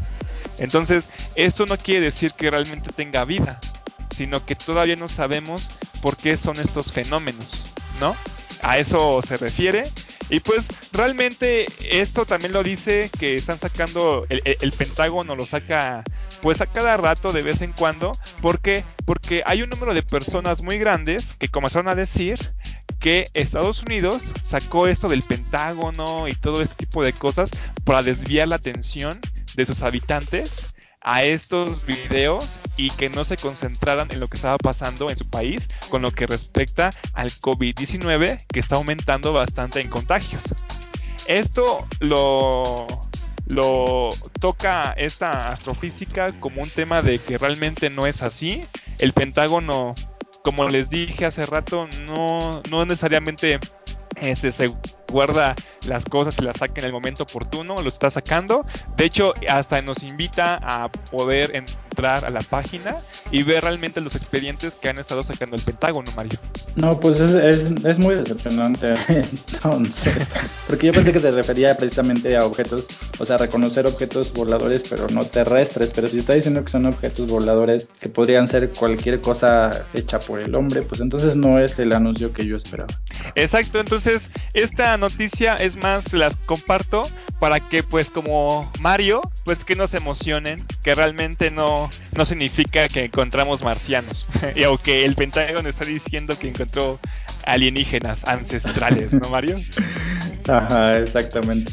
Entonces, 0.59 1.09
esto 1.35 1.67
no 1.67 1.77
quiere 1.77 2.07
decir 2.07 2.33
que 2.33 2.51
realmente 2.51 2.91
tenga 2.95 3.25
vida, 3.25 3.61
sino 4.11 4.45
que 4.45 4.55
todavía 4.55 4.97
no 4.97 5.09
sabemos 5.09 5.71
por 6.01 6.17
qué 6.17 6.37
son 6.37 6.59
estos 6.59 6.93
fenómenos, 6.93 7.73
¿no? 8.01 8.17
A 8.63 8.79
eso 8.79 9.21
se 9.27 9.37
refiere. 9.37 9.91
Y 10.29 10.41
pues 10.41 10.67
realmente 10.93 11.67
esto 11.89 12.27
también 12.27 12.53
lo 12.53 12.63
dice 12.63 13.11
que 13.19 13.37
están 13.37 13.59
sacando, 13.59 14.27
el, 14.29 14.73
Pentágono 14.73 15.37
lo 15.37 15.47
saca 15.47 16.03
pues 16.43 16.61
a 16.61 16.67
cada 16.67 16.97
rato 16.97 17.33
de 17.33 17.43
vez 17.43 17.63
en 17.63 17.73
cuando. 17.73 18.13
¿Por 18.43 18.61
qué? 18.61 18.85
Porque 19.05 19.43
hay 19.47 19.63
un 19.63 19.71
número 19.71 19.95
de 19.95 20.03
personas 20.03 20.63
muy 20.63 20.79
grandes 20.79 21.37
que 21.37 21.49
comenzaron 21.49 21.89
a 21.89 21.95
decir 21.95 22.39
que 22.99 23.27
Estados 23.35 23.83
Unidos 23.83 24.33
sacó 24.43 24.89
esto 24.89 25.09
del 25.09 25.23
Pentágono 25.23 26.27
y 26.27 26.35
todo 26.35 26.61
este 26.61 26.87
tipo 26.87 27.05
de 27.05 27.13
cosas 27.13 27.51
para 27.85 28.03
desviar 28.03 28.49
la 28.49 28.57
atención 28.57 29.21
de 29.55 29.65
sus 29.65 29.83
habitantes 29.83 30.66
a 31.07 31.23
estos 31.23 31.87
videos 31.87 32.59
y 32.77 32.91
que 32.91 33.09
no 33.09 33.25
se 33.25 33.37
concentraran 33.37 34.09
en 34.11 34.19
lo 34.19 34.27
que 34.27 34.37
estaba 34.37 34.59
pasando 34.59 35.09
en 35.09 35.17
su 35.17 35.25
país 35.31 35.69
con 35.89 36.03
lo 36.03 36.11
que 36.11 36.27
respecta 36.27 36.91
al 37.15 37.31
COVID-19 37.31 38.45
que 38.49 38.61
está 38.61 38.75
aumentando 38.75 39.33
bastante 39.33 39.81
en 39.81 39.89
contagios. 39.89 40.43
Esto 41.29 41.87
lo, 42.01 42.89
lo 43.47 44.09
toca 44.41 44.93
esta 44.97 45.51
astrofísica 45.51 46.33
como 46.41 46.63
un 46.63 46.71
tema 46.71 47.03
de 47.03 47.21
que 47.21 47.39
realmente 47.39 47.89
no 47.89 48.07
es 48.07 48.23
así. 48.23 48.63
El 48.99 49.13
Pentágono, 49.13 49.95
como 50.43 50.69
les 50.69 50.91
dije 50.91 51.25
hace 51.25 51.47
rato, 51.47 51.89
no, 52.05 52.63
no 52.69 52.85
necesariamente 52.85 53.61
este, 54.21 54.75
guarda 55.11 55.55
las 55.87 56.05
cosas 56.05 56.37
y 56.39 56.43
las 56.45 56.57
saca 56.57 56.81
en 56.81 56.87
el 56.87 56.93
momento 56.93 57.23
oportuno, 57.23 57.77
lo 57.83 57.89
está 57.89 58.11
sacando. 58.11 58.65
De 58.97 59.05
hecho, 59.05 59.35
hasta 59.49 59.81
nos 59.83 60.03
invita 60.03 60.59
a 60.63 60.91
poder 61.11 61.55
entrar 61.55 62.25
a 62.25 62.31
la 62.31 62.41
página 62.41 62.97
y 63.31 63.43
ver 63.43 63.65
realmente 63.65 64.01
los 64.01 64.15
expedientes 64.15 64.75
que 64.75 64.89
han 64.89 64.99
estado 64.99 65.23
sacando 65.23 65.57
el 65.57 65.63
Pentágono, 65.63 66.11
Mario. 66.15 66.39
No, 66.75 66.99
pues 67.01 67.21
es, 67.21 67.71
es, 67.85 67.99
muy 67.99 68.15
decepcionante 68.15 68.95
entonces, 69.09 70.29
porque 70.67 70.89
yo 70.89 70.93
pensé 70.93 71.13
que 71.13 71.21
se 71.21 71.31
refería 71.31 71.77
precisamente 71.77 72.37
a 72.37 72.45
objetos, 72.45 72.87
o 73.19 73.25
sea, 73.25 73.39
reconocer 73.39 73.87
objetos 73.87 74.33
voladores, 74.33 74.85
pero 74.89 75.07
no 75.09 75.25
terrestres, 75.25 75.91
pero 75.95 76.07
si 76.07 76.19
está 76.19 76.35
diciendo 76.35 76.63
que 76.65 76.71
son 76.71 76.87
objetos 76.87 77.29
voladores 77.29 77.91
que 77.99 78.09
podrían 78.09 78.47
ser 78.47 78.71
cualquier 78.71 79.21
cosa 79.21 79.87
hecha 79.95 80.19
por 80.19 80.41
el 80.41 80.55
hombre, 80.55 80.83
pues 80.83 81.01
entonces 81.01 81.35
no 81.35 81.59
es 81.59 81.79
el 81.79 81.93
anuncio 81.93 82.33
que 82.33 82.47
yo 82.47 82.57
esperaba. 82.57 82.93
Exacto, 83.35 83.81
entonces 83.81 84.31
esta 84.53 84.96
noticia 84.97 85.55
es 85.55 85.77
más, 85.77 86.13
las 86.13 86.37
comparto 86.37 87.09
para 87.39 87.61
que 87.61 87.83
pues 87.83 88.11
como 88.11 88.71
Mario, 88.81 89.21
pues 89.45 89.65
que 89.65 89.77
nos 89.77 89.95
emocionen, 89.95 90.65
que 90.83 90.95
realmente 90.95 91.51
no, 91.51 91.91
no 92.13 92.27
significa 92.27 92.89
que 92.89 93.05
encontramos 93.05 93.63
marcianos. 93.63 94.29
y 94.57 94.65
aunque 94.65 95.05
el 95.05 95.15
Pentágono 95.15 95.69
está 95.69 95.85
diciendo 95.85 96.39
que 96.39 96.49
encontró 96.49 96.99
alienígenas 97.45 98.27
ancestrales, 98.27 99.13
¿no 99.15 99.29
Mario? 99.29 99.61
Ajá, 100.49 100.99
exactamente. 100.99 101.73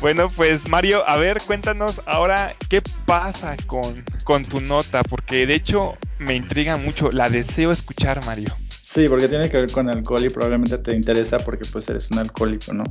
Bueno, 0.00 0.28
pues 0.28 0.68
Mario, 0.68 1.08
a 1.08 1.16
ver, 1.16 1.40
cuéntanos 1.46 2.02
ahora 2.06 2.54
qué 2.68 2.82
pasa 3.06 3.56
con, 3.66 4.04
con 4.24 4.44
tu 4.44 4.60
nota, 4.60 5.02
porque 5.02 5.46
de 5.46 5.54
hecho 5.54 5.94
me 6.18 6.34
intriga 6.34 6.76
mucho, 6.76 7.10
la 7.10 7.30
deseo 7.30 7.70
escuchar, 7.70 8.24
Mario. 8.26 8.54
Sí, 8.94 9.08
porque 9.08 9.26
tiene 9.26 9.50
que 9.50 9.56
ver 9.56 9.72
con 9.72 9.88
alcohol 9.88 10.24
y 10.24 10.28
probablemente 10.28 10.78
te 10.78 10.94
interesa 10.94 11.38
porque 11.38 11.64
pues 11.72 11.88
eres 11.88 12.08
un 12.12 12.18
alcohólico, 12.20 12.72
¿no? 12.72 12.84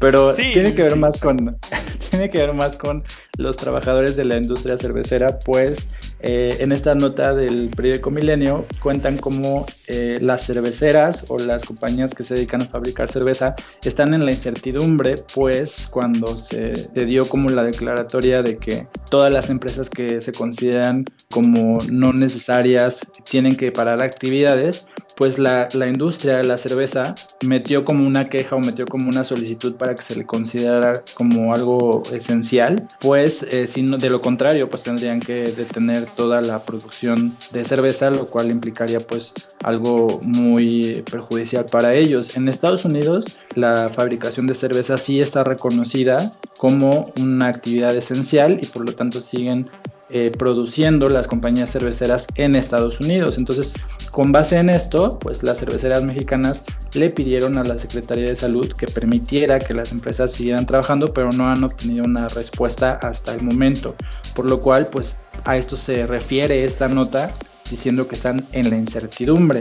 Pero 0.00 0.32
tiene 0.34 0.74
que 0.74 0.82
ver 0.82 0.96
más 0.96 1.20
con 1.20 1.58
tiene 2.10 2.30
que 2.30 2.38
ver 2.38 2.54
más 2.54 2.78
con 2.78 3.04
los 3.36 3.58
trabajadores 3.58 4.16
de 4.16 4.24
la 4.24 4.38
industria 4.38 4.78
cervecera, 4.78 5.38
pues 5.40 5.90
eh, 6.20 6.56
en 6.60 6.72
esta 6.72 6.94
nota 6.94 7.34
del 7.34 7.68
periódico 7.68 8.10
Milenio 8.10 8.64
cuentan 8.80 9.18
cómo 9.18 9.66
eh, 9.88 10.18
las 10.22 10.46
cerveceras 10.46 11.24
o 11.28 11.36
las 11.36 11.64
compañías 11.64 12.14
que 12.14 12.24
se 12.24 12.32
dedican 12.32 12.62
a 12.62 12.64
fabricar 12.64 13.10
cerveza 13.10 13.54
están 13.84 14.14
en 14.14 14.24
la 14.24 14.32
incertidumbre, 14.32 15.16
pues 15.34 15.86
cuando 15.86 16.34
se, 16.34 16.74
se 16.74 17.04
dio 17.04 17.26
como 17.26 17.50
la 17.50 17.62
declaratoria 17.62 18.42
de 18.42 18.56
que 18.56 18.86
todas 19.10 19.30
las 19.30 19.50
empresas 19.50 19.90
que 19.90 20.22
se 20.22 20.32
consideran 20.32 21.04
como 21.30 21.78
no 21.90 22.14
necesarias 22.14 23.06
tienen 23.28 23.56
que 23.56 23.70
parar 23.70 24.00
actividades, 24.00 24.86
pues 25.16 25.38
la, 25.38 25.68
industria 25.86 26.38
de 26.38 26.44
la 26.44 26.58
cerveza 26.58 27.14
metió 27.44 27.84
como 27.84 28.06
una 28.06 28.28
queja 28.28 28.56
o 28.56 28.60
metió 28.60 28.86
como 28.86 29.08
una 29.08 29.24
solicitud 29.24 29.74
para 29.74 29.94
que 29.94 30.02
se 30.02 30.16
le 30.16 30.26
considerara 30.26 31.02
como 31.14 31.54
algo 31.54 32.02
esencial, 32.12 32.86
pues 33.00 33.42
eh, 33.50 33.66
de 33.66 34.10
lo 34.10 34.20
contrario, 34.20 34.70
pues 34.70 34.82
tendrían 34.82 35.20
que 35.20 35.42
detener 35.42 36.06
toda 36.06 36.40
la 36.40 36.60
producción 36.64 37.36
de 37.52 37.64
cerveza, 37.64 38.10
lo 38.10 38.26
cual 38.26 38.50
implicaría 38.50 39.00
pues 39.00 39.32
algo 39.62 40.20
muy 40.22 41.02
perjudicial 41.10 41.66
para 41.70 41.94
ellos. 41.94 42.36
En 42.36 42.48
Estados 42.48 42.84
Unidos, 42.84 43.38
la 43.54 43.88
fabricación 43.88 44.46
de 44.46 44.54
cerveza 44.54 44.98
sí 44.98 45.20
está 45.20 45.44
reconocida 45.44 46.32
como 46.58 47.10
una 47.20 47.48
actividad 47.48 47.94
esencial 47.96 48.58
y 48.60 48.66
por 48.66 48.84
lo 48.84 48.94
tanto 48.94 49.20
siguen 49.20 49.68
eh, 50.12 50.30
produciendo 50.30 51.08
las 51.08 51.26
compañías 51.26 51.72
cerveceras 51.72 52.26
en 52.34 52.54
Estados 52.54 53.00
Unidos. 53.00 53.38
Entonces, 53.38 53.72
con 54.10 54.30
base 54.30 54.58
en 54.58 54.68
esto, 54.68 55.18
pues 55.18 55.42
las 55.42 55.58
cerveceras 55.58 56.02
mexicanas 56.02 56.64
le 56.92 57.08
pidieron 57.08 57.56
a 57.56 57.64
la 57.64 57.78
Secretaría 57.78 58.26
de 58.26 58.36
Salud 58.36 58.70
que 58.74 58.86
permitiera 58.86 59.58
que 59.58 59.72
las 59.72 59.90
empresas 59.90 60.30
siguieran 60.30 60.66
trabajando, 60.66 61.14
pero 61.14 61.30
no 61.32 61.48
han 61.48 61.64
obtenido 61.64 62.04
una 62.04 62.28
respuesta 62.28 62.92
hasta 63.02 63.34
el 63.34 63.42
momento. 63.42 63.94
Por 64.34 64.50
lo 64.50 64.60
cual, 64.60 64.88
pues 64.88 65.16
a 65.44 65.56
esto 65.56 65.76
se 65.76 66.06
refiere 66.06 66.64
esta 66.64 66.88
nota 66.88 67.32
diciendo 67.70 68.06
que 68.06 68.14
están 68.14 68.46
en 68.52 68.68
la 68.68 68.76
incertidumbre. 68.76 69.60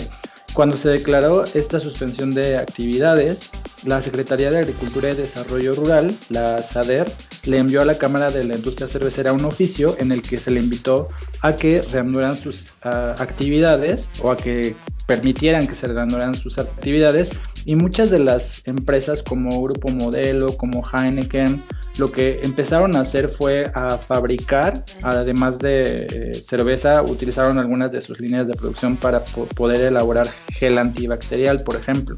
Cuando 0.54 0.76
se 0.76 0.90
declaró 0.90 1.46
esta 1.46 1.80
suspensión 1.80 2.30
de 2.30 2.58
actividades, 2.58 3.52
la 3.84 4.02
Secretaría 4.02 4.52
de 4.52 4.60
Agricultura 4.60 5.12
y 5.12 5.16
Desarrollo 5.16 5.76
Rural, 5.76 6.14
la 6.28 6.62
SADER, 6.62 7.10
le 7.45 7.58
envió 7.58 7.82
a 7.82 7.86
la 7.86 7.97
Cámara 7.97 8.30
de 8.30 8.43
la 8.43 8.56
Industria 8.56 8.88
Cervecera 8.88 9.34
un 9.34 9.45
oficio 9.45 9.95
en 9.99 10.12
el 10.12 10.21
que 10.21 10.38
se 10.38 10.51
le 10.51 10.60
invitó 10.60 11.10
a 11.41 11.54
que 11.54 11.82
reanudaran 11.91 12.38
sus 12.38 12.67
ah, 12.84 13.15
actividades 13.17 14.10
o 14.21 14.32
a 14.32 14.38
que 14.38 14.75
permitieran 15.08 15.67
que 15.67 15.75
se 15.75 15.88
reanudaran 15.88 16.36
sus 16.36 16.58
actividades. 16.58 17.38
Y 17.65 17.75
muchas 17.75 18.10
de 18.10 18.19
las 18.19 18.65
empresas 18.67 19.23
como 19.23 19.62
Grupo 19.62 19.89
Modelo, 19.89 20.56
como 20.58 20.84
Heineken, 20.84 21.62
lo 21.97 22.12
que 22.12 22.39
empezaron 22.43 22.95
a 22.95 23.01
hacer 23.01 23.27
fue 23.30 23.71
a 23.75 23.97
fabricar, 23.97 24.86
además 25.04 25.60
de 25.60 26.08
eh, 26.10 26.41
cerveza, 26.41 27.04
utilizaron 27.04 27.60
algunas 27.60 27.91
de 27.91 28.01
sus 28.01 28.19
líneas 28.19 28.47
de 28.47 28.54
producción 28.54 28.95
para 28.95 29.19
poder 29.19 29.86
elaborar 29.86 30.27
gel 30.54 30.77
antibacterial, 30.77 31.62
por 31.63 31.75
ejemplo 31.75 32.15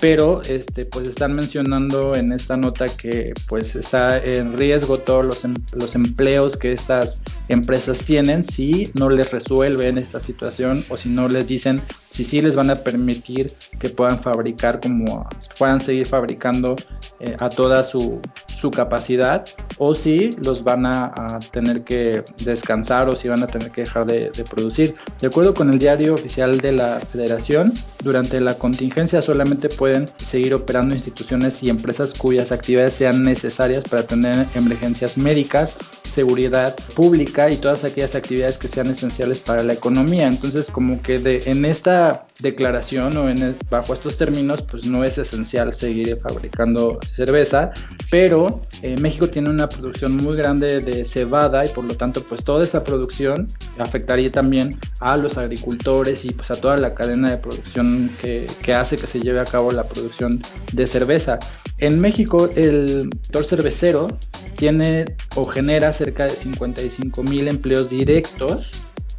pero 0.00 0.42
este 0.42 0.84
pues 0.84 1.06
están 1.06 1.34
mencionando 1.34 2.14
en 2.14 2.32
esta 2.32 2.56
nota 2.56 2.86
que 2.88 3.32
pues 3.48 3.74
está 3.74 4.18
en 4.18 4.56
riesgo 4.56 4.98
todos 4.98 5.24
los, 5.24 5.44
em, 5.44 5.54
los 5.74 5.94
empleos 5.94 6.56
que 6.56 6.72
estas 6.72 7.20
empresas 7.48 8.04
tienen 8.04 8.44
si 8.44 8.90
no 8.94 9.10
les 9.10 9.32
resuelven 9.32 9.98
esta 9.98 10.20
situación 10.20 10.84
o 10.88 10.96
si 10.96 11.08
no 11.08 11.28
les 11.28 11.46
dicen 11.46 11.80
si 12.10 12.24
sí 12.24 12.40
les 12.40 12.56
van 12.56 12.70
a 12.70 12.76
permitir 12.76 13.54
que 13.78 13.90
puedan 13.90 14.18
fabricar 14.18 14.80
como 14.80 15.28
puedan 15.58 15.80
seguir 15.80 16.06
fabricando 16.06 16.76
eh, 17.20 17.36
a 17.40 17.48
toda 17.48 17.84
su, 17.84 18.20
su, 18.46 18.70
capacidad 18.70 19.44
o 19.78 19.94
si 19.94 20.30
los 20.42 20.64
van 20.64 20.86
a, 20.86 21.12
tener 21.52 21.82
que 21.82 22.22
descansar 22.44 23.08
o 23.08 23.16
si 23.16 23.28
van 23.28 23.42
a 23.42 23.46
tener 23.46 23.70
que 23.70 23.82
dejar 23.82 24.06
de, 24.06 24.30
de, 24.30 24.44
producir. 24.44 24.94
De 25.20 25.26
acuerdo 25.26 25.54
con 25.54 25.70
el 25.70 25.78
diario 25.78 26.14
oficial 26.14 26.58
de 26.58 26.72
la 26.72 27.00
federación, 27.00 27.72
durante 28.02 28.40
la 28.40 28.54
contingencia 28.54 29.22
solamente 29.22 29.68
pueden 29.68 30.06
seguir 30.16 30.54
operando 30.54 30.94
instituciones 30.94 31.62
y 31.62 31.70
empresas 31.70 32.14
cuyas 32.14 32.52
actividades 32.52 32.94
sean 32.94 33.24
necesarias 33.24 33.84
para 33.84 34.02
atender 34.02 34.46
emergencias 34.54 35.16
médicas, 35.18 35.76
seguridad 36.04 36.76
pública 36.94 37.50
y 37.50 37.56
todas 37.56 37.84
aquellas 37.84 38.14
actividades 38.14 38.58
que 38.58 38.68
sean 38.68 38.88
esenciales 38.90 39.40
para 39.40 39.62
la 39.62 39.72
economía. 39.72 40.26
Entonces 40.26 40.70
como 40.70 41.02
que 41.02 41.18
de, 41.18 41.42
en 41.46 41.64
esta 41.64 41.97
declaración 42.40 43.16
o 43.16 43.28
en 43.28 43.56
bajo 43.68 43.92
estos 43.92 44.16
términos, 44.16 44.62
pues 44.62 44.86
no 44.86 45.04
es 45.04 45.18
esencial 45.18 45.74
seguir 45.74 46.16
fabricando 46.16 46.98
cerveza, 47.14 47.72
pero 48.10 48.60
eh, 48.82 48.96
México 48.98 49.28
tiene 49.28 49.50
una 49.50 49.68
producción 49.68 50.16
muy 50.16 50.36
grande 50.36 50.80
de 50.80 51.04
cebada 51.04 51.66
y 51.66 51.68
por 51.70 51.84
lo 51.84 51.96
tanto, 51.96 52.22
pues 52.22 52.44
toda 52.44 52.64
esa 52.64 52.84
producción 52.84 53.48
afectaría 53.78 54.30
también 54.30 54.78
a 55.00 55.16
los 55.16 55.36
agricultores 55.36 56.24
y 56.24 56.30
pues 56.30 56.50
a 56.50 56.56
toda 56.56 56.76
la 56.76 56.94
cadena 56.94 57.30
de 57.30 57.38
producción 57.38 58.10
que, 58.20 58.46
que 58.62 58.74
hace 58.74 58.96
que 58.96 59.06
se 59.06 59.20
lleve 59.20 59.40
a 59.40 59.44
cabo 59.44 59.72
la 59.72 59.84
producción 59.84 60.40
de 60.72 60.86
cerveza. 60.86 61.38
En 61.78 62.00
México, 62.00 62.50
el 62.56 63.10
sector 63.22 63.44
cervecero 63.44 64.08
tiene 64.56 65.16
o 65.36 65.44
genera 65.44 65.92
cerca 65.92 66.24
de 66.24 66.30
55 66.30 67.22
mil 67.22 67.46
empleos 67.46 67.90
directos 67.90 68.72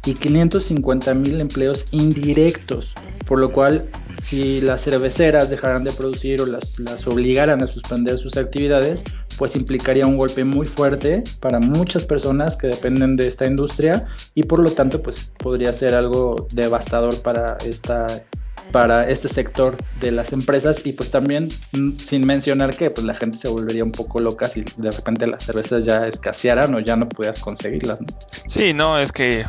y 0.06 0.14
550 0.14 1.14
mil 1.14 1.40
empleos 1.40 1.86
indirectos, 1.92 2.94
por 3.26 3.38
lo 3.38 3.52
cual 3.52 3.88
si 4.22 4.60
las 4.60 4.82
cerveceras 4.82 5.50
dejaran 5.50 5.84
de 5.84 5.92
producir 5.92 6.40
o 6.40 6.46
las, 6.46 7.06
obligaran 7.06 7.62
a 7.62 7.66
suspender 7.66 8.18
sus 8.18 8.36
actividades, 8.36 9.04
pues 9.38 9.56
implicaría 9.56 10.06
un 10.06 10.16
golpe 10.16 10.44
muy 10.44 10.66
fuerte 10.66 11.24
para 11.40 11.60
muchas 11.60 12.04
personas 12.04 12.56
que 12.56 12.66
dependen 12.66 13.16
de 13.16 13.26
esta 13.26 13.46
industria 13.46 14.06
y 14.34 14.42
por 14.42 14.58
lo 14.58 14.70
tanto 14.70 15.02
pues 15.02 15.32
podría 15.38 15.72
ser 15.72 15.94
algo 15.94 16.46
devastador 16.52 17.16
para 17.22 17.56
esta 17.64 18.22
para 18.70 19.08
este 19.08 19.28
sector 19.28 19.76
de 20.00 20.10
las 20.10 20.32
empresas 20.32 20.82
y 20.84 20.92
pues 20.92 21.10
también 21.10 21.48
mm, 21.72 21.98
sin 21.98 22.26
mencionar 22.26 22.76
que 22.76 22.90
pues 22.90 23.06
la 23.06 23.14
gente 23.14 23.38
se 23.38 23.48
volvería 23.48 23.84
un 23.84 23.92
poco 23.92 24.20
loca 24.20 24.48
si 24.48 24.64
de 24.76 24.90
repente 24.90 25.26
las 25.26 25.44
cervezas 25.44 25.84
ya 25.84 26.06
escasearan 26.06 26.74
o 26.74 26.80
ya 26.80 26.96
no 26.96 27.08
pudieras 27.08 27.40
conseguirlas. 27.40 28.00
¿no? 28.00 28.06
Sí, 28.46 28.72
no, 28.72 28.98
es 28.98 29.12
que 29.12 29.44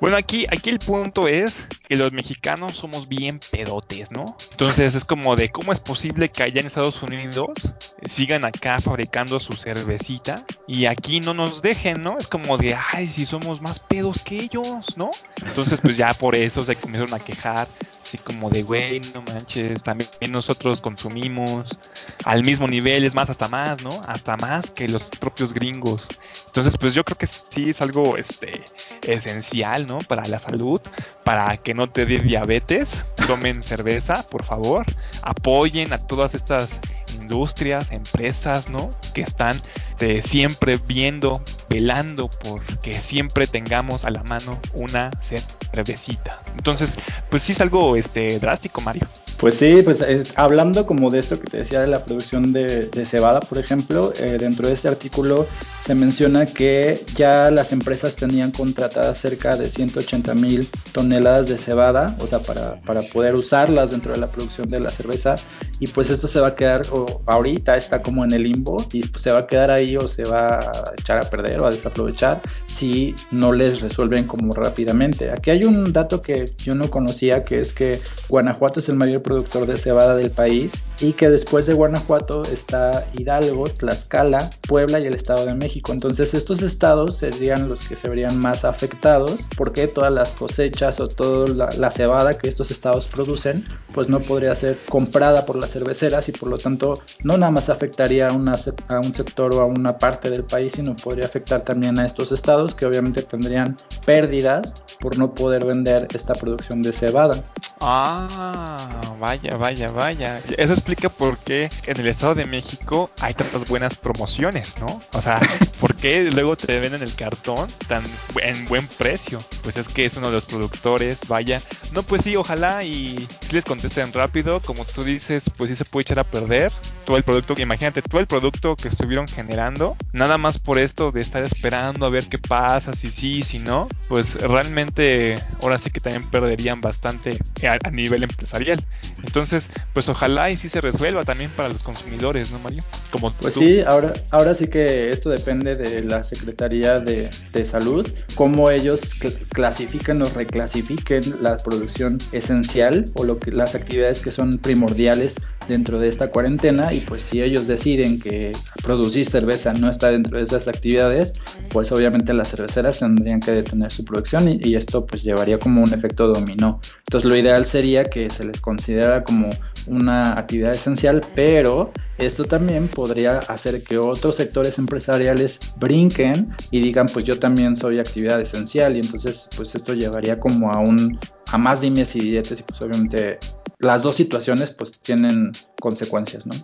bueno, 0.00 0.16
aquí 0.16 0.46
aquí 0.50 0.70
el 0.70 0.78
punto 0.78 1.28
es 1.28 1.66
que 1.86 1.96
los 1.96 2.12
mexicanos 2.12 2.74
somos 2.74 3.08
bien 3.08 3.40
pedotes, 3.50 4.10
¿no? 4.10 4.24
Entonces 4.52 4.94
es 4.94 5.04
como 5.04 5.36
de 5.36 5.50
cómo 5.50 5.72
es 5.72 5.80
posible 5.80 6.30
que 6.30 6.42
allá 6.42 6.60
en 6.60 6.66
Estados 6.66 7.02
Unidos 7.02 7.74
sigan 8.08 8.44
acá 8.44 8.78
fabricando 8.80 9.38
su 9.38 9.52
cervecita 9.52 10.44
y 10.66 10.86
aquí 10.86 11.20
no 11.20 11.34
nos 11.34 11.62
dejen, 11.62 12.02
¿no? 12.02 12.16
Es 12.18 12.26
como 12.26 12.56
de, 12.56 12.74
ay, 12.92 13.06
si 13.06 13.26
somos 13.26 13.60
más 13.60 13.80
pedos 13.80 14.22
que 14.24 14.38
ellos, 14.40 14.96
¿no? 14.96 15.10
Entonces 15.44 15.80
pues 15.80 15.96
ya 15.96 16.14
por 16.14 16.34
eso 16.34 16.64
se 16.64 16.76
comenzaron 16.76 17.14
a 17.14 17.18
quejar 17.18 17.68
así 18.14 18.22
como 18.22 18.50
de, 18.50 18.62
güey, 18.62 19.00
no 19.12 19.22
manches, 19.22 19.82
también 19.82 20.08
nosotros 20.30 20.80
consumimos 20.80 21.78
al 22.24 22.44
mismo 22.44 22.68
nivel, 22.68 23.04
es 23.04 23.14
más, 23.14 23.30
hasta 23.30 23.48
más, 23.48 23.82
¿no? 23.82 23.90
Hasta 24.06 24.36
más 24.36 24.70
que 24.70 24.88
los 24.88 25.02
propios 25.02 25.52
gringos. 25.52 26.08
Entonces, 26.46 26.76
pues 26.78 26.94
yo 26.94 27.04
creo 27.04 27.18
que 27.18 27.26
sí 27.26 27.66
es 27.68 27.80
algo 27.80 28.16
este, 28.16 28.62
esencial, 29.02 29.86
¿no? 29.86 29.98
Para 29.98 30.26
la 30.26 30.38
salud, 30.38 30.80
para 31.24 31.56
que 31.56 31.74
no 31.74 31.90
te 31.90 32.06
dé 32.06 32.18
diabetes, 32.18 33.04
tomen 33.26 33.62
cerveza, 33.62 34.22
por 34.22 34.44
favor, 34.44 34.86
apoyen 35.22 35.92
a 35.92 35.98
todas 35.98 36.34
estas 36.34 36.78
industrias, 37.14 37.90
empresas, 37.90 38.68
¿no? 38.68 38.90
Que 39.14 39.22
están 39.22 39.60
de 39.98 40.22
siempre 40.22 40.78
viendo, 40.86 41.42
velando 41.68 42.28
por 42.28 42.60
que 42.80 42.94
siempre 42.94 43.46
tengamos 43.46 44.04
a 44.04 44.10
la 44.10 44.22
mano 44.24 44.58
una 44.74 45.10
cervecita. 45.20 46.42
Entonces, 46.56 46.96
pues 47.30 47.42
sí 47.42 47.52
es 47.52 47.60
algo 47.60 47.96
este 47.96 48.38
drástico, 48.38 48.80
Mario. 48.80 49.06
Pues 49.38 49.56
sí, 49.56 49.82
pues 49.84 50.02
hablando 50.36 50.86
como 50.86 51.10
de 51.10 51.18
esto 51.18 51.38
que 51.38 51.50
te 51.50 51.58
decía 51.58 51.80
de 51.80 51.86
la 51.86 52.04
producción 52.04 52.52
de, 52.52 52.88
cebada, 53.04 53.40
por 53.40 53.58
ejemplo, 53.58 54.12
eh, 54.16 54.36
dentro 54.38 54.68
de 54.68 54.74
este 54.74 54.88
artículo 54.88 55.46
se 55.84 55.94
menciona 55.94 56.46
que 56.46 57.04
ya 57.14 57.50
las 57.50 57.72
empresas 57.72 58.16
tenían 58.16 58.52
contratadas 58.52 59.18
cerca 59.18 59.56
de 59.56 59.68
180 59.68 60.34
mil 60.34 60.68
toneladas 60.92 61.48
de 61.48 61.58
cebada, 61.58 62.16
o 62.20 62.26
sea, 62.26 62.38
para 62.38 63.02
poder 63.12 63.34
usarlas 63.34 63.90
dentro 63.90 64.12
de 64.12 64.18
la 64.18 64.30
producción 64.30 64.68
de 64.70 64.80
la 64.80 64.88
cerveza, 64.88 65.36
y 65.80 65.86
pues 65.88 66.10
esto 66.10 66.26
se 66.26 66.40
va 66.40 66.48
a 66.48 66.54
quedar, 66.54 66.82
o 66.92 67.22
ahorita 67.26 67.76
está 67.76 68.02
como 68.02 68.24
en 68.24 68.32
el 68.32 68.44
limbo 68.44 68.84
y 68.92 69.06
pues 69.06 69.22
se 69.22 69.32
va 69.32 69.40
a 69.40 69.46
quedar 69.46 69.70
ahí 69.70 69.96
o 69.96 70.08
se 70.08 70.24
va 70.24 70.58
a 70.58 70.92
echar 70.98 71.18
a 71.18 71.28
perder 71.28 71.60
o 71.62 71.66
a 71.66 71.70
desaprovechar 71.70 72.40
si 72.66 73.14
no 73.30 73.52
les 73.52 73.80
resuelven 73.80 74.24
como 74.24 74.52
rápidamente. 74.54 75.30
Aquí 75.30 75.50
hay 75.50 75.64
un 75.64 75.92
dato 75.92 76.22
que 76.22 76.44
yo 76.58 76.74
no 76.74 76.90
conocía 76.90 77.44
que 77.44 77.60
es 77.60 77.72
que 77.72 78.00
Guanajuato 78.28 78.80
es 78.80 78.88
el 78.88 78.96
mayor 78.96 79.22
productor 79.22 79.66
de 79.66 79.76
cebada 79.76 80.16
del 80.16 80.30
país 80.30 80.84
y 81.00 81.12
que 81.12 81.28
después 81.28 81.66
de 81.66 81.74
Guanajuato 81.74 82.42
está 82.44 83.06
Hidalgo, 83.14 83.64
Tlaxcala, 83.64 84.50
Puebla 84.68 85.00
y 85.00 85.06
el 85.06 85.14
Estado 85.14 85.46
de 85.46 85.54
México. 85.54 85.92
Entonces 85.92 86.34
estos 86.34 86.62
estados 86.62 87.16
serían 87.16 87.68
los 87.68 87.80
que 87.86 87.96
se 87.96 88.08
verían 88.08 88.38
más 88.38 88.64
afectados 88.64 89.48
porque 89.56 89.86
todas 89.86 90.14
las 90.14 90.30
cosechas 90.30 91.00
o 91.00 91.08
toda 91.08 91.68
la, 91.76 91.90
cebada 91.90 92.36
que 92.36 92.48
estos 92.48 92.70
estados 92.70 93.06
producen 93.06 93.64
pues 93.92 94.08
no 94.08 94.18
podría 94.18 94.54
ser 94.54 94.78
comprada 94.88 95.46
por 95.46 95.56
las 95.56 95.72
cerveceras 95.72 96.28
y 96.28 96.32
por 96.32 96.48
lo 96.48 96.58
tanto 96.58 96.94
no 97.22 97.36
nada 97.36 97.52
más 97.52 97.68
afectaría 97.68 98.28
a, 98.28 98.32
una, 98.32 98.56
a 98.88 98.98
un 98.98 99.14
sector 99.14 99.54
o 99.54 99.60
a 99.60 99.64
una 99.64 99.96
parte 99.98 100.30
del 100.30 100.44
país 100.44 100.72
sino 100.72 100.96
podría 100.96 101.26
afectar 101.26 101.62
también 101.62 101.98
a 101.98 102.06
estos 102.06 102.32
estados 102.32 102.74
que 102.74 102.86
obviamente 102.86 103.22
tendrían 103.22 103.76
pérdidas 104.04 104.84
por 104.98 105.18
no 105.18 105.34
poder 105.34 105.64
vender 105.64 106.08
esta 106.14 106.34
producción 106.34 106.82
de 106.82 106.92
cebada. 106.92 107.44
Ah, 107.80 109.00
vaya, 109.20 109.56
vaya, 109.56 109.88
vaya. 109.88 110.40
Eso 110.56 110.72
explica 110.84 111.08
por 111.08 111.38
qué 111.38 111.70
en 111.86 111.98
el 111.98 112.08
Estado 112.08 112.34
de 112.34 112.44
México 112.44 113.10
hay 113.22 113.32
tantas 113.32 113.66
buenas 113.70 113.96
promociones, 113.96 114.74
¿no? 114.78 115.00
O 115.14 115.22
sea, 115.22 115.40
¿por 115.80 115.94
qué 115.96 116.24
luego 116.24 116.58
te 116.58 116.78
venden 116.78 117.02
el 117.02 117.14
cartón 117.14 117.68
tan 117.88 118.02
en 118.42 118.66
buen 118.66 118.86
precio? 118.86 119.38
Pues 119.62 119.78
es 119.78 119.88
que 119.88 120.04
es 120.04 120.14
uno 120.18 120.26
de 120.26 120.34
los 120.34 120.44
productores, 120.44 121.20
vaya. 121.26 121.58
No, 121.94 122.02
pues 122.02 122.22
sí, 122.22 122.36
ojalá 122.36 122.84
y 122.84 123.26
si 123.40 123.54
les 123.54 123.64
contesten 123.64 124.12
rápido, 124.12 124.60
como 124.60 124.84
tú 124.84 125.04
dices, 125.04 125.44
pues 125.56 125.70
sí 125.70 125.76
se 125.76 125.86
puede 125.86 126.02
echar 126.02 126.18
a 126.18 126.24
perder 126.24 126.70
todo 127.06 127.16
el 127.16 127.22
producto, 127.22 127.54
imagínate, 127.56 128.02
todo 128.02 128.20
el 128.20 128.26
producto 128.26 128.76
que 128.76 128.88
estuvieron 128.88 129.26
generando, 129.28 129.96
nada 130.12 130.36
más 130.38 130.58
por 130.58 130.78
esto 130.78 131.12
de 131.12 131.20
estar 131.20 131.44
esperando 131.44 132.04
a 132.04 132.10
ver 132.10 132.24
qué 132.28 132.38
pasa, 132.38 132.94
si 132.94 133.10
sí, 133.10 133.42
si 133.42 133.58
no, 133.58 133.88
pues 134.08 134.34
realmente 134.34 135.36
ahora 135.62 135.78
sí 135.78 135.90
que 135.90 136.00
también 136.00 136.28
perderían 136.28 136.80
bastante 136.80 137.38
a, 137.66 137.90
nivel 137.90 138.24
empresarial. 138.24 138.84
Entonces, 139.22 139.68
pues 139.92 140.08
ojalá 140.08 140.50
y 140.50 140.56
sí 140.56 140.68
se 140.74 140.80
resuelva 140.80 141.22
también 141.22 141.52
para 141.52 141.68
los 141.68 141.84
consumidores, 141.84 142.50
¿no, 142.50 142.58
Mario? 142.58 142.82
Como 143.12 143.30
pues 143.34 143.54
sí, 143.54 143.78
ahora, 143.86 144.12
ahora 144.32 144.54
sí 144.54 144.66
que 144.66 145.10
esto 145.10 145.30
depende 145.30 145.76
de 145.76 146.02
la 146.02 146.24
Secretaría 146.24 146.98
de, 146.98 147.30
de 147.52 147.64
Salud, 147.64 148.04
cómo 148.34 148.68
ellos 148.70 149.12
clasifican 149.50 150.20
o 150.22 150.24
reclasifiquen 150.24 151.36
la 151.40 151.58
producción 151.58 152.18
esencial 152.32 153.08
o 153.14 153.22
lo 153.22 153.38
que, 153.38 153.52
las 153.52 153.76
actividades 153.76 154.20
que 154.20 154.32
son 154.32 154.58
primordiales 154.58 155.36
dentro 155.68 156.00
de 156.00 156.08
esta 156.08 156.28
cuarentena 156.30 156.92
y 156.92 157.00
pues 157.00 157.22
si 157.22 157.40
ellos 157.40 157.66
deciden 157.66 158.18
que 158.18 158.52
producir 158.82 159.26
cerveza 159.26 159.72
no 159.72 159.88
está 159.88 160.10
dentro 160.10 160.38
de 160.38 160.44
esas 160.44 160.68
actividades, 160.68 161.34
pues 161.70 161.92
obviamente 161.92 162.34
las 162.34 162.50
cerveceras 162.50 162.98
tendrían 162.98 163.40
que 163.40 163.52
detener 163.52 163.92
su 163.92 164.04
producción 164.04 164.48
y, 164.48 164.74
esto 164.74 165.06
pues 165.06 165.22
llevaría 165.22 165.60
como 165.60 165.84
un 165.84 165.94
efecto 165.94 166.26
dominó. 166.26 166.80
Entonces 167.06 167.30
lo 167.30 167.36
ideal 167.36 167.64
sería 167.64 168.02
que 168.02 168.28
se 168.28 168.44
les 168.44 168.60
considera 168.60 169.22
como 169.22 169.50
una 169.88 170.32
actividad 170.32 170.72
esencial, 170.72 171.20
pero 171.34 171.92
esto 172.18 172.44
también 172.44 172.88
podría 172.88 173.38
hacer 173.38 173.82
que 173.82 173.98
otros 173.98 174.36
sectores 174.36 174.78
empresariales 174.78 175.60
brinquen 175.76 176.54
y 176.70 176.80
digan 176.80 177.06
pues 177.12 177.24
yo 177.24 177.38
también 177.38 177.76
soy 177.76 177.98
actividad 177.98 178.40
esencial 178.40 178.96
y 178.96 179.00
entonces 179.00 179.48
pues 179.56 179.74
esto 179.74 179.94
llevaría 179.94 180.38
como 180.38 180.70
a 180.70 180.78
un 180.78 181.18
a 181.52 181.58
más 181.58 181.80
dimes 181.80 182.14
y 182.16 182.20
diretes 182.20 182.60
y 182.60 182.62
pues 182.62 182.80
obviamente 182.82 183.38
las 183.80 184.02
dos 184.02 184.16
situaciones 184.16 184.70
pues 184.70 185.00
tienen 185.00 185.52
consecuencias, 185.80 186.46
¿no? 186.46 186.54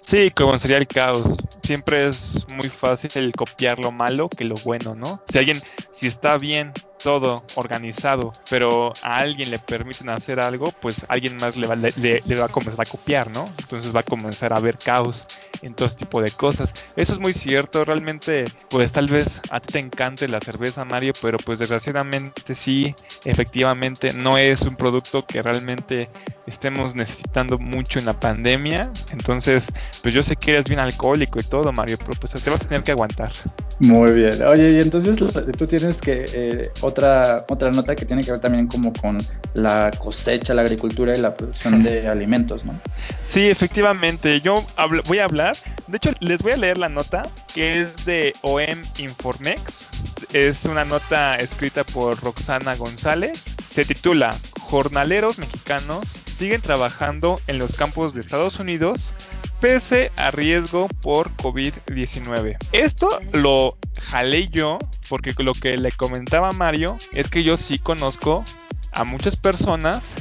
Sí, 0.00 0.30
como 0.30 0.58
sería 0.58 0.78
el 0.78 0.86
caos. 0.86 1.22
Siempre 1.62 2.08
es 2.08 2.44
muy 2.56 2.68
fácil 2.68 3.32
copiar 3.34 3.78
lo 3.78 3.92
malo 3.92 4.28
que 4.28 4.44
lo 4.44 4.56
bueno, 4.64 4.94
¿no? 4.94 5.22
Si 5.30 5.38
alguien, 5.38 5.60
si 5.90 6.08
está 6.08 6.36
bien 6.36 6.72
todo 7.02 7.42
organizado, 7.56 8.32
pero 8.48 8.92
a 9.02 9.18
alguien 9.18 9.50
le 9.50 9.58
permiten 9.58 10.08
hacer 10.08 10.40
algo, 10.40 10.72
pues 10.80 11.04
alguien 11.08 11.36
más 11.40 11.56
le 11.56 11.66
va, 11.66 11.76
le, 11.76 12.22
va 12.36 12.46
a 12.46 12.48
comenzar 12.48 12.86
a 12.86 12.90
copiar, 12.90 13.30
¿no? 13.30 13.44
Entonces 13.58 13.94
va 13.94 14.00
a 14.00 14.04
comenzar 14.04 14.52
a 14.52 14.56
haber 14.56 14.78
caos 14.78 15.26
en 15.62 15.74
todo 15.74 15.88
este 15.88 16.04
tipo 16.04 16.20
de 16.20 16.30
cosas. 16.30 16.72
Eso 16.96 17.12
es 17.12 17.18
muy 17.18 17.32
cierto, 17.32 17.84
realmente, 17.84 18.44
pues 18.68 18.92
tal 18.92 19.06
vez 19.06 19.40
a 19.50 19.60
ti 19.60 19.72
te 19.72 19.78
encante 19.78 20.28
la 20.28 20.40
cerveza, 20.40 20.84
Mario, 20.84 21.12
pero 21.20 21.38
pues 21.38 21.58
desgraciadamente 21.58 22.54
sí, 22.54 22.94
efectivamente 23.24 24.12
no 24.12 24.38
es 24.38 24.62
un 24.62 24.76
producto 24.76 25.24
que 25.24 25.42
realmente 25.42 26.10
estemos 26.46 26.94
necesitando 26.94 27.58
mucho 27.58 27.98
en 27.98 28.06
la 28.06 28.18
pandemia. 28.18 28.90
Entonces, 29.12 29.66
pues 30.02 30.14
yo 30.14 30.22
sé 30.22 30.36
que 30.36 30.52
eres 30.52 30.64
bien 30.64 30.80
alcohólico 30.80 31.40
y 31.40 31.44
todo, 31.44 31.72
Mario, 31.72 31.96
pero 31.98 32.12
pues 32.20 32.32
te 32.32 32.50
vas 32.50 32.62
a 32.62 32.68
tener 32.68 32.82
que 32.82 32.92
aguantar. 32.92 33.32
Muy 33.78 34.12
bien. 34.12 34.42
Oye, 34.42 34.72
y 34.72 34.80
entonces 34.80 35.18
tú 35.56 35.66
tienes 35.66 36.00
que 36.00 36.24
eh, 36.32 36.70
otra 36.92 37.44
otra 37.48 37.70
nota 37.70 37.96
que 37.96 38.04
tiene 38.04 38.22
que 38.22 38.30
ver 38.30 38.40
también 38.40 38.66
como 38.66 38.92
con 38.92 39.18
la 39.54 39.90
cosecha, 39.98 40.54
la 40.54 40.62
agricultura 40.62 41.16
y 41.16 41.20
la 41.20 41.34
producción 41.34 41.82
de 41.82 42.08
alimentos, 42.16 42.64
¿no? 42.64 42.78
Sí, 43.26 43.48
efectivamente. 43.48 44.40
Yo 44.40 44.64
voy 45.06 45.18
a 45.18 45.24
hablar. 45.24 45.56
De 45.86 45.96
hecho, 45.96 46.12
les 46.20 46.42
voy 46.42 46.52
a 46.52 46.56
leer 46.56 46.78
la 46.78 46.88
nota 46.88 47.22
que 47.52 47.80
es 47.80 48.04
de 48.04 48.32
OM 48.42 48.84
Informex. 48.98 49.88
Es 50.32 50.64
una 50.64 50.84
nota 50.84 51.36
escrita 51.36 51.84
por 51.84 52.20
Roxana 52.22 52.76
González. 52.76 53.42
Se 53.62 53.84
titula 53.84 54.30
Jornaleros 54.72 55.38
mexicanos 55.38 56.08
siguen 56.34 56.62
trabajando 56.62 57.42
en 57.46 57.58
los 57.58 57.74
campos 57.74 58.14
de 58.14 58.22
Estados 58.22 58.58
Unidos 58.58 59.12
pese 59.60 60.10
a 60.16 60.30
riesgo 60.30 60.88
por 61.02 61.30
COVID-19. 61.36 62.56
Esto 62.72 63.20
lo 63.34 63.76
jalé 64.00 64.48
yo 64.48 64.78
porque 65.10 65.34
lo 65.36 65.52
que 65.52 65.76
le 65.76 65.90
comentaba 65.90 66.52
Mario 66.52 66.96
es 67.12 67.28
que 67.28 67.42
yo 67.42 67.58
sí 67.58 67.78
conozco 67.78 68.46
a 68.92 69.04
muchas 69.04 69.36
personas 69.36 70.14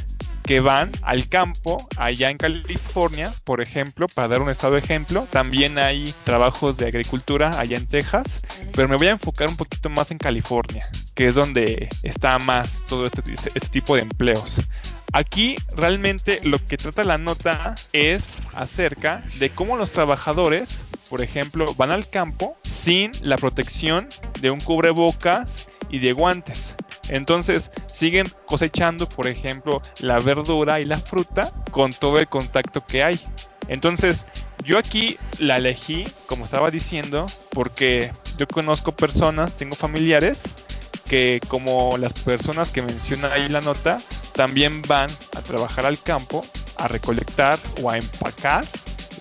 que 0.43 0.59
van 0.59 0.91
al 1.01 1.27
campo 1.27 1.87
allá 1.97 2.29
en 2.29 2.37
California, 2.37 3.33
por 3.43 3.61
ejemplo, 3.61 4.07
para 4.07 4.27
dar 4.27 4.41
un 4.41 4.49
estado 4.49 4.73
de 4.73 4.79
ejemplo. 4.79 5.27
También 5.31 5.77
hay 5.77 6.13
trabajos 6.23 6.77
de 6.77 6.87
agricultura 6.87 7.59
allá 7.59 7.77
en 7.77 7.87
Texas, 7.87 8.41
pero 8.73 8.87
me 8.87 8.97
voy 8.97 9.07
a 9.07 9.11
enfocar 9.11 9.47
un 9.47 9.57
poquito 9.57 9.89
más 9.89 10.11
en 10.11 10.17
California, 10.17 10.89
que 11.15 11.27
es 11.27 11.35
donde 11.35 11.89
está 12.03 12.39
más 12.39 12.83
todo 12.87 13.05
este, 13.05 13.21
este 13.33 13.69
tipo 13.69 13.95
de 13.95 14.01
empleos. 14.01 14.57
Aquí 15.13 15.57
realmente 15.75 16.39
lo 16.43 16.65
que 16.65 16.77
trata 16.77 17.03
la 17.03 17.17
nota 17.17 17.75
es 17.91 18.35
acerca 18.53 19.23
de 19.39 19.49
cómo 19.49 19.75
los 19.75 19.91
trabajadores, 19.91 20.81
por 21.09 21.21
ejemplo, 21.21 21.73
van 21.75 21.91
al 21.91 22.09
campo 22.09 22.57
sin 22.63 23.11
la 23.21 23.35
protección 23.35 24.07
de 24.39 24.51
un 24.51 24.61
cubrebocas 24.61 25.67
y 25.89 25.99
de 25.99 26.13
guantes. 26.13 26.75
Entonces 27.11 27.69
siguen 27.85 28.27
cosechando, 28.47 29.07
por 29.07 29.27
ejemplo, 29.27 29.81
la 29.99 30.19
verdura 30.19 30.79
y 30.79 30.83
la 30.83 30.97
fruta 30.97 31.53
con 31.69 31.93
todo 31.93 32.17
el 32.17 32.27
contacto 32.27 32.81
que 32.85 33.03
hay. 33.03 33.21
Entonces, 33.67 34.25
yo 34.63 34.77
aquí 34.77 35.17
la 35.37 35.57
elegí, 35.57 36.05
como 36.25 36.45
estaba 36.45 36.71
diciendo, 36.71 37.25
porque 37.51 38.11
yo 38.37 38.47
conozco 38.47 38.93
personas, 38.93 39.53
tengo 39.55 39.75
familiares, 39.75 40.39
que 41.07 41.41
como 41.47 41.97
las 41.97 42.13
personas 42.13 42.69
que 42.69 42.81
menciona 42.81 43.33
ahí 43.33 43.49
la 43.49 43.61
nota, 43.61 44.01
también 44.33 44.81
van 44.87 45.09
a 45.35 45.41
trabajar 45.41 45.85
al 45.85 46.01
campo 46.01 46.41
a 46.77 46.87
recolectar 46.87 47.59
o 47.81 47.89
a 47.89 47.97
empacar 47.97 48.65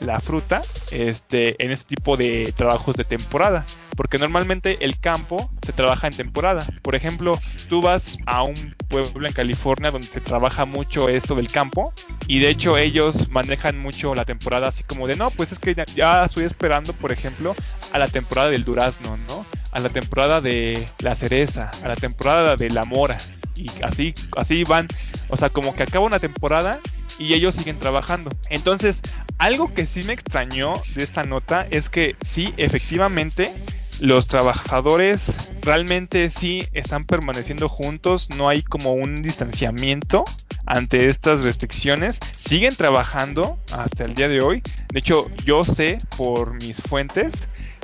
la 0.01 0.21
fruta 0.21 0.63
este, 0.91 1.63
en 1.63 1.71
este 1.71 1.97
tipo 1.97 2.17
de 2.17 2.53
trabajos 2.57 2.97
de 2.97 3.05
temporada. 3.05 3.65
Porque 3.97 4.19
normalmente 4.19 4.79
el 4.85 4.99
campo 4.99 5.51
se 5.65 5.73
trabaja 5.73 6.07
en 6.07 6.15
temporada. 6.15 6.67
Por 6.83 6.95
ejemplo, 6.95 7.39
tú 7.69 7.83
vas 7.83 8.17
a 8.27 8.43
un 8.43 8.75
pueblo 8.89 9.27
en 9.27 9.35
California 9.35 9.91
donde 9.91 10.07
se 10.07 10.21
trabaja 10.21 10.65
mucho 10.65 11.09
esto 11.09 11.35
del 11.35 11.51
campo. 11.51 11.93
Y 12.27 12.39
de 12.39 12.49
hecho 12.49 12.79
ellos 12.79 13.29
manejan 13.31 13.79
mucho 13.79 14.15
la 14.15 14.25
temporada 14.25 14.69
así 14.69 14.83
como 14.85 15.07
de, 15.07 15.17
no, 15.17 15.31
pues 15.31 15.53
es 15.53 15.59
que 15.59 15.75
ya, 15.75 15.85
ya 15.85 16.25
estoy 16.25 16.45
esperando, 16.45 16.93
por 16.95 17.13
ejemplo, 17.13 17.55
a 17.93 17.99
la 17.99 18.09
temporada 18.09 18.51
del 18.51 18.65
durazno, 18.65 19.19
¿no? 19.29 19.45
A 19.73 19.81
la 19.81 19.91
temporada 19.91 20.41
de 20.41 20.87
la 21.01 21.15
cereza, 21.15 21.71
a 21.85 21.89
la 21.89 21.97
temporada 21.97 22.57
de 22.57 22.71
la 22.71 22.85
mora 22.85 23.19
y 23.61 23.69
así, 23.83 24.15
así 24.37 24.65
van, 24.65 24.89
o 25.29 25.37
sea, 25.37 25.51
como 25.51 25.75
que 25.75 25.83
acaba 25.83 26.05
una 26.05 26.19
temporada 26.19 26.81
y 27.21 27.35
ellos 27.35 27.55
siguen 27.55 27.79
trabajando. 27.79 28.31
Entonces, 28.49 29.03
algo 29.39 29.73
que 29.73 29.87
sí 29.87 30.03
me 30.03 30.15
extrañó 30.15 30.73
de 30.95 31.05
esta 31.05 31.23
nota 31.23 31.69
es 31.71 31.91
que 31.91 32.17
sí, 32.25 32.53
efectivamente, 32.57 33.53
los 34.01 34.27
trabajadores 34.27 35.31
realmente 35.61 36.31
sí 36.31 36.67
están 36.73 37.05
permaneciendo 37.05 37.69
juntos, 37.69 38.31
no 38.31 38.49
hay 38.49 38.63
como 38.63 38.95
un 38.95 39.17
distanciamiento 39.17 40.25
ante 40.65 41.11
estas 41.11 41.45
restricciones, 41.45 42.19
siguen 42.37 42.75
trabajando 42.75 43.59
hasta 43.73 44.05
el 44.05 44.15
día 44.15 44.29
de 44.29 44.41
hoy. 44.41 44.63
De 44.91 45.01
hecho, 45.01 45.31
yo 45.45 45.63
sé 45.63 45.99
por 46.17 46.55
mis 46.55 46.81
fuentes 46.81 47.33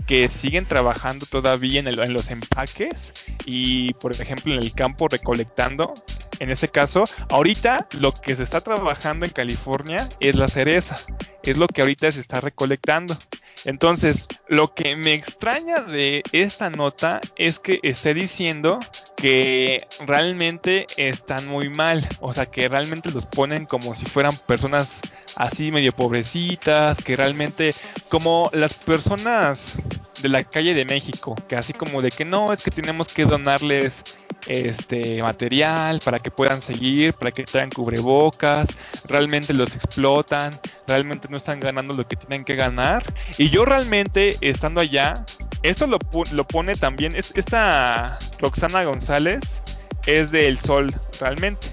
que 0.06 0.30
siguen 0.30 0.64
trabajando 0.64 1.26
todavía 1.26 1.80
en, 1.80 2.12
los 2.12 2.30
empaques 2.30 3.12
y, 3.44 3.92
por 3.94 4.12
ejemplo, 4.12 4.54
en 4.54 4.62
el 4.62 4.72
campo 4.72 5.08
recolectando 5.08 5.92
en 6.38 6.50
este 6.50 6.68
caso, 6.68 7.04
ahorita 7.30 7.86
lo 7.98 8.12
que 8.12 8.36
se 8.36 8.42
está 8.42 8.60
trabajando 8.60 9.26
en 9.26 9.32
California 9.32 10.08
es 10.20 10.36
la 10.36 10.48
cereza, 10.48 10.96
es 11.42 11.56
lo 11.56 11.66
que 11.66 11.80
ahorita 11.80 12.10
se 12.10 12.20
está 12.20 12.40
recolectando. 12.40 13.16
Entonces, 13.64 14.28
lo 14.48 14.74
que 14.74 14.96
me 14.96 15.14
extraña 15.14 15.80
de 15.80 16.22
esta 16.30 16.70
nota 16.70 17.20
es 17.36 17.58
que 17.58 17.80
esté 17.82 18.14
diciendo 18.14 18.78
que 19.16 19.78
realmente 20.06 20.86
están 20.96 21.48
muy 21.48 21.68
mal, 21.70 22.06
o 22.20 22.32
sea, 22.32 22.46
que 22.46 22.68
realmente 22.68 23.10
los 23.10 23.26
ponen 23.26 23.66
como 23.66 23.94
si 23.94 24.04
fueran 24.06 24.36
personas 24.46 25.00
así 25.34 25.72
medio 25.72 25.92
pobrecitas, 25.92 27.02
que 27.02 27.16
realmente 27.16 27.74
como 28.08 28.50
las 28.52 28.74
personas 28.74 29.74
de 30.22 30.28
la 30.28 30.44
calle 30.44 30.74
de 30.74 30.84
México, 30.84 31.34
que 31.48 31.56
así 31.56 31.72
como 31.72 32.02
de 32.02 32.10
que 32.10 32.24
no, 32.24 32.52
es 32.52 32.62
que 32.62 32.70
tenemos 32.70 33.12
que 33.12 33.24
donarles 33.24 34.02
este 34.46 35.22
material 35.22 36.00
para 36.04 36.18
que 36.18 36.30
puedan 36.30 36.62
seguir, 36.62 37.12
para 37.14 37.30
que 37.30 37.44
traigan 37.44 37.70
cubrebocas, 37.70 38.68
realmente 39.06 39.52
los 39.52 39.74
explotan, 39.74 40.52
realmente 40.86 41.28
no 41.28 41.36
están 41.36 41.60
ganando 41.60 41.94
lo 41.94 42.06
que 42.06 42.16
tienen 42.16 42.44
que 42.44 42.54
ganar. 42.54 43.02
Y 43.38 43.50
yo 43.50 43.64
realmente, 43.64 44.36
estando 44.40 44.80
allá, 44.80 45.14
esto 45.62 45.86
lo, 45.86 45.98
lo 46.32 46.46
pone 46.46 46.74
también, 46.74 47.14
es, 47.16 47.32
esta 47.34 48.18
Roxana 48.38 48.84
González 48.84 49.62
es 50.06 50.30
de 50.30 50.46
El 50.46 50.58
Sol 50.58 50.94
realmente, 51.20 51.66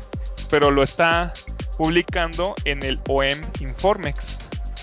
pero 0.50 0.72
lo 0.72 0.84
está 0.84 1.34
publicando 1.78 2.56
en 2.66 2.84
el 2.84 3.00
OEM 3.08 3.42
Informex. 3.60 4.38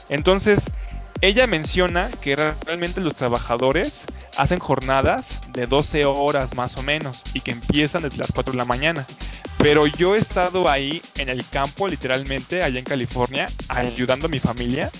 Entonces, 0.09 0.71
ella 1.21 1.47
menciona 1.47 2.11
que 2.23 2.35
realmente 2.37 3.01
los 3.01 3.15
trabajadores 3.15 4.05
hacen 4.37 4.59
jornadas 4.59 5.41
de 5.53 5.67
12 5.67 6.05
horas 6.05 6.55
más 6.55 6.77
o 6.77 6.83
menos 6.83 7.23
y 7.35 7.41
que 7.41 7.53
empiezan 7.53 8.03
desde 8.03 8.19
las 8.19 8.33
4 8.33 8.53
de 8.53 8.59
la 8.59 8.65
mañana. 8.65 9.07
Pero 9.59 9.87
yo 9.87 10.15
he 10.15 10.19
estado 10.19 10.69
ahí 10.69 11.03
en 11.19 11.29
el 11.29 11.47
campo, 11.49 11.87
literalmente, 11.87 12.63
allá 12.63 12.79
en 12.79 12.85
California, 12.85 13.51
ayudando 13.69 14.27
a 14.27 14.31
mi 14.31 14.41
familia 14.41 14.91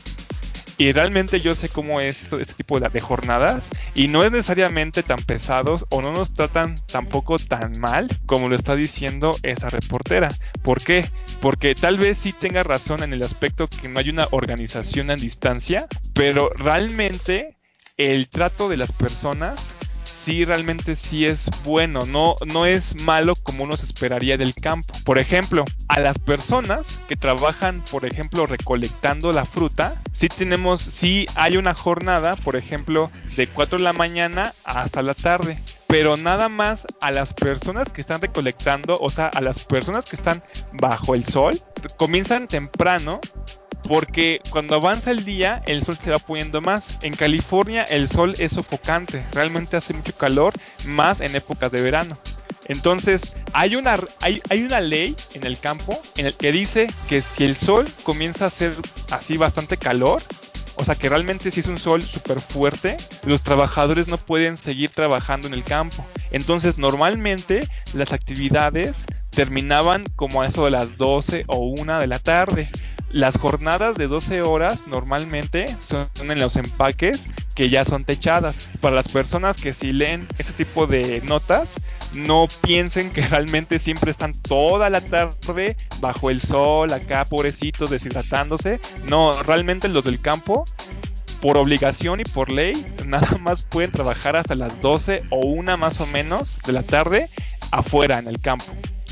y 0.81 0.93
realmente 0.93 1.43
yo 1.43 1.55
sé 1.55 1.69
cómo 1.69 2.01
es 2.01 2.33
este 2.33 2.55
tipo 2.55 2.81
de, 2.81 3.01
jornadas 3.01 3.69
y 3.95 4.09
no 4.09 4.25
es 4.25 4.33
necesariamente 4.33 5.03
tan 5.03 5.19
pesados 5.19 5.85
o 5.91 6.01
no 6.01 6.11
nos 6.11 6.33
tratan 6.33 6.75
tampoco 6.91 7.39
tan 7.39 7.73
mal 7.81 8.09
como 8.25 8.49
lo 8.49 8.57
está 8.57 8.77
diciendo 8.77 9.37
esa 9.43 9.69
reportera. 9.69 10.31
¿Por 10.63 10.83
qué? 10.83 11.07
Porque 11.43 11.75
tal 11.75 11.99
vez 11.99 12.17
sí 12.17 12.33
tenga 12.33 12.63
razón 12.63 13.03
en 13.03 13.13
el 13.13 13.23
aspecto 13.23 13.69
que 13.69 13.91
no 13.91 14.01
hay 14.01 14.09
una 14.09 14.29
organización 14.31 15.11
en 15.11 15.19
distancia, 15.19 15.87
pero 16.15 16.49
realmente 16.49 17.59
el 18.01 18.29
trato 18.29 18.71
de 18.71 18.79
las 18.79 18.93
personas 18.93 19.61
sí 20.05 20.45
realmente 20.45 20.97
sí 20.97 21.27
es 21.27 21.51
bueno, 21.65 22.07
no, 22.07 22.35
no 22.47 22.65
es 22.65 22.99
malo 23.03 23.35
como 23.43 23.65
uno 23.65 23.77
se 23.77 23.85
esperaría 23.85 24.39
del 24.39 24.55
campo. 24.55 24.95
Por 25.05 25.19
ejemplo, 25.19 25.67
a 25.89 26.01
las 26.01 26.19
personas 26.19 27.01
que 27.09 27.17
trabajan, 27.17 27.85
por 27.91 28.07
ejemplo, 28.07 28.47
recolectando 28.47 29.33
la 29.33 29.45
fruta, 29.45 30.01
sí 30.13 30.29
tenemos, 30.29 30.81
sí 30.81 31.27
hay 31.35 31.59
una 31.59 31.75
jornada, 31.75 32.37
por 32.37 32.57
ejemplo, 32.57 33.11
de 33.37 33.47
4 33.47 33.79
de 33.79 33.85
la 33.85 33.93
mañana 33.93 34.55
hasta 34.65 35.03
la 35.03 35.15
tarde 35.15 35.59
pero 35.91 36.17
nada 36.17 36.49
más 36.49 36.87
a 37.01 37.11
las 37.11 37.35
personas 37.35 37.89
que 37.89 38.01
están 38.01 38.21
recolectando, 38.21 38.95
o 39.01 39.11
sea, 39.11 39.27
a 39.27 39.41
las 39.41 39.65
personas 39.65 40.07
que 40.07 40.15
están 40.15 40.41
bajo 40.73 41.15
el 41.15 41.25
sol, 41.25 41.61
comienzan 41.97 42.47
temprano 42.47 43.21
porque 43.89 44.41
cuando 44.51 44.75
avanza 44.75 45.11
el 45.11 45.25
día 45.25 45.63
el 45.67 45.83
sol 45.85 45.97
se 45.97 46.11
va 46.11 46.19
poniendo 46.19 46.61
más. 46.61 46.99
En 47.03 47.15
California 47.15 47.85
el 47.85 48.09
sol 48.09 48.35
es 48.39 48.53
sofocante, 48.53 49.25
realmente 49.33 49.77
hace 49.77 49.95
mucho 49.95 50.17
calor, 50.17 50.53
más 50.87 51.21
en 51.21 51.35
épocas 51.35 51.73
de 51.73 51.83
verano. 51.83 52.17
Entonces 52.71 53.35
hay 53.53 53.75
una, 53.75 53.97
ley 54.81 55.17
en 55.35 55.45
el 55.45 55.59
campo 55.59 56.01
en 56.17 56.27
el 56.27 56.35
que 56.35 56.53
dice 56.53 56.87
que 57.09 57.21
si 57.21 57.45
el 57.45 57.57
sol 57.57 57.85
comienza 58.05 58.45
a 58.45 58.47
hacer 58.47 58.77
así 59.11 59.37
bastante 59.37 59.77
calor, 59.77 60.23
o 60.77 60.85
sea 60.85 60.95
que 60.95 61.09
realmente 61.09 61.51
si 61.51 61.61
es 61.61 61.67
un 61.67 61.79
sol 61.79 62.01
súper 62.01 62.41
fuerte, 62.41 62.97
los 63.25 63.43
trabajadores 63.43 64.07
no 64.07 64.19
pueden 64.19 64.57
seguir 64.57 64.91
trabajando 64.91 65.49
en 65.49 65.55
el 65.55 65.65
campo. 65.65 66.07
Entonces 66.31 66.79
normalmente 66.79 67.67
las 67.93 68.13
actividades 68.13 69.05
terminaban 69.31 70.05
como 70.17 70.43
a 70.43 70.47
eso 70.47 70.65
de 70.65 70.71
las 70.71 70.97
12 70.97 71.45
o 71.49 71.57
1 71.59 71.99
de 71.99 72.07
la 72.07 72.19
tarde. 72.19 72.69
Las 73.13 73.37
jornadas 73.37 73.97
de 73.97 74.07
12 74.07 74.43
horas 74.43 74.87
normalmente 74.87 75.77
son 75.81 76.09
en 76.21 76.39
los 76.39 76.55
empaques 76.55 77.29
que 77.57 77.69
ya 77.69 77.85
son 77.85 78.05
techadas. 78.05 78.69
Para 78.81 78.95
las 78.95 79.09
personas 79.09 79.57
que 79.57 79.73
si 79.73 79.93
leen 79.93 80.29
ese 80.39 80.53
tipo 80.53 80.87
de 80.87 81.21
notas, 81.25 81.71
no 82.15 82.47
piensen 82.63 83.11
que 83.11 83.23
realmente 83.29 83.81
siempre 83.81 84.13
están 84.13 84.35
toda 84.35 84.91
la 84.91 85.01
tarde 85.01 85.77
bajo 86.01 86.31
el 86.31 86.41
sol, 86.41 86.93
acá 86.93 87.25
pobrecitos 87.25 87.91
deshidratándose. 87.91 88.79
No, 89.09 89.43
realmente 89.43 89.89
los 89.89 90.05
del 90.05 90.21
campo 90.21 90.65
por 91.41 91.57
obligación 91.57 92.21
y 92.21 92.25
por 92.25 92.51
ley, 92.51 92.73
nada 93.07 93.39
más 93.39 93.65
pueden 93.65 93.91
trabajar 93.91 94.37
hasta 94.37 94.55
las 94.55 94.81
12 94.81 95.23
o 95.31 95.47
una 95.47 95.77
más 95.77 96.01
o 96.01 96.07
menos 96.07 96.59
de 96.65 96.73
la 96.73 96.83
tarde 96.83 97.29
afuera 97.73 98.19
en 98.19 98.29
el 98.29 98.41
campo. 98.41 98.67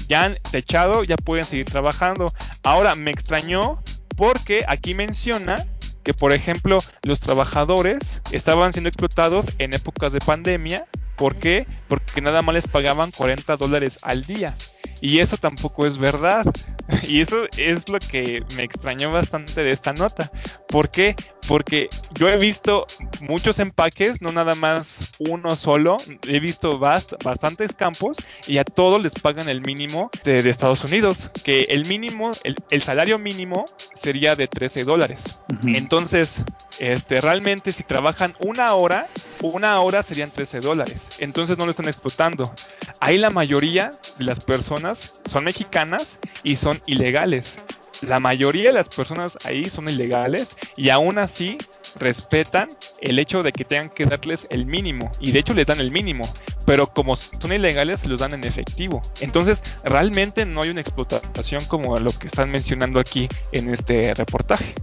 Ya 0.09 0.25
han 0.25 0.35
techado, 0.51 1.05
ya 1.05 1.17
pueden 1.17 1.45
seguir 1.45 1.67
trabajando. 1.67 2.27
Ahora 2.63 2.95
me 2.95 3.11
extrañó 3.11 3.83
porque 4.19 4.65
aquí 4.67 4.95
menciona 4.95 5.65
que, 6.03 6.13
por 6.13 6.33
ejemplo, 6.33 6.79
los 7.05 7.21
trabajadores 7.21 8.21
estaban 8.33 8.73
siendo 8.73 8.89
explotados 8.89 9.47
en 9.59 9.73
épocas 9.73 10.13
de 10.13 10.19
pandemia. 10.19 10.87
¿Por 11.17 11.37
qué? 11.37 11.67
Porque 11.87 12.21
nada 12.21 12.43
más 12.43 12.55
les 12.57 12.67
pagaban 12.67 13.13
40 13.13 13.57
dólares 13.57 13.99
al 14.03 14.25
día. 14.25 14.55
Y 15.01 15.21
eso 15.21 15.37
tampoco 15.37 15.87
es 15.87 15.99
verdad. 15.99 16.45
Y 17.09 17.21
eso 17.21 17.45
es 17.57 17.89
lo 17.89 17.99
que 17.99 18.43
me 18.57 18.63
extrañó 18.63 19.13
bastante 19.13 19.63
de 19.63 19.73
esta 19.73 19.93
nota. 19.93 20.31
¿Por 20.69 20.91
qué? 20.91 21.15
Porque 21.47 21.89
yo 22.15 22.29
he 22.29 22.37
visto 22.37 22.87
muchos 23.21 23.59
empaques, 23.59 24.21
no 24.21 24.33
nada 24.33 24.55
más 24.55 25.13
uno 25.19 25.57
solo. 25.57 25.97
He 26.27 26.41
visto 26.41 26.79
bastantes 26.79 27.73
campos 27.73 28.19
y 28.47 28.59
a 28.59 28.65
todos 28.65 29.03
les 29.03 29.15
pagan 29.15 29.49
el 29.49 29.63
mínimo 29.63 30.11
de, 30.25 30.49
Estados 30.49 30.85
Unidos. 30.85 31.31
Que 31.45 31.63
el 31.71 31.87
mínimo, 31.87 32.33
el, 32.45 32.83
salario 32.83 33.19
mínimo 33.19 33.65
sería 33.95 34.37
de 34.37 34.47
13 34.47 34.85
dólares. 34.85 35.41
Entonces, 35.67 36.43
este, 36.79 37.21
realmente 37.21 37.73
si 37.73 37.83
trabajan 37.83 38.35
una 38.41 38.75
hora, 38.75 39.09
una 39.41 39.81
hora 39.81 40.03
serían 40.03 40.31
13 40.31 40.61
dólares. 40.61 41.09
Entonces 41.19 41.57
no 41.57 41.65
lo 41.65 41.71
están 41.71 41.89
explotando. 41.89 42.53
Ahí 43.01 43.17
la 43.17 43.31
mayoría 43.31 43.93
de 44.19 44.25
las 44.25 44.45
personas 44.45 45.15
son 45.31 45.45
mexicanas 45.45 46.19
y 46.43 46.57
son 46.57 46.78
ilegales. 46.87 47.59
La 48.03 48.21
mayoría 48.21 48.69
de 48.69 48.75
las 48.75 48.89
personas 48.89 49.37
ahí 49.45 49.65
son 49.65 49.89
ilegales 49.89 50.57
y 50.77 50.91
aún 50.91 51.19
así 51.19 51.59
respetan 51.99 52.69
el 53.01 53.19
hecho 53.19 53.43
de 53.43 53.53
que 53.53 53.65
tengan 53.65 53.91
que 53.91 54.05
darles 54.05 54.47
el 54.51 54.67
mínimo 54.67 55.11
y 55.21 55.33
de 55.33 55.41
hecho 55.41 55.55
les 55.55 55.67
dan 55.67 55.81
el 55.81 55.91
mínimo, 55.91 56.29
pero 56.65 56.87
como 56.87 57.17
son 57.17 57.53
ilegales 57.53 58.01
se 58.01 58.09
los 58.09 58.21
dan 58.21 58.35
en 58.35 58.45
efectivo. 58.45 59.01
Entonces 59.21 59.63
realmente 59.83 60.47
no 60.47 60.63
hay 60.63 60.71
una 60.71 60.81
explotación 60.81 61.65
como 61.65 61.97
lo 61.97 62.13
que 62.13 62.29
están 62.29 62.51
mencionando 62.51 63.01
aquí 63.01 63.29
en 63.53 63.73
este 63.73 64.15
reportaje. 64.15 64.75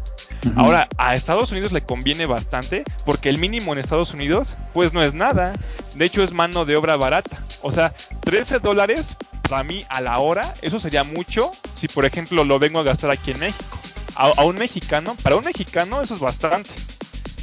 Ahora, 0.55 0.87
a 0.97 1.15
Estados 1.15 1.51
Unidos 1.51 1.71
le 1.71 1.81
conviene 1.81 2.25
bastante 2.25 2.83
porque 3.05 3.29
el 3.29 3.39
mínimo 3.39 3.73
en 3.73 3.79
Estados 3.79 4.13
Unidos 4.13 4.57
pues 4.73 4.93
no 4.93 5.01
es 5.01 5.13
nada. 5.13 5.53
De 5.95 6.05
hecho 6.05 6.21
es 6.21 6.33
mano 6.33 6.65
de 6.65 6.75
obra 6.75 6.97
barata. 6.97 7.39
O 7.61 7.71
sea, 7.71 7.95
13 8.21 8.59
dólares 8.59 9.15
para 9.47 9.63
mí 9.63 9.83
a 9.89 10.01
la 10.01 10.19
hora, 10.19 10.55
eso 10.61 10.79
sería 10.79 11.03
mucho 11.03 11.51
si 11.73 11.87
por 11.87 12.05
ejemplo 12.05 12.43
lo 12.43 12.59
vengo 12.59 12.79
a 12.79 12.83
gastar 12.83 13.11
aquí 13.11 13.31
en 13.31 13.39
México. 13.39 13.79
A, 14.15 14.45
un 14.45 14.55
mexicano, 14.55 15.15
para 15.21 15.35
un 15.35 15.43
mexicano 15.43 16.01
eso 16.01 16.15
es 16.15 16.21
bastante. 16.21 16.69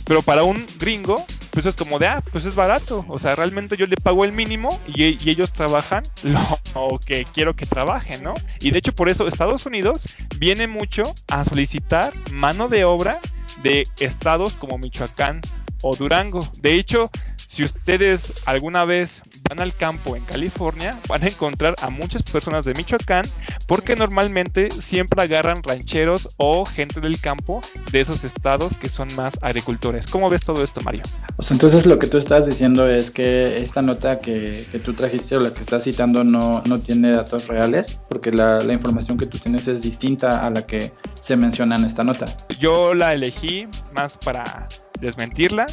Pero 0.05 0.23
para 0.23 0.43
un 0.43 0.67
gringo, 0.79 1.25
pues 1.51 1.67
es 1.67 1.75
como 1.75 1.99
de, 1.99 2.07
ah, 2.07 2.23
pues 2.33 2.47
es 2.47 2.55
barato. 2.55 3.05
O 3.09 3.19
sea, 3.19 3.35
realmente 3.35 3.77
yo 3.77 3.87
le 3.87 3.97
pago 3.97 4.25
el 4.25 4.33
mínimo 4.33 4.81
y, 4.87 5.03
ellos 5.31 5.53
trabajan 5.53 6.03
lo, 6.23 6.99
que 7.05 7.25
quiero 7.25 7.55
que 7.55 7.67
trabajen, 7.67 8.23
¿no? 8.23 8.35
Y 8.61 8.71
de 8.71 8.79
hecho 8.79 8.95
por 8.95 9.09
eso 9.09 9.29
Estados 9.29 9.67
Unidos 9.67 10.17
viene 10.39 10.67
mucho 10.67 11.03
a 11.29 11.45
solicitar 11.45 12.13
mano 12.33 12.69
de 12.69 12.85
obra 12.85 13.19
de 13.63 13.85
estados 14.01 14.55
como 14.55 14.79
Michoacán 14.79 15.43
o 15.83 15.95
Durango. 15.95 16.41
De 16.61 16.75
hecho, 16.75 17.11
si 17.47 17.65
ustedes 17.65 18.33
alguna 18.47 18.87
vez 18.87 19.23
van 19.53 19.61
al 19.61 19.75
campo 19.75 20.17
en 20.17 20.25
California, 20.25 20.99
van 21.09 21.23
a 21.23 21.27
encontrar 21.27 21.75
a 21.83 21.91
muchas 21.91 22.23
personas 22.23 22.65
de 22.65 22.73
Michoacán 22.73 23.27
porque 23.67 23.95
normalmente 23.95 24.71
siempre 24.71 25.21
agarran 25.21 25.63
rancheros 25.63 26.31
o 26.39 26.65
gente 26.65 27.01
del 27.01 27.21
campo 27.21 27.61
de 27.91 28.01
esos 28.01 28.25
estados 28.25 28.75
que 28.79 28.89
son 28.89 29.15
más 29.15 29.39
agricultores. 29.43 30.07
¿Cómo 30.07 30.31
ves 30.31 30.41
todo 30.41 30.65
esto, 30.65 30.81
Mario? 30.81 31.03
Pues 31.37 31.51
entonces 31.51 31.85
lo 31.85 31.99
que 31.99 32.07
tú 32.07 32.17
estás 32.17 32.47
diciendo 32.47 32.89
es 32.89 33.11
que 33.11 33.59
esta 33.59 33.83
nota 33.83 34.21
que, 34.21 34.67
tú 34.83 34.95
trajiste 34.95 35.37
o 35.37 35.41
la 35.41 35.53
que 35.53 35.61
estás 35.61 35.85
citando 35.85 36.25
no, 36.25 36.63
no 36.65 36.79
tiene 36.81 37.11
datos 37.11 37.49
reales, 37.49 38.01
porque 38.09 38.33
la, 38.33 38.59
la 38.61 38.73
información 38.73 39.19
que 39.19 39.27
tú 39.27 39.39
tienes 39.39 39.69
es 39.69 39.83
distinta 39.83 40.39
a 40.41 40.49
la 40.49 40.65
que 40.65 40.93
se 41.21 41.37
menciona 41.37 41.77
en 41.77 41.85
esta 41.85 42.03
nota. 42.03 42.25
Yo 42.59 42.95
la 42.95 43.13
elegí 43.13 43.67
más 43.95 44.17
para 44.17 44.67
desmentirla 44.99 45.67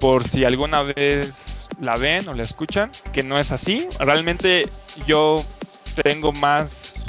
por 0.00 0.26
si 0.26 0.44
alguna 0.44 0.82
vez 0.82 1.55
la 1.80 1.96
ven 1.96 2.28
o 2.28 2.34
la 2.34 2.42
escuchan, 2.42 2.90
que 3.12 3.22
no 3.22 3.38
es 3.38 3.52
así. 3.52 3.88
Realmente 4.00 4.68
yo 5.06 5.44
tengo 6.02 6.32
más 6.32 7.04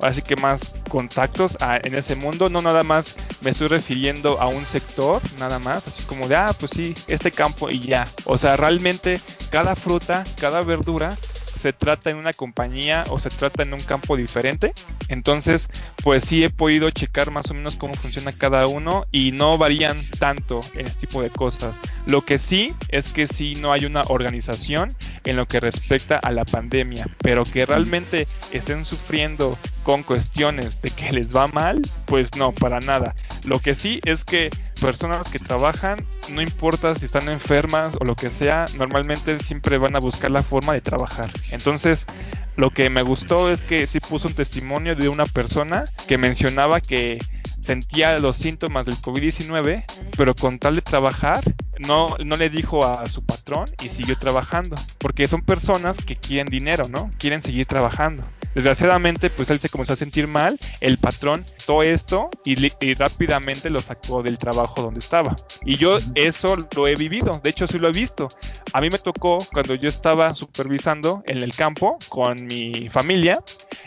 así 0.00 0.22
que 0.22 0.36
más 0.36 0.74
contactos 0.88 1.56
en 1.60 1.94
ese 1.94 2.14
mundo, 2.14 2.48
no 2.48 2.62
nada 2.62 2.82
más 2.82 3.16
me 3.40 3.50
estoy 3.50 3.68
refiriendo 3.68 4.40
a 4.40 4.46
un 4.46 4.64
sector, 4.66 5.20
nada 5.38 5.58
más, 5.58 5.88
así 5.88 6.02
como 6.04 6.28
de, 6.28 6.36
ah, 6.36 6.54
pues 6.58 6.72
sí, 6.72 6.94
este 7.06 7.32
campo 7.32 7.70
y 7.70 7.80
ya. 7.80 8.06
O 8.24 8.38
sea, 8.38 8.56
realmente 8.56 9.20
cada 9.50 9.74
fruta, 9.74 10.24
cada 10.40 10.62
verdura 10.62 11.16
se 11.58 11.72
trata 11.72 12.10
en 12.10 12.16
una 12.16 12.32
compañía 12.32 13.04
o 13.10 13.18
se 13.18 13.30
trata 13.30 13.62
en 13.62 13.74
un 13.74 13.80
campo 13.80 14.16
diferente. 14.16 14.72
Entonces, 15.08 15.68
pues 16.02 16.24
sí 16.24 16.44
he 16.44 16.50
podido 16.50 16.90
checar 16.90 17.30
más 17.30 17.50
o 17.50 17.54
menos 17.54 17.76
cómo 17.76 17.94
funciona 17.94 18.32
cada 18.32 18.66
uno 18.66 19.06
y 19.12 19.32
no 19.32 19.58
varían 19.58 20.02
tanto 20.18 20.60
en 20.74 20.86
este 20.86 21.06
tipo 21.06 21.22
de 21.22 21.30
cosas. 21.30 21.78
Lo 22.06 22.22
que 22.22 22.38
sí 22.38 22.74
es 22.88 23.12
que 23.12 23.26
sí 23.26 23.54
no 23.60 23.72
hay 23.72 23.84
una 23.84 24.02
organización 24.02 24.94
en 25.24 25.36
lo 25.36 25.46
que 25.46 25.60
respecta 25.60 26.16
a 26.16 26.32
la 26.32 26.44
pandemia, 26.44 27.06
pero 27.18 27.44
que 27.44 27.66
realmente 27.66 28.26
estén 28.52 28.84
sufriendo 28.84 29.58
con 29.82 30.02
cuestiones 30.02 30.80
de 30.82 30.90
que 30.90 31.12
les 31.12 31.34
va 31.34 31.46
mal, 31.48 31.82
pues 32.06 32.34
no, 32.36 32.52
para 32.52 32.80
nada. 32.80 33.14
Lo 33.44 33.58
que 33.58 33.74
sí 33.74 34.00
es 34.04 34.24
que 34.24 34.50
personas 34.78 35.28
que 35.28 35.38
trabajan, 35.38 36.04
no 36.30 36.42
importa 36.42 36.94
si 36.94 37.04
están 37.04 37.28
enfermas 37.28 37.96
o 38.00 38.04
lo 38.04 38.14
que 38.14 38.30
sea, 38.30 38.66
normalmente 38.76 39.38
siempre 39.40 39.78
van 39.78 39.96
a 39.96 39.98
buscar 39.98 40.30
la 40.30 40.42
forma 40.42 40.72
de 40.72 40.80
trabajar. 40.80 41.30
Entonces, 41.50 42.06
lo 42.56 42.70
que 42.70 42.90
me 42.90 43.02
gustó 43.02 43.50
es 43.50 43.60
que 43.60 43.86
sí 43.86 44.00
puso 44.00 44.28
un 44.28 44.34
testimonio 44.34 44.96
de 44.96 45.08
una 45.08 45.26
persona 45.26 45.84
que 46.06 46.18
mencionaba 46.18 46.80
que 46.80 47.18
sentía 47.60 48.18
los 48.18 48.36
síntomas 48.36 48.84
del 48.84 48.96
COVID-19, 48.96 49.84
pero 50.16 50.34
con 50.34 50.58
tal 50.58 50.74
de 50.74 50.82
trabajar, 50.82 51.42
no, 51.86 52.08
no 52.24 52.36
le 52.36 52.50
dijo 52.50 52.84
a 52.84 53.06
su 53.06 53.22
patrón 53.24 53.64
y 53.82 53.88
siguió 53.88 54.16
trabajando, 54.16 54.76
porque 54.98 55.26
son 55.26 55.42
personas 55.42 55.96
que 56.04 56.16
quieren 56.16 56.46
dinero, 56.46 56.88
¿no? 56.88 57.10
Quieren 57.18 57.42
seguir 57.42 57.66
trabajando. 57.66 58.24
Desgraciadamente, 58.54 59.30
pues 59.30 59.50
él 59.50 59.60
se 59.60 59.68
comenzó 59.68 59.92
a 59.92 59.96
sentir 59.96 60.26
mal, 60.26 60.58
el 60.80 60.98
patrón 60.98 61.44
todo 61.66 61.82
esto 61.82 62.28
y, 62.44 62.56
rápidamente 62.94 63.70
lo 63.70 63.80
sacó 63.80 64.22
del 64.22 64.38
trabajo 64.38 64.82
donde 64.82 65.00
estaba. 65.00 65.36
Y 65.64 65.76
yo 65.76 65.96
eso 66.14 66.56
lo 66.74 66.88
he 66.88 66.94
vivido, 66.94 67.40
de 67.42 67.50
hecho 67.50 67.66
sí 67.66 67.78
lo 67.78 67.88
he 67.88 67.92
visto. 67.92 68.26
A 68.72 68.80
mí 68.80 68.88
me 68.90 68.98
tocó 68.98 69.38
cuando 69.52 69.74
yo 69.74 69.88
estaba 69.88 70.34
supervisando 70.34 71.22
en 71.26 71.42
el 71.42 71.54
campo 71.54 71.98
con 72.08 72.46
mi 72.46 72.88
familia, 72.88 73.38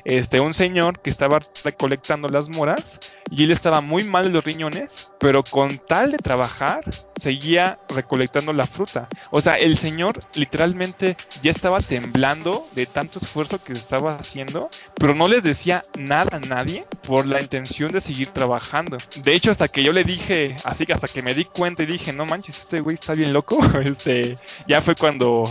este, 0.05 0.39
un 0.39 0.53
señor 0.53 0.99
que 0.99 1.09
estaba 1.09 1.39
recolectando 1.63 2.27
las 2.27 2.49
moras 2.49 2.99
y 3.29 3.43
él 3.43 3.51
estaba 3.51 3.81
muy 3.81 4.03
mal 4.03 4.25
de 4.25 4.29
los 4.29 4.43
riñones, 4.43 5.11
pero 5.19 5.43
con 5.43 5.77
tal 5.77 6.11
de 6.11 6.17
trabajar, 6.17 6.83
seguía 7.21 7.79
recolectando 7.89 8.51
la 8.51 8.65
fruta. 8.65 9.07
O 9.29 9.41
sea, 9.41 9.55
el 9.55 9.77
señor 9.77 10.19
literalmente 10.35 11.15
ya 11.41 11.51
estaba 11.51 11.79
temblando 11.79 12.67
de 12.73 12.85
tanto 12.87 13.19
esfuerzo 13.19 13.63
que 13.63 13.73
estaba 13.73 14.11
haciendo, 14.11 14.69
pero 14.95 15.13
no 15.13 15.27
les 15.27 15.43
decía 15.43 15.83
nada 15.97 16.37
a 16.37 16.39
nadie 16.39 16.85
por 17.07 17.25
la 17.25 17.41
intención 17.41 17.91
de 17.91 18.01
seguir 18.01 18.29
trabajando. 18.29 18.97
De 19.23 19.33
hecho, 19.33 19.51
hasta 19.51 19.67
que 19.67 19.83
yo 19.83 19.93
le 19.93 20.03
dije, 20.03 20.55
así 20.65 20.85
que 20.85 20.93
hasta 20.93 21.07
que 21.07 21.21
me 21.21 21.35
di 21.35 21.45
cuenta 21.45 21.83
y 21.83 21.85
dije, 21.85 22.11
no 22.11 22.25
manches, 22.25 22.59
este 22.59 22.81
güey 22.81 22.95
está 22.95 23.13
bien 23.13 23.33
loco, 23.33 23.59
este, 23.85 24.37
ya 24.67 24.81
fue 24.81 24.95
cuando 24.95 25.43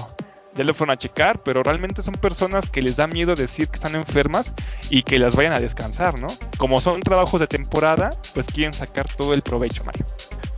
ya 0.56 0.64
lo 0.64 0.74
fueron 0.74 0.94
a 0.94 0.98
checar, 0.98 1.42
pero 1.42 1.62
realmente 1.62 2.02
son 2.02 2.14
personas 2.14 2.70
que 2.70 2.82
les 2.82 2.96
da 2.96 3.06
miedo 3.06 3.34
decir 3.34 3.68
que 3.68 3.76
están 3.76 3.94
enfermas 3.94 4.52
y 4.88 5.02
que 5.02 5.18
las 5.18 5.36
vayan 5.36 5.52
a 5.52 5.60
descansar, 5.60 6.20
¿no? 6.20 6.26
Como 6.58 6.80
son 6.80 7.00
trabajos 7.00 7.40
de 7.40 7.46
temporada, 7.46 8.10
pues 8.34 8.46
quieren 8.46 8.72
sacar 8.72 9.06
todo 9.16 9.34
el 9.34 9.42
provecho, 9.42 9.84
Mario. 9.84 10.04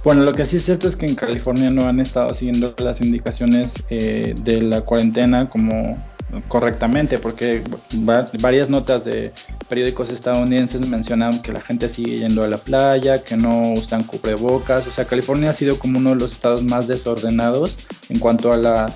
Bueno, 0.04 0.22
lo 0.22 0.32
que 0.32 0.44
sí 0.44 0.56
es 0.56 0.64
cierto 0.64 0.88
es 0.88 0.96
que 0.96 1.06
en 1.06 1.14
California 1.14 1.70
no 1.70 1.86
han 1.86 2.00
estado 2.00 2.34
siguiendo 2.34 2.74
las 2.78 3.00
indicaciones 3.00 3.74
eh, 3.88 4.34
de 4.42 4.62
la 4.62 4.80
cuarentena 4.80 5.48
como 5.48 6.02
correctamente, 6.48 7.18
porque 7.18 7.62
varias 7.92 8.70
notas 8.70 9.04
de 9.04 9.32
periódicos 9.68 10.10
estadounidenses 10.10 10.86
mencionan 10.88 11.42
que 11.42 11.52
la 11.52 11.60
gente 11.60 11.88
sigue 11.88 12.18
yendo 12.18 12.42
a 12.42 12.48
la 12.48 12.58
playa, 12.58 13.22
que 13.22 13.36
no 13.36 13.72
usan 13.72 14.02
cubrebocas, 14.04 14.86
o 14.86 14.90
sea, 14.90 15.04
California 15.04 15.50
ha 15.50 15.54
sido 15.54 15.78
como 15.78 15.98
uno 15.98 16.10
de 16.10 16.16
los 16.16 16.32
estados 16.32 16.62
más 16.62 16.88
desordenados 16.88 17.78
en 18.08 18.18
cuanto 18.18 18.52
a 18.52 18.56
la 18.56 18.92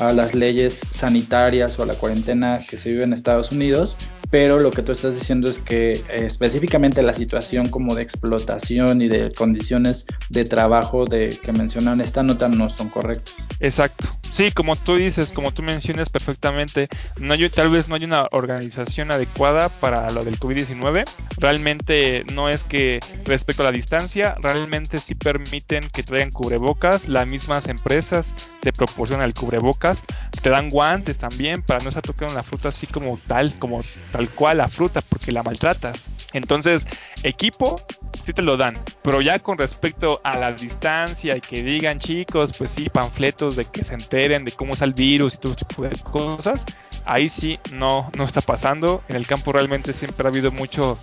a 0.00 0.12
las 0.12 0.34
leyes 0.34 0.80
sanitarias 0.90 1.78
o 1.78 1.82
a 1.82 1.86
la 1.86 1.94
cuarentena 1.94 2.60
que 2.68 2.78
se 2.78 2.90
vive 2.90 3.04
en 3.04 3.12
Estados 3.12 3.52
Unidos, 3.52 3.96
pero 4.30 4.60
lo 4.60 4.70
que 4.70 4.82
tú 4.82 4.92
estás 4.92 5.14
diciendo 5.14 5.48
es 5.48 5.58
que 5.58 5.92
eh, 5.92 6.02
específicamente 6.08 7.02
la 7.02 7.14
situación 7.14 7.68
como 7.68 7.94
de 7.94 8.02
explotación 8.02 9.02
y 9.02 9.08
de 9.08 9.32
condiciones 9.32 10.06
de 10.28 10.44
trabajo 10.44 11.04
de 11.04 11.30
que 11.30 11.52
mencionan 11.52 12.00
esta 12.00 12.22
nota 12.22 12.48
no 12.48 12.70
son 12.70 12.88
correctas. 12.88 13.34
Exacto. 13.60 14.08
Sí, 14.30 14.52
como 14.52 14.76
tú 14.76 14.96
dices, 14.96 15.32
como 15.32 15.52
tú 15.52 15.62
mencionas 15.62 16.10
perfectamente, 16.10 16.88
no 17.18 17.34
hay, 17.34 17.48
tal 17.48 17.70
vez 17.70 17.88
no 17.88 17.96
hay 17.96 18.04
una 18.04 18.28
organización 18.30 19.10
adecuada 19.10 19.68
para 19.68 20.10
lo 20.10 20.24
del 20.24 20.38
COVID-19. 20.38 21.04
Realmente 21.38 22.24
no 22.32 22.48
es 22.48 22.62
que 22.62 23.00
respecto 23.24 23.62
a 23.62 23.66
la 23.66 23.72
distancia, 23.72 24.34
realmente 24.40 24.98
sí 24.98 25.14
permiten 25.14 25.88
que 25.92 26.02
traigan 26.02 26.30
cubrebocas. 26.30 27.08
Las 27.08 27.26
mismas 27.26 27.68
empresas 27.68 28.34
te 28.60 28.72
proporcionan 28.72 29.26
el 29.26 29.34
cubrebocas, 29.34 30.04
te 30.42 30.50
dan 30.50 30.68
guantes 30.68 31.18
también 31.18 31.62
para 31.62 31.82
no 31.82 31.90
estar 31.90 32.02
tocando 32.02 32.34
la 32.34 32.42
fruta 32.42 32.70
así 32.70 32.86
como 32.86 33.18
tal, 33.26 33.52
como 33.58 33.82
tal 34.10 34.28
cual 34.30 34.58
la 34.58 34.68
fruta, 34.68 35.02
porque 35.02 35.32
la 35.32 35.42
maltratas. 35.42 36.00
Entonces, 36.32 36.86
equipo 37.22 37.76
sí 38.24 38.32
te 38.32 38.42
lo 38.42 38.56
dan, 38.56 38.78
pero 39.02 39.20
ya 39.20 39.38
con 39.38 39.58
respecto 39.58 40.20
a 40.24 40.36
la 40.36 40.52
distancia 40.52 41.36
y 41.36 41.40
que 41.40 41.62
digan 41.62 41.98
chicos, 41.98 42.52
pues 42.56 42.70
sí, 42.70 42.88
panfletos 42.88 43.56
de 43.56 43.64
que 43.64 43.84
se 43.84 43.94
enteren 43.94 44.44
de 44.44 44.52
cómo 44.52 44.74
es 44.74 44.82
el 44.82 44.94
virus 44.94 45.34
y 45.34 45.38
todo 45.38 45.54
tipo 45.54 45.82
de 45.82 45.98
cosas, 45.98 46.64
ahí 47.04 47.28
sí 47.28 47.58
no, 47.72 48.10
no 48.16 48.24
está 48.24 48.40
pasando. 48.40 49.02
En 49.08 49.16
el 49.16 49.26
campo 49.26 49.52
realmente 49.52 49.92
siempre 49.92 50.26
ha 50.26 50.30
habido 50.30 50.50
mucho 50.52 50.98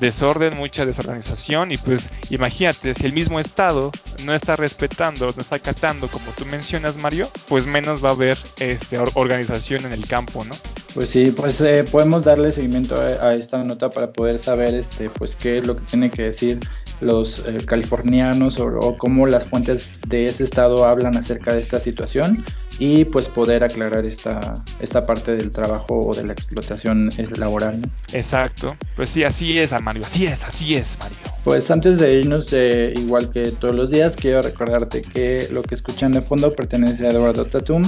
desorden, 0.00 0.56
mucha 0.56 0.86
desorganización 0.86 1.72
y 1.72 1.76
pues 1.76 2.10
imagínate, 2.30 2.94
si 2.94 3.06
el 3.06 3.12
mismo 3.12 3.40
Estado 3.40 3.90
no 4.24 4.34
está 4.34 4.56
respetando, 4.56 5.32
no 5.34 5.42
está 5.42 5.56
acatando 5.56 6.08
como 6.08 6.30
tú 6.32 6.44
mencionas 6.46 6.96
Mario, 6.96 7.28
pues 7.48 7.66
menos 7.66 8.04
va 8.04 8.10
a 8.10 8.12
haber 8.12 8.38
este, 8.60 8.98
organización 9.14 9.86
en 9.86 9.92
el 9.92 10.06
campo, 10.06 10.44
¿no? 10.44 10.54
Pues 10.94 11.10
sí, 11.10 11.30
pues 11.30 11.60
eh, 11.60 11.84
podemos 11.84 12.24
darle 12.24 12.50
seguimiento 12.50 12.96
a, 12.98 13.34
esta 13.34 13.62
nota 13.62 13.90
para 13.90 14.10
poder 14.10 14.38
saber 14.38 14.74
este, 14.74 15.10
pues 15.10 15.36
qué 15.36 15.58
es 15.58 15.66
lo 15.66 15.76
que 15.76 15.84
tiene 15.84 16.10
que 16.10 16.22
decir 16.22 16.60
los 17.00 17.40
eh, 17.46 17.58
californianos 17.64 18.58
o, 18.58 18.96
cómo 18.98 19.26
las 19.26 19.44
fuentes 19.44 20.00
de 20.08 20.26
ese 20.26 20.44
estado 20.44 20.84
hablan 20.84 21.16
acerca 21.16 21.54
de 21.54 21.60
esta 21.60 21.78
situación 21.78 22.44
y 22.78 23.04
pues 23.04 23.28
poder 23.28 23.64
aclarar 23.64 24.04
esta, 24.04 24.62
esta 24.80 25.04
parte 25.04 25.36
del 25.36 25.50
trabajo 25.50 26.06
o 26.06 26.14
de 26.14 26.24
la 26.24 26.32
explotación 26.32 27.10
laboral. 27.36 27.80
Exacto, 28.12 28.76
pues 28.96 29.10
sí, 29.10 29.24
así 29.24 29.58
es, 29.58 29.72
Mario, 29.82 30.02
así 30.04 30.26
es, 30.26 30.44
así 30.44 30.76
es, 30.76 30.96
Mario. 30.98 31.18
Pues 31.44 31.70
antes 31.70 31.98
de 31.98 32.20
irnos, 32.20 32.52
eh, 32.52 32.92
igual 32.96 33.30
que 33.30 33.52
todos 33.52 33.74
los 33.74 33.90
días, 33.90 34.16
quiero 34.16 34.42
recordarte 34.42 35.02
que 35.02 35.48
lo 35.50 35.62
que 35.62 35.74
escuchan 35.74 36.12
de 36.12 36.20
fondo 36.20 36.52
pertenece 36.52 37.06
a 37.06 37.10
Eduardo 37.10 37.44
Tatum 37.46 37.84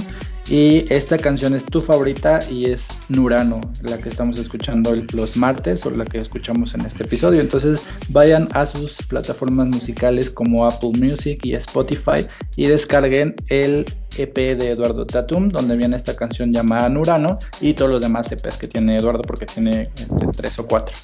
y 0.49 0.91
esta 0.91 1.17
canción 1.17 1.53
es 1.53 1.65
tu 1.65 1.79
favorita 1.79 2.39
y 2.49 2.71
es 2.71 2.87
Nurano, 3.09 3.61
la 3.83 3.97
que 3.97 4.09
estamos 4.09 4.37
escuchando 4.39 4.93
los 5.13 5.37
martes 5.37 5.85
o 5.85 5.91
la 5.91 6.05
que 6.05 6.19
escuchamos 6.19 6.73
en 6.73 6.81
este 6.81 7.03
episodio. 7.03 7.39
Entonces 7.39 7.83
vayan 8.09 8.49
a 8.53 8.65
sus 8.65 8.97
plataformas 9.03 9.67
musicales 9.67 10.31
como 10.31 10.65
Apple 10.65 10.91
Music 10.97 11.45
y 11.45 11.53
Spotify 11.53 12.25
y 12.55 12.65
descarguen 12.65 13.35
el 13.49 13.85
EP 14.17 14.35
de 14.35 14.71
Eduardo 14.71 15.05
Tatum, 15.05 15.49
donde 15.49 15.75
viene 15.77 15.95
esta 15.95 16.15
canción 16.15 16.53
llamada 16.53 16.89
Nurano 16.89 17.37
y 17.59 17.73
todos 17.73 17.91
los 17.91 18.01
demás 18.01 18.31
EPs 18.31 18.57
que 18.57 18.67
tiene 18.67 18.97
Eduardo, 18.97 19.21
porque 19.21 19.45
tiene 19.45 19.89
este, 19.95 20.27
tres 20.35 20.59
o 20.59 20.67
cuatro. 20.67 20.95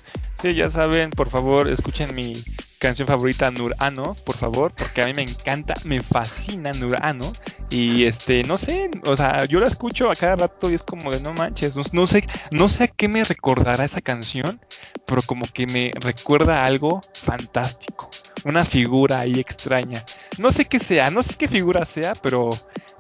Sí, 0.42 0.54
ya 0.54 0.70
saben, 0.70 1.10
por 1.10 1.30
favor, 1.30 1.68
escuchen 1.68 2.14
mi 2.14 2.34
canción 2.80 3.08
favorita 3.08 3.50
Nurano, 3.50 4.16
por 4.24 4.36
favor, 4.36 4.72
porque 4.76 5.02
a 5.02 5.06
mí 5.06 5.14
me 5.16 5.24
encanta, 5.24 5.74
me 5.84 6.02
fascina 6.02 6.72
Nurano. 6.74 7.32
Y 7.70 8.06
este, 8.06 8.44
no 8.44 8.58
sé, 8.58 8.90
o 9.06 9.18
sea, 9.18 9.46
yo 9.46 9.60
la 9.60 9.68
escucho 9.68 10.10
a 10.10 10.16
cada 10.16 10.36
rato 10.36 10.70
y 10.70 10.76
es 10.76 10.84
como 10.84 11.12
de 11.12 11.20
no 11.20 11.34
manches, 11.34 11.76
no, 11.92 12.08
sé, 12.08 12.28
no 12.52 12.70
sé 12.70 12.86
a 12.86 12.88
qué 12.88 13.08
me 13.08 13.24
recordará 13.24 13.84
esa 13.84 14.00
canción, 14.00 14.62
pero 15.06 15.22
como 15.24 15.46
que 15.52 15.66
me 15.68 15.92
recuerda 16.00 16.64
algo 16.64 17.02
fantástico, 17.14 18.10
una 18.46 18.64
figura 18.64 19.22
ahí 19.22 19.40
extraña. 19.40 20.04
No 20.38 20.52
sé 20.52 20.66
qué 20.66 20.80
sea, 20.80 21.10
no 21.10 21.24
sé 21.24 21.36
qué 21.36 21.48
figura 21.48 21.84
sea, 21.86 22.14
pero 22.22 22.50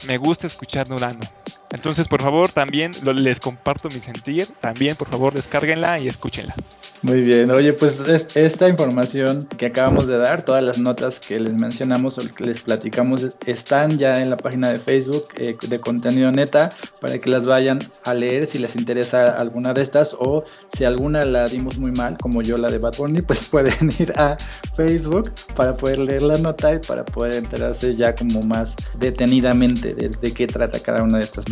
me 0.05 0.17
gusta 0.17 0.47
escuchar 0.47 0.87
Nurano. 0.89 1.19
Entonces, 1.71 2.07
por 2.07 2.21
favor, 2.21 2.51
también 2.51 2.91
les 3.15 3.39
comparto 3.39 3.89
mi 3.89 3.99
sentir. 3.99 4.47
También, 4.61 4.95
por 4.95 5.09
favor, 5.09 5.33
descárguenla 5.33 5.99
y 5.99 6.07
escúchenla. 6.07 6.55
Muy 7.03 7.21
bien, 7.21 7.51
oye, 7.51 7.73
pues 7.73 7.99
esta 8.35 8.67
información 8.67 9.47
que 9.57 9.67
acabamos 9.67 10.07
de 10.07 10.17
dar, 10.17 10.43
todas 10.43 10.63
las 10.63 10.79
notas 10.79 11.19
que 11.19 11.39
les 11.39 11.53
mencionamos 11.53 12.17
o 12.17 12.21
que 12.33 12.43
les 12.43 12.63
platicamos 12.63 13.29
están 13.45 13.99
ya 13.99 14.19
en 14.19 14.31
la 14.31 14.37
página 14.37 14.69
de 14.69 14.77
Facebook 14.77 15.25
eh, 15.37 15.55
de 15.61 15.79
contenido 15.79 16.31
neta 16.31 16.71
para 16.99 17.19
que 17.19 17.29
las 17.29 17.45
vayan 17.45 17.77
a 18.03 18.15
leer 18.15 18.47
si 18.47 18.57
les 18.57 18.75
interesa 18.75 19.27
alguna 19.27 19.75
de 19.75 19.83
estas 19.83 20.15
o 20.17 20.43
si 20.75 20.85
alguna 20.85 21.23
la 21.23 21.45
dimos 21.45 21.77
muy 21.77 21.91
mal, 21.91 22.17
como 22.17 22.41
yo 22.41 22.57
la 22.57 22.69
de 22.69 22.79
Bad 22.79 22.97
Bunny, 22.97 23.21
pues 23.21 23.45
pueden 23.51 23.93
ir 23.99 24.11
a 24.17 24.35
Facebook 24.75 25.31
para 25.55 25.75
poder 25.75 25.99
leer 25.99 26.23
la 26.23 26.39
nota 26.39 26.73
y 26.73 26.79
para 26.79 27.05
poder 27.05 27.35
enterarse 27.35 27.95
ya 27.95 28.15
como 28.15 28.41
más 28.41 28.75
detenidamente 28.97 29.93
de, 29.93 30.09
de 30.09 30.33
qué 30.33 30.47
trata 30.47 30.79
cada 30.79 31.03
una 31.03 31.19
de 31.19 31.25
estas 31.25 31.47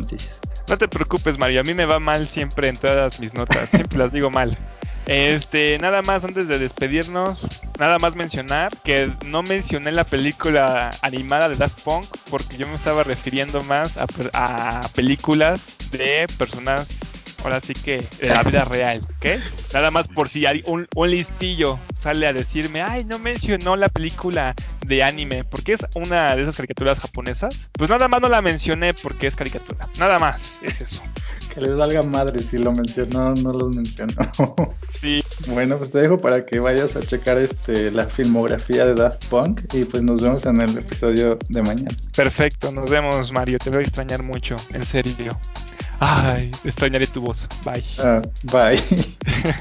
No 0.68 0.78
te 0.78 0.88
preocupes, 0.88 1.38
Mario, 1.38 1.62
a 1.62 1.64
mí 1.64 1.74
me 1.74 1.86
va 1.86 2.00
mal 2.00 2.28
siempre 2.28 2.68
en 2.68 2.78
todas 2.78 3.20
mis 3.20 3.34
notas, 3.34 3.70
siempre 3.70 4.00
las 4.00 4.12
digo 4.12 4.30
mal. 4.30 4.58
Este, 5.06 5.78
nada 5.80 6.02
más 6.02 6.24
antes 6.24 6.48
de 6.48 6.58
despedirnos, 6.58 7.46
nada 7.78 8.00
más 8.00 8.16
mencionar 8.16 8.76
que 8.84 9.14
no 9.24 9.44
mencioné 9.44 9.92
la 9.92 10.04
película 10.04 10.90
animada 11.04 11.48
de 11.48 11.56
Daft 11.56 11.82
Punk 11.82 12.08
porque 12.32 12.58
yo 12.58 12.68
me 12.68 12.74
estaba 12.74 13.04
refiriendo 13.04 13.64
más 13.64 13.98
a, 13.98 14.08
a 14.34 14.82
películas 14.96 15.68
de 15.92 16.26
personas 16.40 17.15
ahora 17.46 17.62
sí 17.62 17.74
que 17.74 18.04
de 18.20 18.30
la 18.30 18.42
vida 18.44 18.66
real, 18.66 19.08
¿ok? 19.18 19.40
Nada 19.72 19.92
más 19.92 20.08
por 20.08 20.30
si 20.30 20.46
hay 20.46 20.64
un, 20.66 20.88
listillo 21.08 21.80
sale 22.00 22.26
a 22.28 22.34
decirme, 22.34 22.82
ay, 22.82 23.06
no 23.06 23.20
mencionó 23.20 23.76
la 23.76 23.90
película 23.90 24.56
de 24.86 25.04
anime, 25.04 25.44
porque 25.44 25.74
es 25.74 25.82
una 25.96 26.36
de 26.36 26.42
esas 26.42 26.56
caricaturas 26.56 27.00
japonesas. 27.00 27.70
Pues 27.74 27.90
nada 27.90 28.08
más 28.08 28.22
no 28.22 28.30
la 28.30 28.42
mencioné 28.42 28.94
porque 28.96 29.28
es 29.28 29.36
caricatura. 29.36 29.88
Nada 29.98 30.18
más, 30.18 30.58
es 30.64 30.82
eso. 30.82 31.04
Que 31.56 31.62
les 31.62 31.80
valga 31.80 32.04
madre 32.04 32.42
si 32.42 32.58
lo 32.58 32.74
mencionó 32.74 33.34
no 33.34 33.54
lo 33.54 33.70
mencionó. 33.70 34.14
Sí. 34.90 35.24
Bueno, 35.48 35.78
pues 35.78 35.90
te 35.90 36.00
dejo 36.00 36.18
para 36.18 36.46
que 36.46 36.60
vayas 36.60 36.96
a 36.96 37.02
checar 37.02 37.38
este 37.38 37.92
la 37.92 38.06
filmografía 38.06 38.86
de 38.86 38.94
Daft 38.94 39.26
Punk 39.28 39.74
y 39.74 39.86
pues 39.86 40.04
nos 40.04 40.22
vemos 40.22 40.46
en 40.46 40.60
el 40.60 40.78
episodio 40.78 41.40
de 41.50 41.62
mañana. 41.62 41.96
Perfecto, 42.16 42.72
nos 42.72 42.90
vemos 42.90 43.32
Mario, 43.32 43.58
te 43.58 43.70
voy 43.70 43.80
a 43.80 43.82
extrañar 43.84 44.22
mucho, 44.22 44.58
en 44.74 44.86
serio. 44.86 45.38
Ay, 46.00 46.52
extrañaré 46.66 47.08
tu 47.08 47.22
voz. 47.22 47.48
Bye. 47.64 47.84
Uh, 48.00 48.22
bye. 48.52 48.82